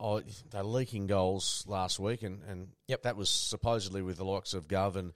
Oh, 0.00 0.20
they're 0.50 0.62
leaking 0.62 1.06
goals 1.06 1.64
last 1.68 1.98
week, 2.00 2.22
and, 2.22 2.42
and 2.48 2.68
Yep. 2.88 3.02
that 3.02 3.16
was 3.16 3.28
supposedly 3.30 4.02
with 4.02 4.16
the 4.16 4.24
likes 4.24 4.52
of 4.52 4.66
Gov 4.66 4.96
and, 4.96 5.12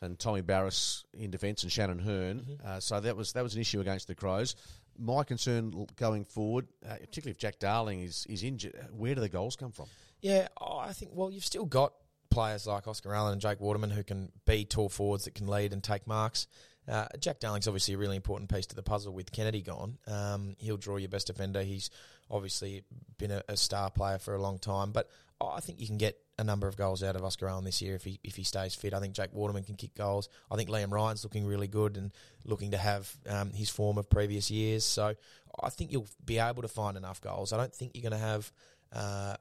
and 0.00 0.18
Tommy 0.18 0.40
Barrass 0.42 1.04
in 1.12 1.30
defence 1.30 1.62
and 1.62 1.70
Shannon 1.70 1.98
Hurn. 1.98 2.40
Mm-hmm. 2.40 2.66
Uh, 2.66 2.80
so 2.80 3.00
that 3.00 3.16
was 3.16 3.32
that 3.32 3.42
was 3.42 3.54
an 3.54 3.60
issue 3.60 3.80
against 3.80 4.06
the 4.08 4.14
Crows. 4.14 4.56
My 4.98 5.24
concern 5.24 5.86
going 5.96 6.24
forward, 6.24 6.68
uh, 6.84 6.94
particularly 6.94 7.32
if 7.32 7.38
Jack 7.38 7.58
Darling 7.58 8.00
is, 8.00 8.26
is 8.28 8.42
injured, 8.42 8.74
uh, 8.78 8.84
where 8.96 9.14
do 9.14 9.20
the 9.20 9.28
goals 9.28 9.56
come 9.56 9.72
from? 9.72 9.86
Yeah, 10.20 10.48
oh, 10.60 10.78
I 10.78 10.92
think, 10.92 11.12
well, 11.14 11.30
you've 11.30 11.44
still 11.44 11.64
got 11.64 11.94
players 12.30 12.66
like 12.66 12.86
Oscar 12.86 13.14
Allen 13.14 13.32
and 13.32 13.40
Jake 13.40 13.60
Waterman 13.60 13.90
who 13.90 14.02
can 14.04 14.30
be 14.46 14.64
tall 14.64 14.88
forwards 14.88 15.24
that 15.24 15.34
can 15.34 15.46
lead 15.46 15.72
and 15.72 15.82
take 15.82 16.06
marks. 16.06 16.46
Uh, 16.88 17.06
Jack 17.18 17.40
Darling's 17.40 17.68
obviously 17.68 17.94
a 17.94 17.98
really 17.98 18.16
important 18.16 18.52
piece 18.52 18.66
to 18.66 18.76
the 18.76 18.82
puzzle 18.82 19.12
with 19.12 19.32
Kennedy 19.32 19.62
gone. 19.62 19.98
Um, 20.06 20.56
he'll 20.58 20.76
draw 20.76 20.96
your 20.96 21.08
best 21.08 21.26
defender. 21.28 21.62
He's 21.62 21.90
obviously 22.30 22.84
been 23.18 23.30
a, 23.30 23.42
a 23.48 23.56
star 23.56 23.90
player 23.90 24.18
for 24.18 24.34
a 24.34 24.40
long 24.40 24.58
time, 24.58 24.92
but 24.92 25.08
I 25.40 25.60
think 25.60 25.80
you 25.80 25.86
can 25.86 25.98
get 25.98 26.18
a 26.38 26.44
number 26.44 26.66
of 26.66 26.76
goals 26.76 27.02
out 27.02 27.16
of 27.16 27.24
Oscar 27.24 27.48
Allen 27.48 27.64
this 27.64 27.80
year 27.80 27.94
if 27.94 28.04
he 28.04 28.18
if 28.24 28.36
he 28.36 28.42
stays 28.42 28.74
fit. 28.74 28.94
I 28.94 29.00
think 29.00 29.14
Jake 29.14 29.32
Waterman 29.32 29.62
can 29.62 29.74
kick 29.74 29.94
goals. 29.94 30.28
I 30.50 30.56
think 30.56 30.68
Liam 30.68 30.90
Ryan's 30.90 31.24
looking 31.24 31.46
really 31.46 31.68
good 31.68 31.96
and 31.96 32.12
looking 32.44 32.70
to 32.72 32.78
have 32.78 33.14
um, 33.28 33.52
his 33.52 33.70
form 33.70 33.98
of 33.98 34.08
previous 34.10 34.50
years. 34.50 34.84
So 34.84 35.14
I 35.62 35.70
think 35.70 35.92
you'll 35.92 36.08
be 36.24 36.38
able 36.38 36.62
to 36.62 36.68
find 36.68 36.96
enough 36.96 37.20
goals. 37.20 37.52
I 37.52 37.56
don't 37.56 37.74
think 37.74 37.92
you're 37.94 38.08
going 38.08 38.18
to 38.20 38.26
have 38.26 38.52
uh, 38.92 39.36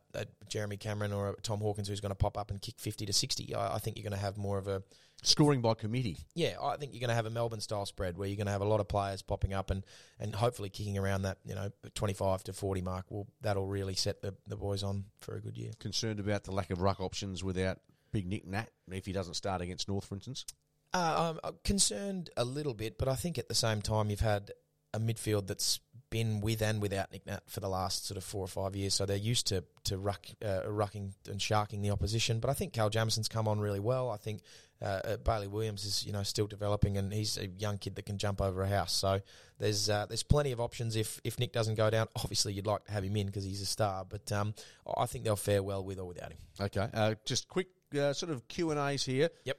Jeremy 0.48 0.78
Cameron 0.78 1.12
or 1.12 1.36
Tom 1.42 1.60
Hawkins 1.60 1.88
who's 1.88 2.02
going 2.02 2.12
to 2.12 2.16
pop 2.16 2.38
up 2.38 2.52
and 2.52 2.62
kick 2.62 2.76
50 2.78 3.06
to 3.06 3.14
60. 3.14 3.56
I, 3.56 3.76
I 3.76 3.80
think 3.80 3.98
you're 3.98 4.04
going 4.04 4.20
to 4.20 4.26
have 4.26 4.38
more 4.38 4.58
of 4.58 4.68
a, 4.68 4.84
Scoring 5.22 5.62
by 5.62 5.74
committee. 5.74 6.18
yeah, 6.34 6.56
I 6.62 6.78
think 6.78 6.94
you're 6.94 7.02
going 7.02 7.10
to 7.10 7.16
have 7.16 7.26
a 7.26 7.30
Melbourne 7.30 7.60
style 7.60 7.86
spread 7.86 8.18
where 8.18 8.28
you're 8.28 8.38
going 8.38 8.48
to 8.48 8.54
have 8.54 8.62
a 8.62 8.68
lot 8.68 8.80
of 8.80 8.88
players 8.88 9.22
popping 9.22 9.54
up 9.54 9.70
and, 9.70 9.86
and 10.20 10.34
hopefully 10.34 10.70
kicking 10.70 10.98
around 10.98 11.24
that, 11.24 11.40
you 11.46 11.56
know, 11.56 11.70
25 11.96 12.44
to 12.46 12.54
40 12.54 12.82
mark. 12.82 13.06
Will 13.10 13.28
That'll 13.42 13.68
really 13.68 13.96
set 13.96 14.22
the, 14.22 14.36
the 14.48 14.56
boys 14.56 14.82
on 14.82 15.06
for 15.20 15.36
a 15.36 15.42
good 15.42 15.58
year. 15.58 15.72
Concerned 15.80 16.20
about 16.20 16.46
the 16.46 16.52
lack 16.52 16.70
of 16.70 16.82
ruck 16.82 17.02
options 17.02 17.44
without 17.44 17.80
Big 18.12 18.28
Nick 18.28 18.48
Nat 18.48 18.70
if 18.92 19.06
he 19.06 19.12
doesn't 19.12 19.36
start 19.36 19.62
against 19.62 19.88
North, 19.88 20.06
for 20.06 20.16
instance. 20.16 20.46
Uh, 20.94 21.34
I'm 21.34 21.40
uh, 21.44 21.52
concerned 21.64 22.30
a 22.36 22.44
little 22.44 22.74
bit, 22.74 22.98
but 22.98 23.08
I 23.08 23.16
think 23.16 23.38
at 23.38 23.48
the 23.48 23.56
same 23.56 23.82
time 23.82 24.10
you've 24.10 24.22
had 24.22 24.52
a 24.94 25.00
midfield 25.00 25.48
that's 25.48 25.80
been 26.10 26.42
with 26.42 26.62
and 26.62 26.82
without 26.82 27.12
Nick 27.12 27.28
Nat 27.28 27.44
for 27.48 27.60
the 27.60 27.70
last 27.70 28.08
sort 28.08 28.18
of 28.18 28.24
four 28.24 28.44
or 28.44 28.48
five 28.48 28.76
years, 28.76 28.96
so 28.96 29.06
they're 29.06 29.16
used 29.16 29.48
to 29.48 29.64
to 29.84 29.98
ruck, 29.98 30.26
uh, 30.44 30.62
rucking 30.66 31.14
and 31.30 31.40
sharking 31.40 31.82
the 31.82 31.92
opposition. 31.92 32.40
But 32.40 32.50
I 32.50 32.54
think 32.54 32.74
Cal 32.74 32.90
Jamieson's 32.90 33.28
come 33.28 33.48
on 33.48 33.60
really 33.60 33.80
well. 33.80 34.10
I 34.10 34.18
think 34.18 34.42
uh, 34.82 35.18
Bailey 35.18 35.48
Williams 35.48 35.84
is 35.86 36.06
you 36.06 36.14
know 36.14 36.24
still 36.24 36.48
developing, 36.48 36.98
and 36.98 37.12
he's 37.14 37.38
a 37.38 37.48
young 37.48 37.78
kid 37.78 37.96
that 37.96 38.06
can 38.06 38.18
jump 38.18 38.42
over 38.42 38.62
a 38.62 38.68
house. 38.68 38.94
So 38.94 39.22
there's 39.58 39.90
uh, 39.90 40.06
there's 40.08 40.24
plenty 40.24 40.52
of 40.52 40.60
options 40.60 40.96
if 40.96 41.20
if 41.24 41.38
Nick 41.40 41.52
doesn't 41.52 41.76
go 41.76 41.90
down. 41.90 42.08
Obviously, 42.16 42.54
you'd 42.54 42.68
like 42.68 42.86
to 42.86 42.92
have 42.92 43.04
him 43.04 43.16
in 43.16 43.28
because 43.28 43.44
he's 43.44 43.62
a 43.62 43.66
star, 43.66 44.06
but 44.08 44.32
um, 44.32 44.54
I 44.98 45.06
think 45.06 45.26
they'll 45.26 45.36
fare 45.36 45.62
well 45.64 45.84
with 45.84 46.00
or 46.00 46.06
without 46.08 46.32
him. 46.32 46.38
Okay, 46.62 46.88
uh, 46.94 47.16
just 47.26 47.48
quick 47.48 47.68
uh, 48.00 48.14
sort 48.14 48.32
of 48.32 48.48
Q 48.48 48.72
and 48.72 48.80
A's 48.80 49.04
here. 49.04 49.30
Yep. 49.46 49.58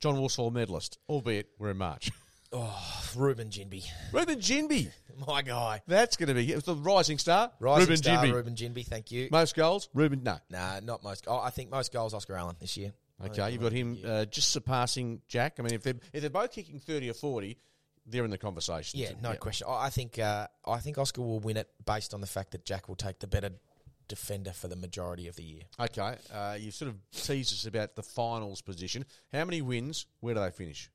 John 0.00 0.14
Worsfold 0.16 0.54
medalist, 0.54 0.98
albeit 1.10 1.50
we're 1.58 1.70
in 1.70 1.76
March. 1.78 2.10
Oh, 2.52 3.00
Reuben 3.14 3.48
Ginbey, 3.48 3.84
Reuben 4.12 4.40
Ginbey, 4.40 4.90
my 5.28 5.40
guy. 5.40 5.82
that's 5.86 6.16
going 6.16 6.26
to 6.30 6.34
be 6.34 6.50
it's 6.50 6.66
the 6.66 6.74
rising 6.74 7.16
star. 7.16 7.52
Rising 7.60 7.82
Reuben 7.82 7.96
star, 7.96 8.24
Ginbey. 8.24 8.34
Reuben 8.34 8.54
Ginbey, 8.56 8.84
thank 8.84 9.12
you. 9.12 9.28
Most 9.30 9.54
goals, 9.54 9.88
Reuben. 9.94 10.24
No, 10.24 10.38
Nah, 10.50 10.80
not 10.80 11.04
most. 11.04 11.26
Oh, 11.28 11.38
I 11.38 11.50
think 11.50 11.70
most 11.70 11.92
goals 11.92 12.12
Oscar 12.12 12.34
Allen 12.34 12.56
this 12.58 12.76
year. 12.76 12.92
Okay, 13.26 13.50
you've 13.50 13.62
got 13.62 13.72
him 13.72 13.98
uh, 14.06 14.24
just 14.24 14.50
surpassing 14.50 15.20
Jack. 15.28 15.56
I 15.58 15.62
mean, 15.62 15.74
if 15.74 15.82
they're 15.82 16.00
if 16.12 16.20
they're 16.20 16.30
both 16.30 16.52
kicking 16.52 16.78
thirty 16.80 17.10
or 17.10 17.14
forty, 17.14 17.58
they're 18.06 18.24
in 18.24 18.30
the 18.30 18.38
conversation. 18.38 18.98
yeah 18.98 19.12
no 19.22 19.34
question. 19.34 19.66
I 19.68 19.86
I 19.86 19.90
think 19.90 20.18
uh, 20.18 20.46
I 20.66 20.78
think 20.78 20.98
Oscar 20.98 21.22
will 21.22 21.40
win 21.40 21.56
it 21.56 21.68
based 21.84 22.14
on 22.14 22.20
the 22.20 22.26
fact 22.26 22.52
that 22.52 22.64
Jack 22.64 22.88
will 22.88 22.96
take 22.96 23.18
the 23.18 23.26
better 23.26 23.50
defender 24.08 24.52
for 24.52 24.68
the 24.68 24.76
majority 24.76 25.28
of 25.28 25.36
the 25.36 25.42
year. 25.42 25.62
Okay, 25.78 26.16
uh, 26.32 26.56
you've 26.58 26.74
sort 26.74 26.90
of 26.90 26.96
teased 27.12 27.52
us 27.52 27.66
about 27.66 27.94
the 27.94 28.02
finals 28.02 28.60
position. 28.60 29.04
How 29.32 29.44
many 29.44 29.62
wins? 29.62 30.06
Where 30.20 30.34
do 30.34 30.40
they 30.40 30.50
finish? 30.50 30.90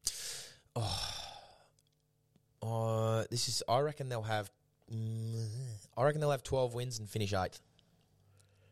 Uh, 2.62 3.24
this 3.32 3.48
is. 3.48 3.64
I 3.68 3.80
reckon 3.80 4.10
they'll 4.10 4.22
have. 4.24 4.52
Mm, 4.94 5.48
I 5.98 6.04
reckon 6.04 6.22
they'll 6.22 6.32
have 6.32 6.44
twelve 6.44 6.74
wins 6.74 7.00
and 7.00 7.10
finish 7.10 7.34
eighth. 7.34 7.62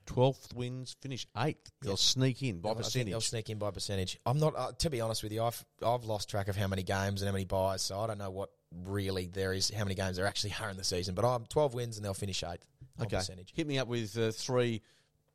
Twelfth 0.06 0.54
wins, 0.54 0.96
finish 1.02 1.26
eighth. 1.38 1.72
They'll 1.82 1.96
sneak 1.98 2.44
in 2.44 2.60
by 2.60 2.72
I 2.72 2.74
percentage. 2.74 3.12
they'll 3.12 3.22
sneak 3.22 3.50
in 3.50 3.58
by 3.58 3.72
percentage. 3.72 4.20
I'm 4.26 4.38
not. 4.38 4.54
Uh, 4.56 4.72
to 4.80 4.90
be 4.90 5.00
honest 5.02 5.24
with 5.24 5.32
you, 5.32 5.42
I've 5.44 5.64
I've 5.82 6.04
lost 6.04 6.30
track 6.30 6.48
of 6.50 6.56
how 6.58 6.68
many 6.68 6.84
games 6.84 7.22
and 7.22 7.28
how 7.30 7.34
many 7.34 7.46
buys, 7.46 7.82
so 7.82 8.00
I 8.00 8.08
don't 8.08 8.18
know 8.18 8.30
what 8.32 8.50
really 8.86 9.28
there 9.28 9.54
is. 9.54 9.70
How 9.70 9.84
many 9.86 9.96
games 9.96 10.18
there 10.18 10.26
actually 10.28 10.54
are 10.62 10.70
in 10.70 10.78
the 10.78 10.84
season? 10.84 11.16
But 11.16 11.26
I'm 11.26 11.46
twelve 11.46 11.74
wins 11.74 11.96
and 11.98 12.06
they'll 12.06 12.14
finish 12.14 12.44
eighth. 12.44 12.66
okay, 13.02 13.16
percentage. 13.18 13.52
hit 13.56 13.66
me 13.66 13.80
up 13.80 13.88
with 13.88 14.18
uh, 14.18 14.32
three 14.32 14.82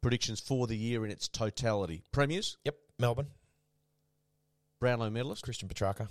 predictions 0.02 0.38
for 0.40 0.66
the 0.66 0.76
year 0.76 1.04
in 1.04 1.10
its 1.10 1.28
totality. 1.28 2.02
Premiers, 2.12 2.56
Yep, 2.64 2.76
Melbourne, 2.98 3.28
Brownlow 4.80 5.10
medalist. 5.10 5.42
Christian 5.44 5.68
Petracca. 5.68 6.08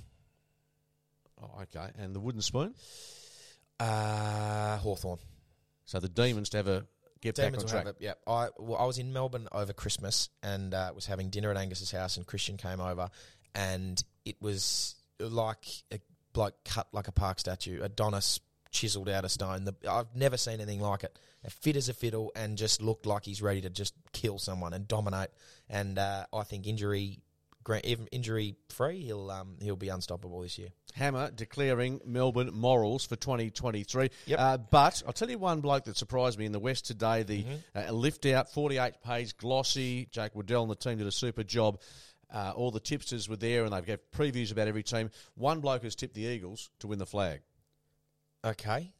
Oh, 1.41 1.61
okay, 1.63 1.89
and 1.99 2.15
the 2.15 2.19
wooden 2.19 2.41
spoon. 2.41 2.73
Uh, 3.79 4.77
Hawthorn. 4.77 5.19
So 5.85 5.99
the 5.99 6.09
demons 6.09 6.49
to 6.49 6.57
have 6.57 6.67
a 6.67 6.85
get 7.21 7.35
Demons 7.35 7.63
back 7.63 7.63
on 7.63 7.69
track. 7.69 7.85
have 7.85 7.95
it. 7.95 7.97
Yeah, 7.99 8.13
I 8.25 8.49
well, 8.57 8.77
I 8.79 8.85
was 8.85 8.97
in 8.97 9.13
Melbourne 9.13 9.47
over 9.51 9.73
Christmas 9.73 10.29
and 10.43 10.73
uh, 10.73 10.91
was 10.93 11.05
having 11.05 11.29
dinner 11.29 11.51
at 11.51 11.57
Angus's 11.57 11.91
house, 11.91 12.17
and 12.17 12.25
Christian 12.25 12.57
came 12.57 12.79
over, 12.79 13.09
and 13.55 14.01
it 14.25 14.35
was 14.41 14.95
like 15.19 15.65
a 15.91 15.99
bloke 16.33 16.55
cut 16.65 16.87
like 16.91 17.07
a 17.07 17.11
park 17.11 17.39
statue, 17.39 17.81
Adonis 17.81 18.39
chiseled 18.71 19.09
out 19.09 19.25
of 19.25 19.31
stone. 19.31 19.65
The, 19.65 19.75
I've 19.89 20.15
never 20.15 20.37
seen 20.37 20.55
anything 20.55 20.81
like 20.81 21.03
it. 21.03 21.17
Fit 21.49 21.75
as 21.77 21.89
a 21.89 21.93
fiddle, 21.93 22.31
and 22.35 22.57
just 22.57 22.81
looked 22.81 23.05
like 23.05 23.23
he's 23.25 23.41
ready 23.41 23.61
to 23.61 23.69
just 23.69 23.93
kill 24.11 24.37
someone 24.37 24.73
and 24.73 24.87
dominate. 24.87 25.29
And 25.69 25.97
uh, 25.97 26.25
I 26.33 26.43
think 26.43 26.67
injury. 26.67 27.19
Injury 27.75 28.55
free, 28.69 29.01
he'll 29.01 29.29
um, 29.29 29.57
he'll 29.61 29.75
be 29.75 29.89
unstoppable 29.89 30.41
this 30.41 30.57
year. 30.57 30.69
Hammer 30.93 31.29
declaring 31.31 32.01
Melbourne 32.05 32.51
morals 32.53 33.05
for 33.05 33.15
2023. 33.15 34.09
Yep. 34.25 34.39
Uh, 34.39 34.57
but 34.57 35.03
I'll 35.05 35.13
tell 35.13 35.29
you 35.29 35.37
one 35.37 35.61
bloke 35.61 35.85
that 35.85 35.97
surprised 35.97 36.39
me 36.39 36.45
in 36.45 36.51
the 36.51 36.59
West 36.59 36.85
today 36.85 37.23
the 37.23 37.43
Mm-hmm. 37.43 37.89
uh, 37.89 37.91
lift 37.91 38.25
out, 38.25 38.49
48 38.51 38.93
page, 39.03 39.37
glossy. 39.37 40.07
Jake 40.11 40.33
Waddell 40.35 40.63
and 40.63 40.71
the 40.71 40.75
team 40.75 40.97
did 40.97 41.07
a 41.07 41.11
super 41.11 41.43
job. 41.43 41.79
Uh, 42.33 42.51
all 42.55 42.71
the 42.71 42.79
tipsters 42.79 43.29
were 43.29 43.37
there, 43.37 43.63
and 43.63 43.71
they 43.71 43.81
gave 43.81 43.99
previews 44.11 44.51
about 44.51 44.67
every 44.67 44.83
team. 44.83 45.09
One 45.35 45.61
bloke 45.61 45.83
has 45.83 45.95
tipped 45.95 46.13
the 46.15 46.23
Eagles 46.23 46.69
to 46.79 46.87
win 46.87 46.99
the 46.99 47.05
flag. 47.05 47.41
Okay. 48.43 48.91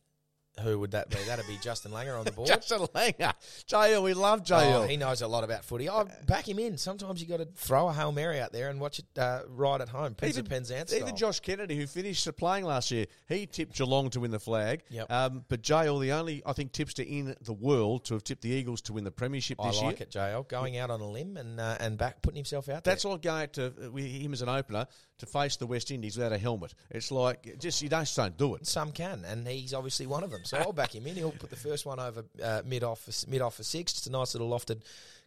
Who 0.63 0.79
would 0.79 0.91
that 0.91 1.09
be? 1.09 1.17
That'd 1.27 1.47
be 1.47 1.57
Justin 1.61 1.91
Langer 1.91 2.17
on 2.17 2.25
the 2.25 2.31
board. 2.33 2.47
Justin 2.47 2.79
Langer, 2.79 3.33
JL, 3.67 4.03
we 4.03 4.13
love 4.13 4.43
JL. 4.43 4.73
Oh, 4.73 4.87
he 4.87 4.97
knows 4.97 5.21
a 5.21 5.27
lot 5.27 5.43
about 5.43 5.63
footy. 5.63 5.89
I 5.89 6.05
back 6.25 6.47
him 6.47 6.59
in. 6.59 6.77
Sometimes 6.77 7.21
you 7.21 7.27
got 7.27 7.37
to 7.37 7.47
throw 7.55 7.87
a 7.87 7.93
hail 7.93 8.11
mary 8.11 8.39
out 8.39 8.51
there 8.51 8.69
and 8.69 8.79
watch 8.79 8.99
it 8.99 9.05
uh, 9.17 9.41
right 9.49 9.79
at 9.81 9.89
home. 9.89 10.15
Pizza 10.15 10.43
Penzance 10.43 10.93
even. 10.93 11.15
Josh 11.15 11.39
Kennedy, 11.39 11.75
who 11.75 11.87
finished 11.87 12.27
playing 12.37 12.65
last 12.65 12.91
year, 12.91 13.05
he 13.27 13.45
tipped 13.45 13.75
Geelong 13.75 14.09
to 14.11 14.19
win 14.19 14.31
the 14.31 14.39
flag. 14.39 14.83
Yep. 14.89 15.11
Um, 15.11 15.45
but 15.47 15.61
JL, 15.61 16.01
the 16.01 16.11
only 16.11 16.41
I 16.45 16.53
think 16.53 16.71
tipster 16.71 17.03
in 17.03 17.35
the 17.41 17.53
world 17.53 18.05
to 18.05 18.15
have 18.15 18.23
tipped 18.23 18.41
the 18.41 18.49
Eagles 18.49 18.81
to 18.83 18.93
win 18.93 19.03
the 19.03 19.11
premiership 19.11 19.61
I 19.61 19.67
this 19.67 19.77
like 19.77 19.81
year. 19.81 19.85
I 19.85 19.91
like 19.91 20.01
it, 20.01 20.11
JL. 20.11 20.47
Going 20.47 20.77
out 20.77 20.89
on 20.89 21.01
a 21.01 21.09
limb 21.09 21.37
and 21.37 21.59
uh, 21.59 21.77
and 21.79 21.97
back 21.97 22.21
putting 22.21 22.37
himself 22.37 22.69
out 22.69 22.83
there. 22.83 22.91
That's 22.93 23.03
there. 23.03 23.11
like 23.11 23.21
going 23.21 23.49
to 23.49 23.65
uh, 23.67 23.95
him 23.95 24.33
as 24.33 24.41
an 24.41 24.49
opener 24.49 24.87
to 25.19 25.25
face 25.25 25.55
the 25.57 25.67
West 25.67 25.91
Indies 25.91 26.17
without 26.17 26.31
a 26.31 26.37
helmet. 26.37 26.73
It's 26.89 27.11
like 27.11 27.59
just 27.59 27.81
you 27.81 27.89
don't, 27.89 28.01
just 28.01 28.15
don't 28.15 28.37
do 28.37 28.55
it. 28.55 28.67
Some 28.67 28.91
can, 28.91 29.23
and 29.25 29.47
he's 29.47 29.73
obviously 29.73 30.07
one 30.07 30.23
of 30.23 30.31
them. 30.31 30.41
So 30.43 30.57
I'll 30.57 30.73
back 30.73 30.93
him 30.93 31.07
in. 31.07 31.15
He'll 31.15 31.31
put 31.31 31.49
the 31.49 31.55
first 31.55 31.85
one 31.85 31.99
over 31.99 32.23
uh, 32.43 32.61
mid 32.65 32.83
off 32.83 33.01
for, 33.01 33.29
mid 33.29 33.41
off 33.41 33.55
for 33.55 33.63
six. 33.63 33.93
Just 33.93 34.07
a 34.07 34.11
nice 34.11 34.33
little 34.33 34.49
lofted 34.49 34.81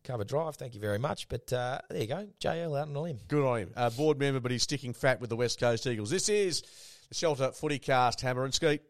cover 0.04 0.24
drive. 0.24 0.56
Thank 0.56 0.74
you 0.74 0.80
very 0.80 0.98
much. 0.98 1.28
But 1.28 1.52
uh, 1.52 1.80
there 1.88 2.00
you 2.00 2.06
go, 2.06 2.28
JL 2.40 2.78
out 2.78 2.88
on 2.88 2.96
a 2.96 3.00
limb. 3.00 3.18
Good 3.28 3.46
on 3.46 3.58
him. 3.58 3.70
Uh, 3.76 3.90
board 3.90 4.18
member, 4.18 4.40
but 4.40 4.50
he's 4.50 4.62
sticking 4.62 4.94
fat 4.94 5.20
with 5.20 5.30
the 5.30 5.36
West 5.36 5.60
Coast 5.60 5.86
Eagles. 5.86 6.10
This 6.10 6.28
is 6.28 6.62
the 7.08 7.14
Shelter 7.14 7.52
Footy 7.52 7.78
Cast, 7.78 8.20
Hammer 8.20 8.44
and 8.44 8.54
Skeet. 8.54 8.82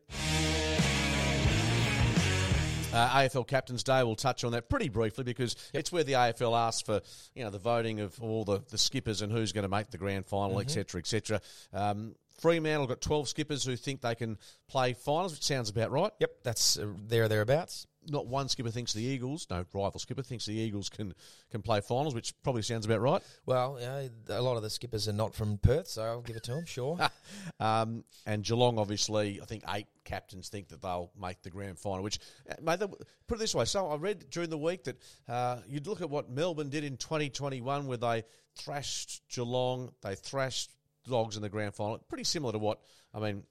Uh, 2.93 3.09
AFL 3.21 3.47
Captain's 3.47 3.85
Day, 3.85 4.03
we'll 4.03 4.17
touch 4.17 4.43
on 4.43 4.51
that 4.53 4.69
pretty 4.69 4.89
briefly 4.89 5.23
because 5.23 5.55
it's 5.73 5.93
where 5.93 6.03
the 6.03 6.15
AFL 6.15 6.59
asks 6.59 6.83
for, 6.83 7.01
you 7.37 7.45
know, 7.45 7.51
the 7.51 7.59
voting 7.59 8.01
of 8.01 8.21
all 8.21 8.45
the, 8.45 8.63
the 8.71 8.79
skippers 8.79 9.23
and 9.23 9.31
who's 9.31 9.53
going 9.53 9.63
to 9.63 9.69
make 9.69 9.91
the 9.91 9.99
grand 9.99 10.27
final, 10.27 10.57
Mm-hmm. 10.57 10.79
et 10.81 11.07
cetera, 11.07 11.41
et. 11.73 11.79
Um, 11.79 12.17
Fremantle 12.41 12.87
got 12.89 13.01
12 13.01 13.29
skippers 13.29 13.65
who 13.65 13.77
think 13.77 14.01
they 14.01 14.15
can 14.17 14.39
play 14.69 14.95
finals, 14.95 15.33
which 15.35 15.45
sounds 15.45 15.71
about 15.71 15.93
right. 15.93 16.11
Yep, 16.19 16.31
that's 16.43 16.79
uh, 16.79 16.87
there 17.07 17.25
or 17.25 17.29
thereabouts. 17.29 17.87
Not 18.09 18.27
one 18.27 18.49
skipper 18.49 18.71
thinks 18.71 18.93
the 18.93 19.03
Eagles, 19.03 19.47
no 19.51 19.65
rival 19.75 20.01
skipper 20.01 20.23
thinks 20.23 20.47
the 20.47 20.55
Eagles 20.55 20.89
can 20.89 21.15
can 21.51 21.61
play 21.61 21.81
finals, 21.81 22.15
which 22.15 22.35
probably 22.43 22.63
sounds 22.63 22.87
about 22.87 23.01
right. 23.01 23.23
Well, 23.45 23.77
you 23.79 23.87
know, 23.87 24.09
a 24.39 24.43
lot 24.43 24.57
of 24.57 24.63
the 24.63 24.71
skippers 24.71 25.07
are 25.09 25.13
not 25.13 25.35
from 25.35 25.59
Perth, 25.59 25.89
so 25.89 26.03
I'll 26.03 26.23
give 26.23 26.37
it 26.37 26.45
to 26.45 26.55
them. 26.55 26.65
Sure. 26.67 26.99
Um, 27.59 28.05
and 28.27 28.43
Geelong, 28.43 28.79
obviously, 28.79 29.41
I 29.41 29.45
think 29.45 29.65
eight 29.69 29.87
captains 30.05 30.49
think 30.49 30.69
that 30.69 30.81
they'll 30.81 31.11
make 31.21 31.43
the 31.43 31.51
grand 31.51 31.79
final. 31.79 32.03
Which, 32.03 32.19
uh, 32.51 32.55
mate, 32.63 32.81
put 33.27 33.37
it 33.37 33.39
this 33.39 33.55
way: 33.55 33.67
so 33.67 33.89
I 33.89 33.97
read 33.97 34.31
during 34.31 34.49
the 34.49 34.59
week 34.59 34.85
that 34.85 34.97
uh, 35.29 35.59
you'd 35.69 35.87
look 35.87 36.01
at 36.01 36.09
what 36.09 36.31
Melbourne 36.31 36.71
did 36.71 36.85
in 36.85 36.97
2021, 36.97 37.87
where 37.87 37.99
they 37.99 38.25
thrashed 38.57 39.23
Geelong, 39.29 39.93
they 40.03 40.15
thrashed 40.15 40.71
Dogs 41.09 41.37
in 41.37 41.43
the 41.43 41.49
grand 41.49 41.75
final. 41.75 41.99
Pretty 42.09 42.25
similar 42.25 42.53
to 42.53 42.59
what 42.59 42.81
I 43.15 43.21
mean, 43.21 43.43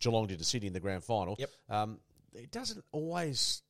Geelong 0.00 0.26
did 0.26 0.38
to 0.38 0.44
Sydney 0.44 0.68
in 0.68 0.72
the 0.72 0.80
grand 0.80 1.04
final. 1.04 1.36
Yep. 1.38 1.50
Um, 1.68 1.98
it 2.34 2.50
doesn't 2.50 2.84
always 2.92 3.62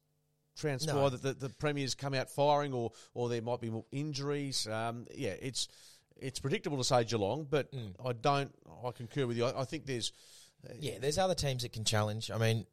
transpire 0.57 0.95
No. 0.95 1.11
that 1.11 1.23
the, 1.23 1.35
the 1.35 1.55
premiers 1.55 1.95
come 1.95 2.15
out 2.15 2.31
firing, 2.31 2.73
or 2.73 2.93
or 3.15 3.29
there 3.29 3.43
might 3.43 3.61
be 3.61 3.71
more 3.71 3.85
injuries. 3.93 4.67
Um, 4.67 5.07
yeah, 5.15 5.35
it's 5.41 5.69
it's 6.17 6.41
predictable 6.41 6.79
to 6.79 6.85
say 6.85 7.05
Geelong, 7.05 7.47
but 7.49 7.71
Mm. 7.73 7.95
I 8.05 8.13
don't. 8.13 8.53
I 8.85 8.91
concur 8.91 9.27
with 9.27 9.37
you. 9.37 9.45
I, 9.45 9.61
I 9.61 9.65
think 9.65 9.87
there's 9.87 10.13
Yeah, 10.81 10.99
there's 11.01 11.19
other 11.19 11.35
teams 11.35 11.63
that 11.63 11.73
can 11.73 11.85
challenge. 11.85 12.31
I 12.31 12.39
mean, 12.39 12.67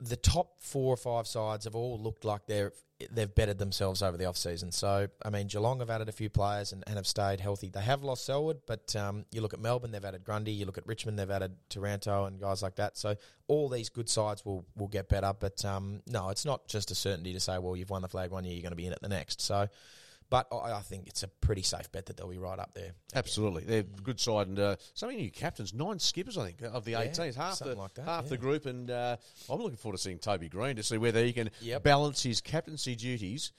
the 0.00 0.16
top 0.16 0.62
four 0.62 0.92
or 0.92 0.96
five 0.96 1.26
sides 1.26 1.64
have 1.64 1.74
all 1.74 1.98
looked 1.98 2.24
like 2.24 2.46
they're 2.46 2.72
they've 3.12 3.32
bettered 3.32 3.58
themselves 3.58 4.02
over 4.02 4.16
the 4.16 4.24
off 4.24 4.36
season. 4.36 4.72
So, 4.72 5.06
I 5.24 5.30
mean, 5.30 5.46
Geelong 5.46 5.78
have 5.78 5.90
added 5.90 6.08
a 6.08 6.12
few 6.12 6.28
players 6.28 6.72
and, 6.72 6.82
and 6.88 6.96
have 6.96 7.06
stayed 7.06 7.38
healthy. 7.38 7.68
They 7.68 7.80
have 7.80 8.02
lost 8.02 8.24
Selwood, 8.24 8.58
but 8.66 8.94
um, 8.96 9.24
you 9.30 9.40
look 9.40 9.54
at 9.54 9.60
Melbourne, 9.60 9.92
they've 9.92 10.04
added 10.04 10.24
Grundy. 10.24 10.50
You 10.50 10.66
look 10.66 10.78
at 10.78 10.86
Richmond, 10.86 11.16
they've 11.16 11.30
added 11.30 11.54
Taranto 11.68 12.24
and 12.24 12.40
guys 12.40 12.60
like 12.60 12.74
that. 12.76 12.98
So, 12.98 13.14
all 13.46 13.68
these 13.68 13.88
good 13.88 14.08
sides 14.08 14.44
will 14.44 14.64
will 14.76 14.88
get 14.88 15.08
better. 15.08 15.32
But 15.38 15.64
um, 15.64 16.02
no, 16.06 16.30
it's 16.30 16.44
not 16.44 16.66
just 16.66 16.90
a 16.90 16.94
certainty 16.94 17.32
to 17.32 17.40
say, 17.40 17.58
well, 17.58 17.76
you've 17.76 17.90
won 17.90 18.02
the 18.02 18.08
flag 18.08 18.30
one 18.30 18.44
year, 18.44 18.54
you're 18.54 18.62
going 18.62 18.72
to 18.72 18.76
be 18.76 18.86
in 18.86 18.92
it 18.92 19.00
the 19.00 19.08
next. 19.08 19.40
So. 19.40 19.68
But 20.30 20.46
I 20.52 20.72
I 20.72 20.80
think 20.80 21.06
it's 21.08 21.22
a 21.22 21.28
pretty 21.28 21.62
safe 21.62 21.90
bet 21.90 22.06
that 22.06 22.16
they'll 22.16 22.28
be 22.28 22.38
right 22.38 22.58
up 22.58 22.74
there. 22.74 22.92
absolutely 23.14 23.64
they're 23.64 23.80
a 23.80 24.02
good 24.02 24.20
side 24.20 24.46
and 24.48 24.58
uh, 24.58 24.76
so 24.94 25.06
many 25.06 25.18
new 25.22 25.30
captains, 25.30 25.72
nine 25.72 25.98
skippers 25.98 26.36
I 26.36 26.46
think 26.46 26.62
of 26.62 26.84
the 26.84 26.92
Yeah, 26.92 27.00
18, 27.02 27.32
half 27.34 27.58
the 27.60 27.74
like 27.74 27.94
that, 27.94 28.04
half 28.04 28.28
the 28.28 28.36
group, 28.36 28.66
and 28.66 28.90
uh, 28.90 29.16
I'm 29.50 29.58
looking 29.60 29.76
forward 29.78 29.96
to 29.96 30.02
seeing 30.02 30.18
Toby 30.18 30.48
Greene 30.48 30.76
to 30.76 30.82
see 30.82 30.98
whether 30.98 31.24
he 31.24 31.32
can 31.32 31.50
Yep. 31.60 31.82
balance 31.82 32.22
his 32.22 32.40
captaincy 32.40 32.94
duties 32.94 33.52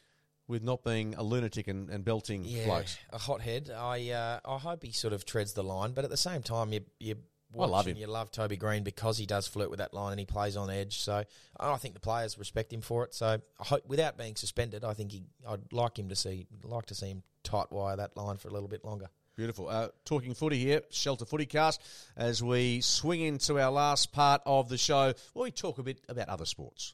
with 0.47 0.63
not 0.63 0.83
being 0.83 1.13
a 1.15 1.21
lunatic 1.21 1.67
and, 1.67 1.89
and 1.91 2.03
belting 2.03 2.43
Yeah, 2.43 2.63
blokes. 2.65 2.97
a 3.11 3.17
hothead. 3.19 3.69
I 3.69 4.09
uh, 4.09 4.39
I 4.45 4.57
hope 4.57 4.83
he 4.83 4.91
sort 4.91 5.13
of 5.13 5.23
treads 5.25 5.53
the 5.53 5.63
line, 5.63 5.91
but 5.93 6.03
at 6.05 6.09
the 6.09 6.17
same 6.17 6.41
time, 6.43 6.73
you 6.73 6.81
you 6.99 7.15
I 7.57 7.65
love 7.65 7.87
him. 7.87 7.97
You 7.97 8.07
love 8.07 8.31
Toby 8.31 8.57
Greene 8.57 8.83
because 8.83 9.17
he 9.17 9.25
does 9.25 9.47
flirt 9.47 9.69
with 9.69 9.79
that 9.79 9.93
line 9.93 10.11
and 10.11 10.19
he 10.19 10.25
plays 10.25 10.55
on 10.55 10.69
edge. 10.69 10.99
So 10.99 11.23
I 11.59 11.77
think 11.77 11.93
the 11.95 11.99
players 11.99 12.37
respect 12.37 12.71
him 12.71 12.81
for 12.81 13.03
it. 13.05 13.13
So 13.13 13.27
I 13.59 13.63
hope, 13.63 13.87
without 13.87 14.17
being 14.17 14.35
suspended, 14.35 14.83
I 14.83 14.93
think 14.93 15.11
he 15.11 15.23
I'd 15.47 15.73
like 15.73 15.97
him 15.97 16.09
to 16.09 16.15
see 16.15 16.47
like 16.63 16.85
to 16.87 16.95
see 16.95 17.07
him 17.07 17.23
tight 17.43 17.71
wire 17.71 17.95
that 17.95 18.15
line 18.15 18.37
for 18.37 18.49
a 18.49 18.51
little 18.51 18.67
bit 18.67 18.85
longer. 18.85 19.07
Beautiful. 19.35 19.69
Uh, 19.69 19.87
talking 20.03 20.33
footy 20.33 20.59
here, 20.59 20.81
Shelter 20.89 21.25
Footy 21.25 21.45
Cast, 21.45 21.81
as 22.17 22.43
we 22.43 22.81
swing 22.81 23.21
into 23.21 23.59
our 23.59 23.71
last 23.71 24.11
part 24.11 24.41
of 24.45 24.67
the 24.67 24.77
show, 24.77 25.13
where 25.33 25.43
we 25.43 25.51
talk 25.51 25.77
a 25.79 25.83
bit 25.83 26.01
about 26.09 26.27
other 26.27 26.45
sports. 26.45 26.93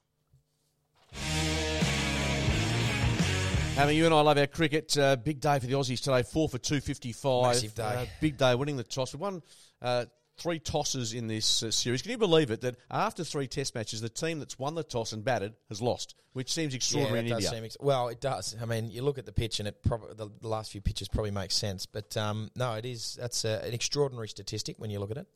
Hammer, 3.76 3.92
you 3.92 4.06
and 4.06 4.14
I 4.14 4.22
love 4.22 4.38
our 4.38 4.48
cricket. 4.48 4.98
Uh, 4.98 5.18
big 5.18 5.42
day 5.42 5.60
for 5.60 5.66
the 5.66 5.74
Aussies 5.74 6.02
today, 6.02 6.24
four 6.24 6.48
for 6.48 6.58
255. 6.60 7.44
Massive 7.48 7.76
day. 7.76 7.84
Uh, 7.84 8.06
big 8.22 8.38
day, 8.38 8.56
winning 8.56 8.78
the 8.78 8.84
toss. 8.84 9.14
We 9.14 9.20
won 9.20 9.42
uh, 9.82 10.06
three 10.38 10.60
tosses 10.60 11.14
in 11.14 11.28
this 11.28 11.64
uh, 11.64 11.72
series. 11.72 12.02
Can 12.02 12.12
you 12.12 12.18
believe 12.18 12.52
it 12.52 12.62
that 12.62 12.76
after 12.92 13.24
three 13.24 13.48
test 13.48 13.74
matches, 13.76 14.02
the 14.02 14.10
team 14.10 14.40
that's 14.40 14.60
won 14.60 14.76
the 14.76 14.84
toss 14.84 15.14
and 15.14 15.24
batted 15.24 15.54
has 15.70 15.82
lost, 15.82 16.16
which 16.34 16.52
seems 16.52 16.74
extraordinary 16.74 17.28
yeah, 17.28 17.38
in 17.38 17.44
India. 17.44 17.64
ex- 17.64 17.78
well, 17.80 18.10
it 18.10 18.20
does. 18.20 18.56
I 18.62 18.66
mean, 18.66 18.92
you 18.92 19.02
look 19.02 19.18
at 19.18 19.26
the 19.26 19.32
pitch, 19.32 19.60
and 19.60 19.68
it 19.68 19.82
probably 19.84 20.14
the, 20.14 20.30
the 20.42 20.48
last 20.48 20.72
few 20.72 20.82
pitches 20.82 21.08
probably 21.08 21.32
make 21.32 21.52
sense. 21.52 21.86
But 21.86 22.16
um, 22.18 22.52
no, 22.56 22.74
it 22.74 22.86
is 22.86 23.18
that's 23.20 23.46
a, 23.46 23.62
an 23.66 23.74
extraordinary 23.74 24.28
statistic 24.28 24.76
when 24.78 24.90
you 24.90 25.00
look 25.00 25.12
at 25.12 25.18
it. 25.18 25.28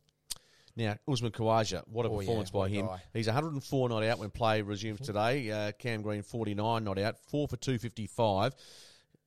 Now, 0.75 0.95
Usman 1.07 1.31
Khawaja, 1.31 1.83
what 1.87 2.05
a 2.05 2.09
Oh, 2.09 2.17
performance 2.19 2.53
what 2.53 2.63
by 2.63 2.69
him. 2.69 2.85
guy. 2.85 3.01
He's 3.13 3.25
104 3.27 3.89
not 3.89 4.03
out 4.03 4.19
when 4.19 4.29
play 4.29 4.61
resumes 4.61 5.01
today. 5.01 5.49
Uh, 5.51 5.71
Cam 5.73 6.01
Green, 6.01 6.21
49 6.21 6.83
not 6.83 6.97
out, 6.97 7.17
4 7.29 7.47
for 7.47 7.57
255. 7.57 8.53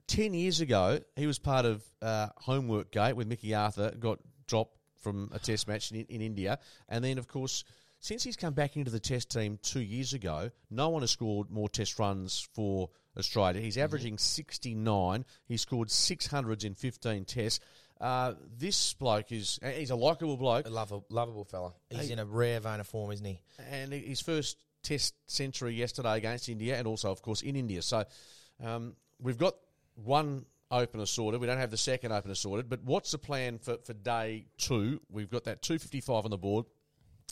Ten 0.07 0.35
years 0.35 0.61
ago, 0.61 1.01
he 1.17 1.27
was 1.27 1.39
part 1.39 1.65
of 1.65 1.83
uh, 2.01 2.29
Homework 2.37 2.91
Gate 2.91 3.15
with 3.17 3.27
Mickey 3.27 3.55
Arthur, 3.55 3.93
got 3.99 4.19
dropped 4.47 4.77
from 5.03 5.31
a 5.33 5.39
test 5.39 5.69
match 5.69 5.91
in, 5.91 6.05
in 6.09 6.21
India. 6.21 6.59
And 6.89 7.05
then, 7.05 7.19
of 7.19 7.29
course, 7.29 7.65
since 8.01 8.25
he's 8.25 8.37
come 8.37 8.55
back 8.55 8.77
into 8.77 8.91
the 8.91 9.01
test 9.01 9.31
team 9.31 9.59
two 9.63 9.81
years 9.81 10.13
ago, 10.13 10.51
no 10.71 10.89
one 10.89 11.03
has 11.03 11.11
scored 11.11 11.51
more 11.51 11.69
test 11.69 11.99
runs 11.99 12.49
for 12.55 12.91
Australia. 13.17 13.61
He's 13.61 13.79
averaging 13.79 14.19
69. 14.19 15.25
He 15.47 15.57
scored 15.57 15.89
600s 15.89 16.65
in 16.65 16.75
15 16.75 17.25
tests. 17.25 17.61
Uh, 18.01 18.35
this 18.59 18.95
bloke 18.95 19.31
is, 19.31 19.61
he's 19.77 19.91
a 19.91 19.97
likeable 19.97 20.37
bloke. 20.37 20.67
A 20.67 20.71
lovable, 20.71 21.07
lovable 21.11 21.45
fella. 21.45 21.73
He's 21.91 22.11
in 22.11 22.19
a 22.19 22.25
rare 22.25 22.59
vein 22.59 22.81
of 22.81 22.89
form, 22.89 23.13
isn't 23.13 23.25
he? 23.25 23.41
and 23.71 23.93
his 23.93 24.21
first 24.21 24.57
Test 24.83 25.15
century 25.29 25.75
yesterday 25.75 26.17
against 26.17 26.49
India, 26.49 26.77
and 26.77 26.89
also, 26.89 27.13
of 27.13 27.23
course, 27.23 27.43
in 27.43 27.55
India. 27.55 27.83
So 27.83 28.05
um, 28.65 28.97
we've 29.21 29.39
got 29.39 29.55
one 29.95 30.45
opener 30.73 31.07
sorted. 31.07 31.41
We 31.41 31.47
don't 31.47 31.59
have 31.59 31.71
the 31.71 31.77
second 31.77 32.13
opener 32.13 32.35
sorted. 32.35 32.69
But 32.69 32.83
what's 32.83 33.13
the 33.13 33.19
plan 33.19 33.59
for, 33.59 33.77
for 33.85 33.93
day 33.93 34.47
two? 34.57 35.01
We've 35.11 35.31
got 35.31 35.45
that 35.45 35.63
255 35.63 36.25
on 36.25 36.31
the 36.31 36.39
board. 36.39 36.67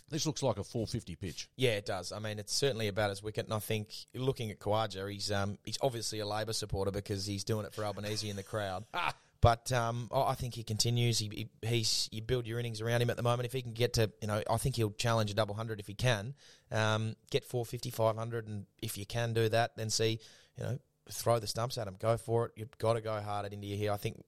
This 0.09 0.27
looks 0.27 0.43
like 0.43 0.59
a 0.59 0.65
450 0.65 1.17
pitch. 1.17 1.49
Yeah, 1.57 1.71
it 1.71 1.87
does. 1.87 2.13
I 2.13 2.19
mean, 2.19 2.39
it's 2.39 2.53
certainly 2.53 2.89
about 2.89 3.11
as 3.11 3.23
wicket. 3.23 3.47
And 3.47 3.55
I 3.55 3.61
think 3.61 3.93
looking 4.15 4.51
at 4.51 4.59
Khawaja, 4.59 5.11
he's 5.11 5.31
um, 5.31 5.59
he's 5.65 5.79
obviously 5.81 6.19
a 6.19 6.27
Labor 6.27 6.53
supporter 6.53 6.91
because 6.91 7.27
he's 7.27 7.45
doing 7.45 7.65
it 7.65 7.75
for 7.75 7.85
Albanese 7.85 8.29
in 8.29 8.37
the 8.37 8.43
crowd. 8.43 8.85
But 9.41 9.73
um, 9.73 10.09
I 10.13 10.21
I 10.21 10.35
think 10.35 10.55
he 10.55 10.63
continues. 10.63 11.19
He, 11.19 11.49
he 11.63 11.67
he's 11.67 12.09
you 12.13 12.21
build 12.21 12.47
your 12.47 12.59
innings 12.59 12.81
around 12.81 13.01
him 13.01 13.11
at 13.11 13.17
the 13.17 13.23
moment. 13.23 13.47
If 13.47 13.53
he 13.53 13.63
can 13.63 13.73
get 13.73 13.95
to, 13.95 14.11
you 14.21 14.29
know, 14.29 14.43
I 14.51 14.57
think 14.59 14.77
he'll 14.77 14.91
challenge 14.91 15.31
a 15.31 15.35
double 15.35 15.55
hundred 15.55 15.81
if 15.81 15.87
he 15.87 15.95
can. 15.95 16.35
Um, 16.71 17.17
get 17.31 17.45
450, 17.45 17.91
500, 17.91 18.49
and 18.49 18.67
if 18.83 18.99
you 18.99 19.07
can 19.07 19.33
do 19.33 19.49
that, 19.49 19.77
then 19.77 19.91
see, 19.91 20.21
you 20.57 20.65
know, 20.65 20.79
throw 21.11 21.39
the 21.39 21.47
stumps 21.47 21.79
at 21.79 21.87
them. 21.87 21.97
Go 21.99 22.17
for 22.17 22.47
it. 22.47 22.53
You've 22.57 22.77
got 22.79 22.95
to 22.95 23.01
go 23.01 23.21
hard 23.21 23.47
at 23.47 23.53
India 23.53 23.77
here. 23.77 23.93
I 23.93 23.97
think 23.97 24.23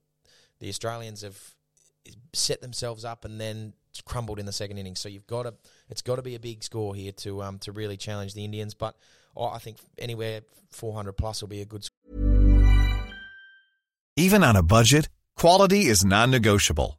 the 0.60 0.68
Australians 0.68 1.22
have 1.22 1.38
set 2.32 2.60
themselves 2.60 3.04
up 3.04 3.24
and 3.24 3.40
then 3.40 3.74
crumbled 4.04 4.38
in 4.38 4.46
the 4.46 4.52
second 4.52 4.78
innings. 4.78 5.00
So 5.00 5.08
you've 5.08 5.26
got 5.26 5.44
to, 5.44 5.54
it's 5.88 6.02
got 6.02 6.16
to 6.16 6.22
be 6.22 6.34
a 6.34 6.40
big 6.40 6.64
score 6.64 6.94
here 6.94 7.12
to 7.12 7.42
um 7.42 7.58
to 7.60 7.72
really 7.72 7.96
challenge 7.96 8.34
the 8.34 8.44
Indians. 8.44 8.74
But 8.74 8.96
oh, 9.36 9.46
I 9.46 9.58
think 9.58 9.78
anywhere 9.98 10.40
400 10.70 11.12
plus 11.12 11.42
will 11.42 11.48
be 11.48 11.60
a 11.60 11.66
good 11.66 11.84
Score. 11.84 11.98
Even 14.16 14.44
on 14.44 14.56
a 14.56 14.62
budget, 14.62 15.08
quality 15.36 15.86
is 15.86 16.04
non-negotiable. 16.04 16.98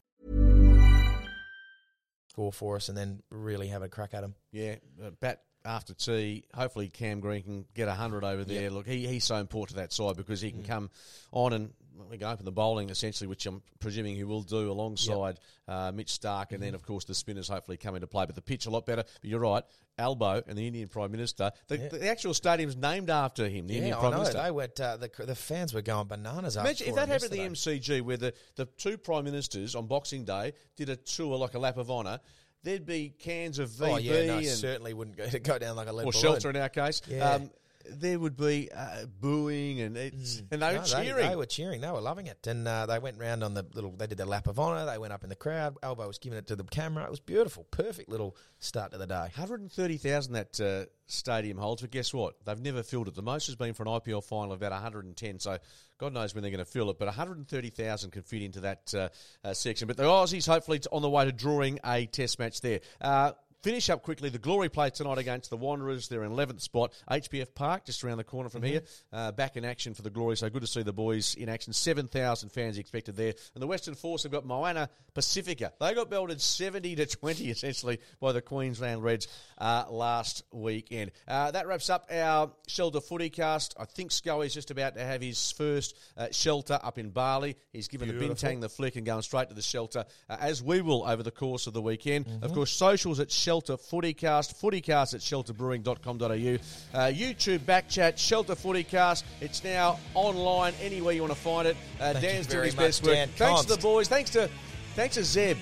Score 2.31 2.53
for 2.53 2.77
us 2.77 2.87
and 2.87 2.97
then 2.97 3.21
really 3.29 3.67
have 3.67 3.81
a 3.83 3.89
crack 3.89 4.13
at 4.13 4.21
them. 4.21 4.35
Yeah, 4.53 4.75
uh, 5.03 5.09
bat 5.19 5.41
after 5.65 5.93
tea. 5.93 6.45
Hopefully, 6.53 6.87
Cam 6.87 7.19
Green 7.19 7.43
can 7.43 7.65
get 7.73 7.89
hundred 7.89 8.23
over 8.23 8.45
there. 8.45 8.69
Look, 8.69 8.87
he, 8.87 9.05
he's 9.05 9.25
so 9.25 9.35
important 9.35 9.75
to 9.75 9.81
that 9.81 9.91
side 9.91 10.15
because 10.15 10.39
he 10.39 10.49
can 10.49 10.63
come 10.63 10.89
on 11.33 11.51
and 11.51 11.73
we 12.09 12.17
can 12.17 12.27
open 12.27 12.45
the 12.45 12.51
bowling 12.51 12.89
essentially, 12.89 13.27
which 13.27 13.45
I'm 13.45 13.61
presuming 13.79 14.15
he 14.15 14.23
will 14.23 14.41
do 14.41 14.71
alongside 14.71 15.39
uh, 15.67 15.91
Mitch 15.93 16.07
Starc, 16.07 16.51
and 16.51 16.61
then 16.61 16.75
of 16.75 16.83
course 16.83 17.05
the 17.05 17.13
spinners 17.13 17.47
hopefully 17.47 17.77
come 17.77 17.95
into 17.95 18.07
play. 18.07 18.25
But 18.25 18.35
the 18.35 18.41
pitch 18.41 18.65
a 18.65 18.69
lot 18.69 18.85
better. 18.85 19.03
But 19.21 19.29
you're 19.29 19.39
right, 19.39 19.63
Albo 19.97 20.41
and 20.47 20.57
the 20.57 20.65
Indian 20.67 20.87
Prime 20.87 21.11
Minister. 21.11 21.51
The, 21.67 21.77
the 21.77 22.07
actual 22.09 22.33
stadium's 22.33 22.75
named 22.75 23.09
after 23.09 23.47
him. 23.47 23.67
The 23.67 23.75
Indian 23.75 23.89
Yeah, 23.89 23.97
I 23.97 23.99
Prime 23.99 24.11
know. 24.11 24.17
Minister. 24.19 24.41
They 24.43 24.51
went, 24.51 24.79
uh, 24.79 24.97
the, 24.97 25.25
the 25.25 25.35
fans 25.35 25.73
were 25.73 25.81
going 25.81 26.07
bananas 26.07 26.57
after 26.57 26.69
Imagine 26.69 26.87
if 26.87 26.95
that 26.95 27.07
happened 27.09 27.25
at 27.25 27.31
the 27.31 27.39
MCG, 27.39 28.01
where 28.01 28.17
the, 28.17 28.33
the 28.55 28.65
two 28.65 28.97
prime 28.97 29.25
ministers 29.25 29.75
on 29.75 29.87
Boxing 29.87 30.23
Day 30.25 30.53
did 30.77 30.89
a 30.89 30.95
tour 30.95 31.37
like 31.37 31.53
a 31.53 31.59
lap 31.59 31.77
of 31.77 31.91
honour. 31.91 32.19
There'd 32.63 32.85
be 32.85 33.09
cans 33.17 33.57
of 33.57 33.69
VB 33.69 33.91
Oh, 33.91 33.97
yeah, 33.97 34.25
no, 34.27 34.37
and 34.37 34.45
certainly 34.45 34.93
wouldn't 34.93 35.17
go, 35.17 35.27
go 35.43 35.57
down 35.57 35.75
like 35.75 35.87
a 35.87 35.91
lead 35.93 36.05
or 36.05 36.11
balloon. 36.11 36.21
shelter 36.21 36.49
in 36.51 36.55
our 36.57 36.69
case. 36.69 37.01
Yeah. 37.07 37.27
Um, 37.31 37.49
there 37.89 38.19
would 38.19 38.37
be 38.37 38.69
uh, 38.71 39.05
booing 39.19 39.81
and 39.81 39.97
it's, 39.97 40.41
and 40.51 40.61
they 40.61 40.73
were 40.73 40.79
Mm. 40.81 40.93
No, 40.93 41.03
cheering. 41.03 41.29
They, 41.29 41.35
were 41.35 41.45
cheering. 41.45 41.81
They 41.81 41.91
were 41.91 42.01
loving 42.01 42.27
it, 42.27 42.45
and 42.47 42.67
uh, 42.67 42.85
they 42.85 42.99
went 42.99 43.17
round 43.17 43.43
on 43.43 43.53
the 43.53 43.65
little. 43.73 43.91
They 43.91 44.07
did 44.07 44.17
their 44.17 44.25
lap 44.27 44.47
of 44.47 44.59
honour. 44.59 44.85
They 44.85 44.97
went 44.97 45.13
up 45.13 45.23
in 45.23 45.29
the 45.29 45.35
crowd. 45.35 45.77
Albo 45.83 46.07
was 46.07 46.17
giving 46.17 46.37
it 46.39 46.47
to 46.47 46.55
the 46.55 46.63
camera. 46.63 47.03
It 47.03 47.09
was 47.09 47.19
beautiful. 47.19 47.65
Perfect 47.71 48.09
little 48.09 48.35
start 48.59 48.91
to 48.91 48.97
the 48.97 49.07
day. 49.07 49.29
130,000 49.35 50.33
that 50.33 50.59
uh, 50.59 50.85
stadium 51.07 51.57
holds, 51.57 51.81
but 51.81 51.91
guess 51.91 52.13
what? 52.13 52.35
They've 52.45 52.59
never 52.59 52.83
filled 52.83 53.07
it. 53.07 53.15
The 53.15 53.21
most 53.21 53.47
has 53.47 53.55
been 53.55 53.73
for 53.73 53.83
an 53.83 53.89
IPL 53.89 54.23
final 54.23 54.51
of 54.53 54.59
about 54.59 54.71
110, 54.71 55.39
so 55.39 55.57
God 55.97 56.13
knows 56.13 56.33
when 56.33 56.41
they're 56.41 56.51
going 56.51 56.63
to 56.63 56.71
fill 56.71 56.89
it, 56.89 56.97
but 56.99 57.05
130,000 57.07 58.11
can 58.11 58.21
fit 58.23 58.41
into 58.41 58.61
that 58.61 58.93
uh, 58.95 59.09
uh, 59.43 59.53
section. 59.53 59.87
But 59.87 59.97
the 59.97 60.03
Aussies 60.03 60.47
hopefully 60.47 60.79
t- 60.79 60.87
on 60.91 61.01
the 61.01 61.09
way 61.09 61.25
to 61.25 61.31
drawing 61.31 61.79
a 61.85 62.05
test 62.05 62.39
match 62.39 62.61
there. 62.61 62.79
Uh, 62.99 63.31
Finish 63.61 63.91
up 63.91 64.01
quickly. 64.01 64.29
The 64.29 64.39
Glory 64.39 64.69
play 64.69 64.89
tonight 64.89 65.19
against 65.19 65.51
the 65.51 65.57
Wanderers. 65.57 66.07
They're 66.07 66.23
in 66.23 66.31
11th 66.31 66.61
spot. 66.61 66.93
HBF 67.11 67.53
Park, 67.53 67.85
just 67.85 68.03
around 68.03 68.17
the 68.17 68.23
corner 68.23 68.49
from 68.49 68.63
here. 68.63 68.81
Uh, 69.13 69.31
back 69.31 69.55
in 69.55 69.63
action 69.63 69.93
for 69.93 70.01
the 70.01 70.09
Glory. 70.09 70.35
So 70.35 70.49
good 70.49 70.61
to 70.61 70.67
see 70.67 70.81
the 70.81 70.91
boys 70.91 71.35
in 71.35 71.47
action. 71.47 71.71
7,000 71.71 72.49
fans 72.49 72.79
expected 72.79 73.15
there. 73.15 73.35
And 73.53 73.61
the 73.61 73.67
Western 73.67 73.93
Force 73.93 74.23
have 74.23 74.31
got 74.31 74.47
Moana 74.47 74.89
Pacifica. 75.13 75.73
They 75.79 75.93
got 75.93 76.09
belted 76.09 76.41
70 76.41 76.95
to 76.95 77.05
20, 77.05 77.49
essentially, 77.51 77.99
by 78.19 78.31
the 78.31 78.41
Queensland 78.41 79.03
Reds 79.03 79.27
uh, 79.59 79.83
last 79.91 80.41
weekend. 80.51 81.11
Uh, 81.27 81.51
that 81.51 81.67
wraps 81.67 81.91
up 81.91 82.07
our 82.11 82.51
shelter 82.67 82.99
footy 82.99 83.29
cast. 83.29 83.75
I 83.79 83.85
think 83.85 84.11
Scully's 84.11 84.55
just 84.55 84.71
about 84.71 84.95
to 84.95 85.03
have 85.03 85.21
his 85.21 85.51
first 85.51 85.95
uh, 86.17 86.29
shelter 86.31 86.79
up 86.81 86.97
in 86.97 87.11
Bali. 87.11 87.57
He's 87.73 87.87
given 87.87 88.07
the 88.07 88.15
Bintang 88.15 88.61
the 88.61 88.69
flick 88.69 88.95
and 88.95 89.05
going 89.05 89.21
straight 89.21 89.49
to 89.49 89.55
the 89.55 89.61
shelter, 89.61 90.05
uh, 90.27 90.37
as 90.39 90.63
we 90.63 90.81
will 90.81 91.07
over 91.07 91.21
the 91.21 91.29
course 91.29 91.67
of 91.67 91.73
the 91.73 91.81
weekend. 91.81 92.25
Of 92.41 92.53
course, 92.53 92.71
socials 92.71 93.19
at 93.19 93.29
Shelter 93.29 93.50
Footycast, 93.59 94.55
footycast 94.61 95.13
at 95.13 95.21
shelterbrewing.com.au, 95.21 96.25
uh, 96.25 97.07
YouTube 97.07 97.59
Backchat, 97.59 98.17
Shelter 98.17 98.55
Footycast. 98.55 99.23
It's 99.41 99.63
now 99.63 99.99
online 100.13 100.73
anywhere 100.81 101.13
you 101.13 101.21
want 101.21 101.33
to 101.33 101.39
find 101.39 101.67
it. 101.67 101.77
Uh, 101.99 102.13
Dan's 102.13 102.47
doing 102.47 102.65
his 102.65 102.75
best 102.75 103.01
much, 103.01 103.09
work. 103.09 103.15
Dan 103.15 103.27
Thanks 103.29 103.61
to 103.63 103.75
the 103.75 103.81
boys. 103.81 104.07
Thanks 104.07 104.31
to 104.31 104.49
thanks 104.95 105.15
to 105.15 105.23
Zeb 105.23 105.57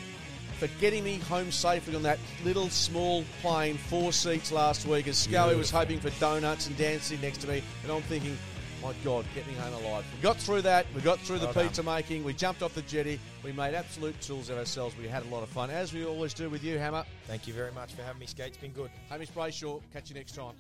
for 0.60 0.68
getting 0.82 1.04
me 1.04 1.18
home 1.18 1.52
safely 1.52 1.96
on 1.96 2.04
that 2.04 2.20
little 2.44 2.70
small 2.70 3.24
plane, 3.42 3.78
four 3.78 4.12
seats 4.12 4.52
last 4.52 4.86
week. 4.86 5.08
As 5.08 5.18
Scully 5.18 5.56
was 5.56 5.72
hoping 5.72 6.00
for 6.00 6.10
donuts 6.20 6.68
and 6.68 6.78
dancing 6.78 7.20
next 7.22 7.40
to 7.40 7.48
me, 7.48 7.64
and 7.84 7.92
I'm 7.92 8.02
thinking, 8.04 8.38
my 8.82 8.94
God, 9.04 9.26
get 9.36 9.46
me 9.48 9.54
home 9.54 9.74
alive. 9.86 10.06
We 10.16 10.22
got 10.22 10.38
through 10.38 10.62
that. 10.64 10.86
We 10.96 11.02
got 11.02 11.20
through 11.20 11.40
the 11.40 11.46
Well 11.46 11.54
done. 11.54 11.68
pizza 11.68 11.84
making. 11.84 12.24
We 12.24 12.34
jumped 12.34 12.62
off 12.64 12.74
the 12.74 12.82
jetty. 12.84 13.20
We 13.44 13.52
made 13.52 13.74
absolute 13.74 14.20
tools 14.22 14.50
of 14.50 14.58
ourselves. 14.58 14.96
We 14.98 15.08
had 15.08 15.24
a 15.24 15.28
lot 15.28 15.44
of 15.44 15.50
fun, 15.50 15.70
as 15.70 15.94
we 15.94 16.06
always 16.06 16.34
do 16.34 16.50
with 16.50 16.64
you, 16.64 16.78
Hammer. 16.78 17.04
Thank 17.28 17.48
you 17.48 17.54
very 17.54 17.72
much 17.72 17.94
for 17.94 18.04
having 18.04 18.20
me, 18.20 18.26
Skate. 18.26 18.48
It's 18.48 18.58
been 18.58 18.72
good. 18.72 18.90
Hamish 19.10 19.30
Brayshaw. 19.32 19.82
Catch 19.94 20.10
you 20.10 20.16
next 20.16 20.36
time. 20.36 20.54